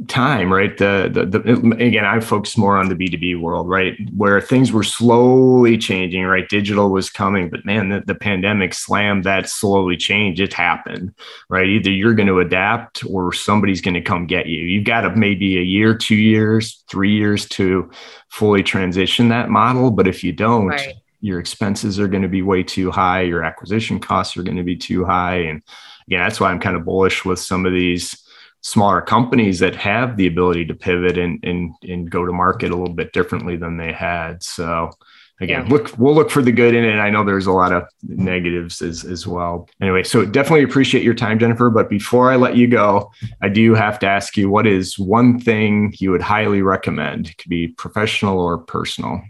time, 0.08 0.52
right? 0.52 0.78
The, 0.78 1.10
the, 1.12 1.26
the 1.26 1.72
again, 1.84 2.06
I 2.06 2.20
focus 2.20 2.58
more 2.58 2.78
on 2.78 2.90
the 2.90 2.96
B2B 2.96 3.40
world, 3.40 3.70
right? 3.70 3.98
Where 4.16 4.40
things 4.42 4.72
were 4.72 4.84
slowly 4.84 5.78
changing, 5.78 6.24
right? 6.26 6.48
Digital 6.48 6.92
was 6.92 7.10
coming, 7.10 7.50
but 7.50 7.66
man, 7.66 7.90
the, 7.90 8.02
the 8.06 8.16
pandemic 8.16 8.74
slammed 8.74 9.24
that 9.24 9.50
slowly 9.50 9.98
change. 9.98 10.40
It 10.40 10.54
happened, 10.54 11.14
right? 11.50 11.68
Either 11.68 11.90
you're 11.90 12.14
going 12.14 12.28
to 12.28 12.40
adapt 12.40 13.06
or 13.06 13.34
somebody's 13.34 13.82
going 13.82 13.96
to 13.96 14.02
come 14.02 14.28
get 14.28 14.48
you. 14.48 14.60
You've 14.60 14.86
got 14.86 15.02
to 15.02 15.16
maybe 15.16 15.58
a 15.58 15.64
year, 15.64 15.96
two 15.96 16.16
years, 16.16 16.84
three 16.90 17.14
years 17.14 17.48
to 17.50 17.90
fully 18.30 18.64
transition 18.64 19.30
that 19.30 19.50
model. 19.50 19.90
But 19.90 20.08
if 20.08 20.24
you 20.24 20.34
don't, 20.34 20.68
right. 20.68 20.96
your 21.22 21.40
expenses 21.40 22.00
are 22.00 22.10
going 22.10 22.24
to 22.24 22.30
be 22.30 22.42
way 22.42 22.62
too 22.62 22.92
high. 22.92 23.22
Your 23.22 23.44
acquisition 23.44 24.00
costs 24.00 24.38
are 24.38 24.44
going 24.44 24.58
to 24.58 24.64
be 24.64 24.76
too 24.76 25.06
high. 25.06 25.38
And 25.38 25.64
again, 26.08 26.20
that's 26.20 26.40
why 26.40 26.52
I'm 26.52 26.60
kind 26.60 26.76
of 26.76 26.86
bullish 26.86 27.26
with 27.26 27.40
some 27.40 27.66
of 27.66 27.74
these 27.74 28.22
smaller 28.62 29.02
companies 29.02 29.60
that 29.60 29.76
have 29.76 30.18
the 30.18 30.28
ability 30.28 30.66
to 30.66 30.74
pivot 30.74 31.18
and 31.18 31.44
and, 31.44 31.74
and 31.84 32.10
go 32.10 32.26
to 32.26 32.32
market 32.32 32.72
a 32.72 32.76
little 32.76 32.96
bit 32.96 33.14
differently 33.14 33.58
than 33.58 33.78
they 33.78 33.94
had. 33.94 34.44
So 34.44 34.92
again, 35.40 35.68
look, 35.70 35.98
we'll 35.98 36.16
look 36.16 36.30
for 36.30 36.42
the 36.42 36.52
good 36.52 36.74
in 36.74 36.84
it. 36.84 36.98
I 36.98 37.10
know 37.10 37.24
there's 37.24 37.46
a 37.46 37.52
lot 37.52 37.72
of 37.72 37.84
negatives 38.04 38.82
as, 38.82 39.04
as 39.06 39.28
well. 39.28 39.70
Anyway, 39.82 40.04
so 40.04 40.26
definitely 40.26 40.64
appreciate 40.64 41.04
your 41.04 41.14
time, 41.14 41.40
Jennifer. 41.40 41.70
But 41.70 41.90
before 41.90 42.32
I 42.32 42.36
let 42.36 42.58
you 42.58 42.68
go, 42.68 43.12
I 43.42 43.50
do 43.50 43.74
have 43.74 44.00
to 44.00 44.08
ask 44.08 44.36
you 44.38 44.50
what 44.50 44.68
is 44.68 44.98
one 44.98 45.40
thing 45.40 45.94
you 46.00 46.12
would 46.12 46.22
highly 46.22 46.62
recommend? 46.62 47.28
It 47.30 47.38
could 47.38 47.50
be 47.50 47.68
professional 47.68 48.40
or 48.40 48.58
personal. 48.58 49.22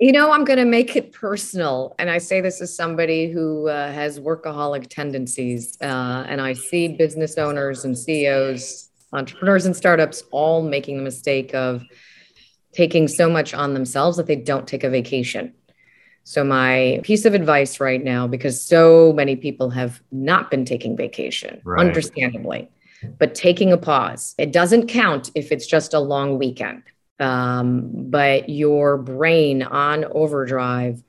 You 0.00 0.12
know, 0.12 0.30
I'm 0.30 0.44
going 0.44 0.58
to 0.58 0.64
make 0.64 0.94
it 0.94 1.12
personal. 1.12 1.96
And 1.98 2.08
I 2.08 2.18
say 2.18 2.40
this 2.40 2.60
as 2.60 2.74
somebody 2.74 3.32
who 3.32 3.68
uh, 3.68 3.90
has 3.92 4.20
workaholic 4.20 4.86
tendencies. 4.88 5.76
Uh, 5.80 6.24
and 6.28 6.40
I 6.40 6.52
see 6.52 6.88
business 6.88 7.36
owners 7.36 7.84
and 7.84 7.98
CEOs, 7.98 8.90
entrepreneurs 9.12 9.66
and 9.66 9.74
startups 9.74 10.22
all 10.30 10.62
making 10.62 10.98
the 10.98 11.02
mistake 11.02 11.52
of 11.52 11.82
taking 12.72 13.08
so 13.08 13.28
much 13.28 13.54
on 13.54 13.74
themselves 13.74 14.18
that 14.18 14.26
they 14.26 14.36
don't 14.36 14.68
take 14.68 14.84
a 14.84 14.90
vacation. 14.90 15.52
So, 16.22 16.44
my 16.44 17.00
piece 17.02 17.24
of 17.24 17.32
advice 17.32 17.80
right 17.80 18.04
now, 18.04 18.26
because 18.26 18.60
so 18.60 19.14
many 19.14 19.34
people 19.34 19.70
have 19.70 20.02
not 20.12 20.50
been 20.50 20.66
taking 20.66 20.94
vacation, 20.94 21.60
right. 21.64 21.80
understandably, 21.80 22.68
but 23.18 23.34
taking 23.34 23.72
a 23.72 23.78
pause. 23.78 24.34
It 24.36 24.52
doesn't 24.52 24.88
count 24.88 25.30
if 25.34 25.50
it's 25.50 25.66
just 25.66 25.94
a 25.94 25.98
long 26.00 26.38
weekend 26.38 26.82
um, 27.20 27.90
but 28.10 28.48
your 28.48 28.96
brain 28.96 29.62
on 29.62 30.04
overdrive 30.04 31.02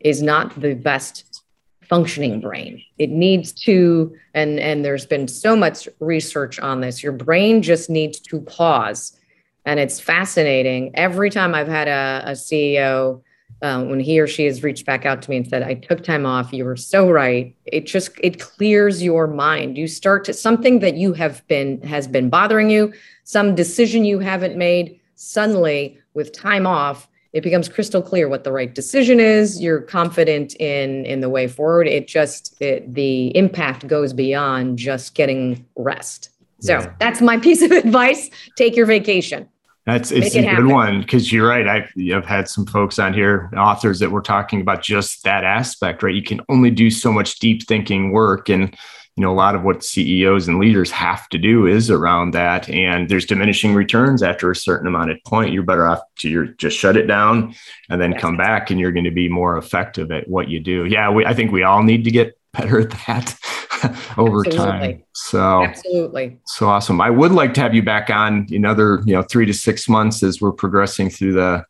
is 0.00 0.22
not 0.22 0.58
the 0.60 0.74
best 0.74 1.42
functioning 1.88 2.40
brain. 2.40 2.82
It 2.98 3.10
needs 3.10 3.52
to 3.52 4.14
and 4.34 4.58
and 4.58 4.84
there's 4.84 5.06
been 5.06 5.28
so 5.28 5.56
much 5.56 5.88
research 6.00 6.58
on 6.58 6.80
this. 6.80 7.02
Your 7.02 7.12
brain 7.12 7.62
just 7.62 7.88
needs 7.88 8.18
to 8.20 8.40
pause. 8.40 9.16
And 9.64 9.80
it's 9.80 10.00
fascinating. 10.00 10.92
Every 10.94 11.30
time 11.30 11.54
i've 11.54 11.68
had 11.68 11.88
a, 11.88 12.30
a 12.30 12.32
ceo 12.32 13.22
um, 13.62 13.88
when 13.88 14.00
he 14.00 14.20
or 14.20 14.26
she 14.26 14.44
has 14.44 14.62
reached 14.62 14.84
back 14.84 15.06
out 15.06 15.22
to 15.22 15.30
me 15.30 15.38
and 15.38 15.48
said 15.48 15.62
i 15.62 15.74
took 15.74 16.02
time 16.02 16.26
off. 16.26 16.52
You 16.52 16.64
were 16.64 16.76
so 16.76 17.08
right. 17.10 17.54
It 17.66 17.86
just 17.86 18.10
it 18.20 18.40
clears 18.40 19.02
your 19.02 19.26
mind. 19.26 19.78
You 19.78 19.86
start 19.86 20.24
to 20.24 20.32
something 20.32 20.80
that 20.80 20.96
you 20.96 21.12
have 21.14 21.46
been 21.46 21.80
has 21.82 22.08
been 22.08 22.28
bothering 22.28 22.68
you 22.68 22.92
some 23.24 23.54
decision 23.54 24.04
you 24.04 24.18
haven't 24.18 24.56
made 24.56 25.00
suddenly 25.16 25.98
with 26.14 26.32
time 26.32 26.66
off 26.66 27.08
it 27.32 27.42
becomes 27.42 27.68
crystal 27.68 28.00
clear 28.00 28.28
what 28.28 28.44
the 28.44 28.52
right 28.52 28.74
decision 28.74 29.20
is 29.20 29.60
you're 29.60 29.80
confident 29.80 30.54
in 30.56 31.04
in 31.04 31.20
the 31.20 31.28
way 31.28 31.46
forward 31.48 31.86
it 31.86 32.06
just 32.06 32.60
it, 32.60 32.94
the 32.94 33.36
impact 33.36 33.86
goes 33.86 34.12
beyond 34.12 34.78
just 34.78 35.14
getting 35.14 35.64
rest 35.76 36.30
so 36.60 36.78
yeah. 36.78 36.92
that's 37.00 37.20
my 37.20 37.36
piece 37.46 37.62
of 37.62 37.70
advice 37.70 38.30
take 38.56 38.76
your 38.76 38.86
vacation 38.86 39.48
that's 39.86 40.10
it's 40.10 40.34
a 40.34 40.42
good 40.42 40.66
one 40.66 41.00
because 41.00 41.32
you're 41.32 41.46
right. 41.46 41.68
I've, 41.68 41.92
I've 42.12 42.26
had 42.26 42.48
some 42.48 42.66
folks 42.66 42.98
on 42.98 43.14
here, 43.14 43.48
authors 43.56 44.00
that 44.00 44.10
were 44.10 44.20
talking 44.20 44.60
about 44.60 44.82
just 44.82 45.22
that 45.22 45.44
aspect, 45.44 46.02
right? 46.02 46.12
You 46.12 46.24
can 46.24 46.40
only 46.48 46.72
do 46.72 46.90
so 46.90 47.12
much 47.12 47.38
deep 47.38 47.62
thinking 47.68 48.10
work, 48.10 48.48
and 48.48 48.76
you 49.16 49.22
know 49.22 49.32
a 49.32 49.34
lot 49.34 49.54
of 49.54 49.62
what 49.62 49.82
ceos 49.82 50.46
and 50.46 50.58
leaders 50.58 50.90
have 50.90 51.28
to 51.30 51.38
do 51.38 51.66
is 51.66 51.90
around 51.90 52.32
that 52.32 52.68
and 52.68 53.08
there's 53.08 53.24
diminishing 53.24 53.74
returns 53.74 54.22
after 54.22 54.50
a 54.50 54.56
certain 54.56 54.86
amount 54.86 55.10
of 55.10 55.18
point. 55.24 55.52
You're 55.52 55.62
better 55.62 55.86
off 55.86 56.00
to 56.16 56.28
your 56.28 56.44
just 56.44 56.76
shut 56.76 56.96
it 56.96 57.06
down 57.06 57.54
and 57.88 58.00
then 58.00 58.14
come 58.14 58.36
back 58.36 58.70
and 58.70 58.78
you're 58.78 58.92
going 58.92 59.04
to 59.04 59.10
be 59.10 59.28
more 59.28 59.56
effective 59.56 60.10
at 60.10 60.28
what 60.28 60.48
you 60.48 60.60
do. 60.60 60.84
Yeah 60.84 61.10
we, 61.10 61.24
i 61.24 61.34
think 61.34 61.50
we 61.50 61.62
all 61.62 61.82
need 61.82 62.04
to 62.04 62.10
get 62.10 62.38
better 62.52 62.80
at 62.80 62.90
that 63.06 63.38
over 64.18 64.42
absolutely. 64.46 64.54
time. 64.54 65.04
So 65.12 65.64
absolutely. 65.64 66.38
so 66.46 66.68
awesome. 66.68 67.00
I 67.00 67.10
would 67.10 67.32
like 67.32 67.54
to 67.54 67.60
have 67.60 67.74
you 67.74 67.82
back 67.82 68.10
on 68.10 68.46
another 68.50 69.02
you 69.04 69.14
know 69.14 69.22
three 69.22 69.46
to 69.46 69.54
six 69.54 69.88
months 69.88 70.22
as 70.22 70.40
we're 70.40 70.52
progressing 70.52 71.10
through 71.10 71.34
the 71.34 71.64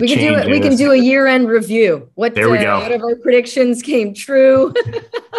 we 0.00 0.08
can 0.08 0.18
do 0.18 0.34
it. 0.34 0.50
We 0.50 0.60
can 0.60 0.76
do 0.76 0.92
a 0.92 0.96
year-end 0.96 1.48
review. 1.48 2.10
What 2.14 2.34
there 2.34 2.50
we 2.50 2.58
uh, 2.58 2.62
go. 2.62 2.78
What 2.80 2.92
of 2.92 3.02
our 3.02 3.16
predictions 3.16 3.82
came 3.82 4.14
true? 4.14 4.72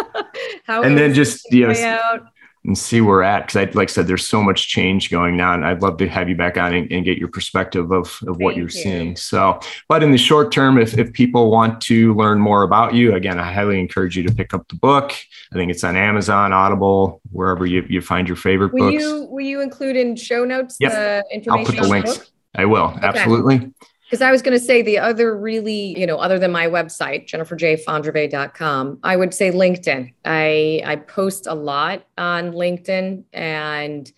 How 0.64 0.82
and 0.82 0.96
then 0.96 1.14
just 1.14 1.50
you 1.52 1.66
know 1.66 1.74
out? 1.74 2.32
and 2.64 2.78
see 2.78 3.00
where 3.00 3.16
we're 3.16 3.22
at 3.22 3.46
because 3.46 3.56
I 3.56 3.64
like 3.72 3.90
I 3.90 3.92
said, 3.92 4.06
there's 4.06 4.26
so 4.26 4.42
much 4.42 4.68
change 4.68 5.10
going 5.10 5.40
on. 5.40 5.64
I'd 5.64 5.82
love 5.82 5.96
to 5.98 6.08
have 6.08 6.28
you 6.28 6.36
back 6.36 6.56
on 6.56 6.72
and, 6.74 6.90
and 6.92 7.04
get 7.04 7.18
your 7.18 7.28
perspective 7.28 7.90
of 7.90 8.18
of 8.26 8.38
what 8.38 8.56
you're 8.56 8.66
you. 8.66 8.70
seeing. 8.70 9.16
So, 9.16 9.58
but 9.88 10.02
in 10.02 10.12
the 10.12 10.18
short 10.18 10.52
term, 10.52 10.78
if 10.78 10.96
if 10.96 11.12
people 11.12 11.50
want 11.50 11.80
to 11.82 12.14
learn 12.14 12.38
more 12.38 12.62
about 12.62 12.94
you, 12.94 13.14
again, 13.14 13.38
I 13.40 13.52
highly 13.52 13.80
encourage 13.80 14.16
you 14.16 14.22
to 14.24 14.34
pick 14.34 14.54
up 14.54 14.68
the 14.68 14.76
book. 14.76 15.12
I 15.52 15.56
think 15.56 15.70
it's 15.70 15.82
on 15.82 15.96
Amazon, 15.96 16.52
Audible, 16.52 17.20
wherever 17.30 17.66
you, 17.66 17.84
you 17.88 18.00
find 18.00 18.28
your 18.28 18.36
favorite 18.36 18.72
will 18.72 18.90
books. 18.90 19.02
You, 19.02 19.24
will 19.24 19.44
you 19.44 19.60
include 19.60 19.96
in 19.96 20.16
show 20.16 20.44
notes 20.44 20.76
yep. 20.78 20.92
the 20.92 21.24
information? 21.32 21.66
I'll 21.66 21.66
put 21.66 21.82
the 21.82 21.88
links. 21.88 22.18
The 22.18 22.26
I 22.54 22.64
will 22.66 22.88
okay. 22.96 23.06
absolutely. 23.06 23.72
Because 24.12 24.20
I 24.20 24.30
was 24.30 24.42
going 24.42 24.58
to 24.58 24.62
say 24.62 24.82
the 24.82 24.98
other 24.98 25.34
really, 25.34 25.98
you 25.98 26.06
know, 26.06 26.18
other 26.18 26.38
than 26.38 26.52
my 26.52 26.66
website, 26.66 27.26
jenniferjfondrevay.com, 27.28 28.98
I 29.02 29.16
would 29.16 29.32
say 29.32 29.50
LinkedIn. 29.50 30.12
I, 30.26 30.82
I 30.84 30.96
post 30.96 31.46
a 31.46 31.54
lot 31.54 32.04
on 32.18 32.52
LinkedIn 32.52 33.24
and 33.32 34.12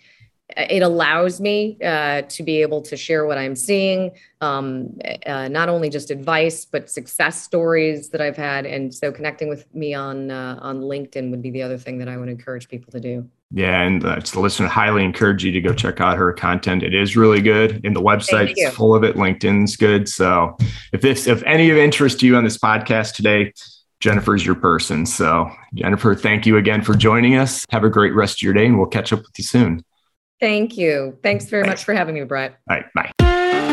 it 0.57 0.83
allows 0.83 1.41
me 1.41 1.79
uh, 1.81 2.23
to 2.23 2.43
be 2.43 2.61
able 2.61 2.83
to 2.83 2.97
share 2.97 3.25
what 3.25 3.39
I'm 3.39 3.55
seeing, 3.55 4.11
um, 4.41 4.99
uh, 5.27 5.47
not 5.47 5.69
only 5.69 5.91
just 5.91 6.11
advice, 6.11 6.65
but 6.65 6.91
success 6.91 7.41
stories 7.41 8.09
that 8.09 8.21
I've 8.21 8.37
had. 8.37 8.67
And 8.67 8.93
so 8.93 9.13
connecting 9.13 9.49
with 9.49 9.73
me 9.73 9.95
on, 9.95 10.29
uh, 10.29 10.59
on 10.61 10.81
LinkedIn 10.81 11.31
would 11.31 11.41
be 11.41 11.53
the 11.53 11.63
other 11.63 11.79
thing 11.79 11.99
that 11.99 12.09
I 12.09 12.17
would 12.17 12.29
encourage 12.29 12.69
people 12.69 12.91
to 12.91 12.99
do. 12.99 13.31
Yeah, 13.57 13.83
and 13.83 14.05
uh, 14.05 14.19
to 14.19 14.41
listen, 14.41 14.67
highly 14.67 15.05
encourage 15.05 15.45
you 15.45 15.53
to 15.53 15.61
go 15.61 15.73
check 15.73 16.01
out 16.01 16.19
her 16.19 16.33
content. 16.33 16.83
It 16.83 16.93
is 16.93 17.17
really 17.17 17.41
good, 17.41 17.81
and 17.85 17.95
the 17.95 18.03
website's 18.03 18.75
full 18.75 18.97
of 18.97 19.05
it. 19.05 19.15
LinkedIn's 19.15 19.77
good. 19.77 20.09
So, 20.09 20.57
if 20.93 21.03
this, 21.03 21.29
if 21.29 21.41
any 21.45 21.71
of 21.71 21.77
interest 21.77 22.19
to 22.21 22.27
you 22.27 22.35
on 22.35 22.43
this 22.43 22.59
podcast 22.59 23.15
today, 23.15 23.53
Jennifer's 24.01 24.45
your 24.45 24.57
person. 24.57 25.07
So, 25.07 25.49
Jennifer, 25.73 26.17
thank 26.17 26.47
you 26.47 26.57
again 26.57 26.83
for 26.83 26.95
joining 26.95 27.37
us. 27.37 27.65
Have 27.71 27.85
a 27.85 27.91
great 27.91 28.13
rest 28.13 28.39
of 28.39 28.43
your 28.43 28.55
day, 28.55 28.67
and 28.67 28.77
we'll 28.77 28.89
catch 28.89 29.13
up 29.13 29.21
with 29.21 29.39
you 29.39 29.45
soon. 29.45 29.85
Thank 30.41 30.77
you. 30.77 31.17
Thanks 31.23 31.45
very 31.45 31.63
Thanks. 31.63 31.81
much 31.81 31.85
for 31.85 31.95
having 31.95 32.17
me, 32.17 32.25
Brett. 32.25 32.59
All 32.69 32.77
right, 32.77 32.87
bye. 32.93 33.71